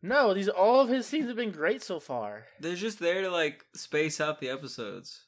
[0.00, 2.46] No, these all of his scenes have been great so far.
[2.60, 5.24] They're just there to like space out the episodes.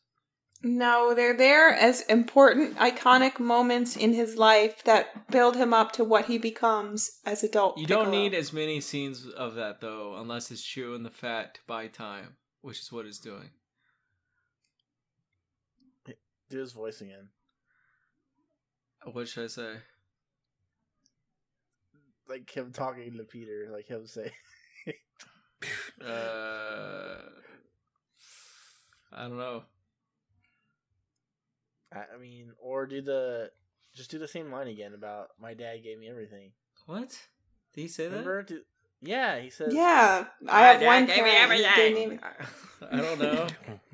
[0.62, 6.04] No, they're there as important, iconic moments in his life that build him up to
[6.04, 7.78] what he becomes as adult.
[7.78, 11.60] You don't need as many scenes of that though, unless it's chewing the fat to
[11.66, 13.50] buy time, which is what it's doing.
[16.50, 17.28] Do his voice again.
[19.04, 19.76] What should I say?
[22.30, 24.30] Like him talking to Peter, like him say
[26.02, 27.16] Uh,
[29.12, 29.64] I don't know.
[31.92, 33.50] I I mean, or do the
[33.94, 36.52] just do the same line again about my dad gave me everything.
[36.86, 37.10] What?
[37.74, 38.10] Did he say that?
[38.10, 38.42] Remember?
[38.44, 38.60] Do,
[39.02, 39.74] yeah, he says.
[39.74, 42.18] Yeah, I have one parent who gave me.
[42.90, 43.46] I don't know.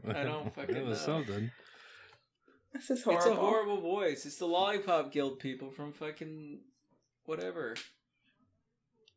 [0.08, 1.14] I don't fucking It was know.
[1.24, 1.50] something.
[2.72, 3.26] This is horrible.
[3.26, 4.26] It's a horrible voice.
[4.26, 6.60] It's the Lollipop Guild people from fucking
[7.24, 7.74] whatever.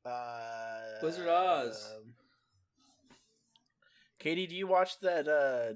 [0.06, 1.94] Uh, Wizard Oz.
[1.98, 2.14] um,
[4.20, 5.76] Katie, do you watch that uh,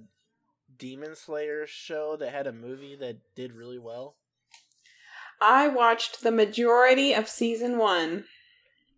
[0.78, 4.16] Demon Slayer show that had a movie that did really well?
[5.42, 8.26] I watched the majority of season one.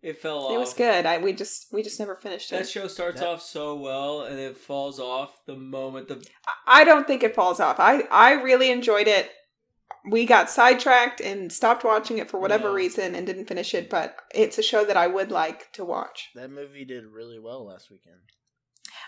[0.02, 0.52] It fell off.
[0.52, 1.06] It was good.
[1.06, 2.56] I we just we just never finished it.
[2.58, 6.24] That show starts That- off so well and it falls off the moment the
[6.66, 7.80] I don't think it falls off.
[7.80, 9.30] I I really enjoyed it.
[10.08, 12.74] We got sidetracked and stopped watching it for whatever Yeah.
[12.74, 13.90] reason and didn't finish it.
[13.90, 16.30] But it's a show that I would like to watch.
[16.34, 18.20] That movie did really well last weekend.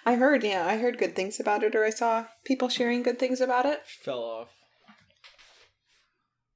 [0.04, 3.18] I heard, yeah, I heard good things about it, or I saw people sharing good
[3.18, 3.84] things about it.
[3.86, 4.48] fell off.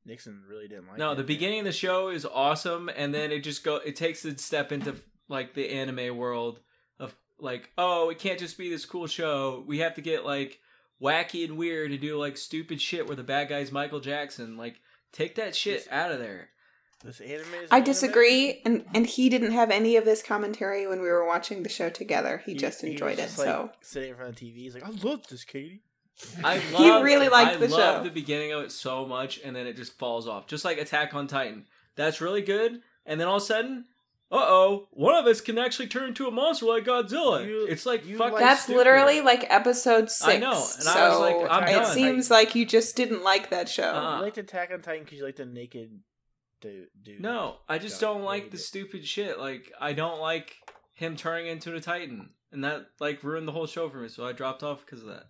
[0.04, 1.16] Nixon really didn't like No, it.
[1.16, 3.76] the beginning of the show is awesome, and then it just go.
[3.76, 4.96] It takes a step into
[5.28, 6.58] like the anime world
[6.98, 9.64] of like, oh, it can't just be this cool show.
[9.66, 10.58] We have to get like
[11.02, 14.56] wacky and weird to do like stupid shit where the bad guy's Michael Jackson.
[14.56, 14.76] Like,
[15.12, 16.50] take that shit out of there.
[17.04, 17.84] This anime is I anime?
[17.84, 21.68] disagree, and and he didn't have any of this commentary when we were watching the
[21.68, 22.40] show together.
[22.46, 23.38] He, just enjoyed was it.
[23.38, 25.82] like, so sitting in front of the TV, he's like, "I love this, Katie."
[26.44, 28.04] I He love, really liked I the love show.
[28.04, 31.12] the beginning of it so much, and then it just falls off, just like Attack
[31.14, 31.64] on Titan.
[31.96, 33.86] That's really good, and then all of a sudden,
[34.32, 37.46] uh oh, one of us can actually turn into a monster like Godzilla.
[37.46, 38.32] You- it's like you fucking.
[38.32, 38.78] like that's stupid.
[38.78, 40.26] literally like episode six.
[40.26, 41.94] I know, and so I was like, I'm it done.
[41.94, 43.84] seems like you just didn't like that show.
[43.90, 44.16] Uh-uh.
[44.16, 46.00] You like Attack on Titan because you like the naked
[46.62, 46.88] dude.
[47.02, 47.20] dude.
[47.20, 48.60] No, I just Don't don't like the it.
[48.60, 49.38] stupid shit.
[49.38, 50.56] Like I don't like
[50.94, 54.08] him turning into a Titan, and that like ruined the whole show for me.
[54.08, 55.24] So I dropped off because of that.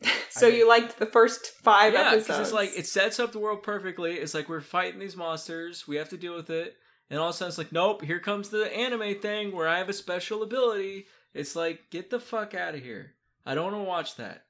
[0.30, 2.38] so I you liked the first five yeah, episodes?
[2.38, 4.14] it's like it sets up the world perfectly.
[4.14, 6.76] It's like we're fighting these monsters, we have to deal with it,
[7.10, 9.78] and all of a sudden it's like, nope, here comes the anime thing where I
[9.78, 11.06] have a special ability.
[11.34, 13.14] It's like, get the fuck out of here.
[13.46, 14.44] I don't want to watch that.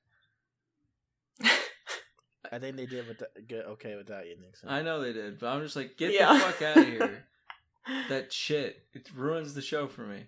[2.50, 4.70] I think they did with the, good okay without you, Nixon.
[4.70, 6.32] I know they did, but I'm just like, get Yeah.
[6.32, 7.24] the fuck out of here.
[8.08, 8.84] that shit.
[8.94, 10.24] It ruins the show for me.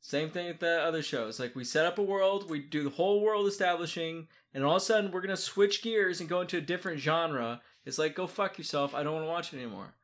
[0.00, 1.38] Same thing with the other shows.
[1.38, 4.82] Like we set up a world, we do the whole world establishing, and all of
[4.82, 7.60] a sudden we're gonna switch gears and go into a different genre.
[7.84, 8.94] It's like go fuck yourself.
[8.94, 9.94] I don't want to watch it anymore.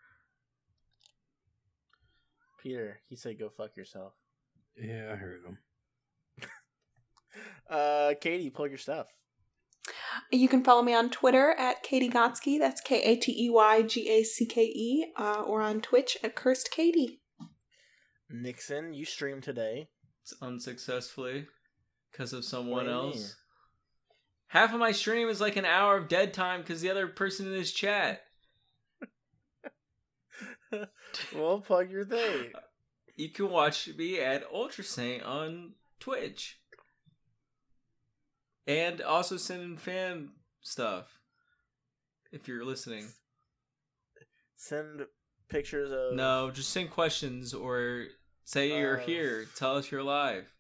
[2.63, 4.13] Peter, he said, "Go fuck yourself."
[4.77, 5.59] Yeah, I heard him.
[7.71, 9.07] Uh, Katie, plug your stuff.
[10.31, 12.59] You can follow me on Twitter at Katie Gotsky.
[12.59, 16.19] That's K A T E Y G A C K E, uh, or on Twitch
[16.23, 17.23] at Cursed Katie.
[18.29, 19.89] Nixon, you streamed today.
[20.23, 21.47] It's unsuccessfully
[22.11, 23.07] because of someone do you mean?
[23.13, 23.37] else.
[24.49, 27.47] Half of my stream is like an hour of dead time because the other person
[27.47, 28.21] in this chat.
[31.35, 32.53] well, plug your thing.
[33.17, 36.59] You can watch me at Ultra Saint on Twitch.
[38.67, 40.31] And also send in fan
[40.61, 41.19] stuff.
[42.31, 43.07] If you're listening.
[44.57, 45.03] Send
[45.49, 48.07] pictures of No, just send questions or
[48.45, 49.47] say you're here.
[49.57, 50.53] Tell us you're live.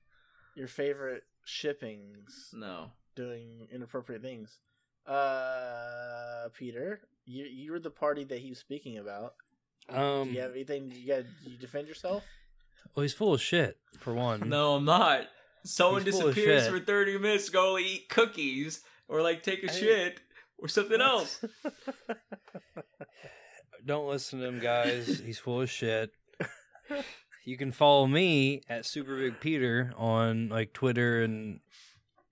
[0.54, 2.90] your favorite shippings No.
[3.14, 4.58] doing inappropriate things.
[5.06, 9.34] Uh, Peter, you you were the party that he was speaking about.
[9.90, 10.90] Do Um, you have anything?
[10.94, 11.24] You got?
[11.44, 12.24] You defend yourself?
[12.94, 14.40] well, he's full of shit for one.
[14.48, 15.22] No, I'm not.
[15.64, 16.72] Someone He's full of disappears shit.
[16.72, 20.20] for 30 minutes to go eat cookies or like take a I- shit
[20.58, 21.44] or something else.
[23.84, 25.18] Don't listen to him, guys.
[25.24, 26.10] He's full of shit.
[27.44, 31.60] you can follow me at Super Big Peter on like Twitter and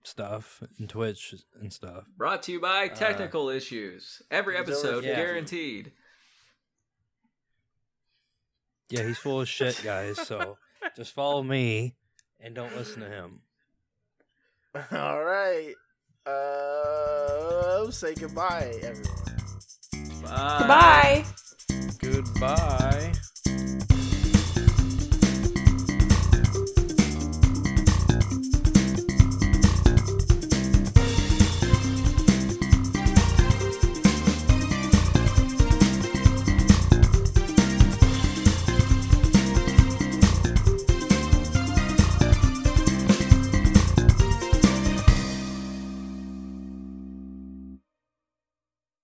[0.03, 2.05] stuff and Twitch and stuff.
[2.17, 4.21] Brought to you by technical issues.
[4.31, 5.15] Every He's over episode fifty.
[5.15, 5.91] guaranteed.
[8.91, 10.17] Yeah, he's full of shit, guys.
[10.27, 10.57] So
[10.95, 11.95] just follow me
[12.39, 13.41] and don't listen to him.
[14.91, 15.73] All right.
[16.25, 20.21] Uh, say goodbye, everyone.
[20.23, 21.25] Bye.
[21.99, 21.99] Goodbye.
[21.99, 23.13] Goodbye.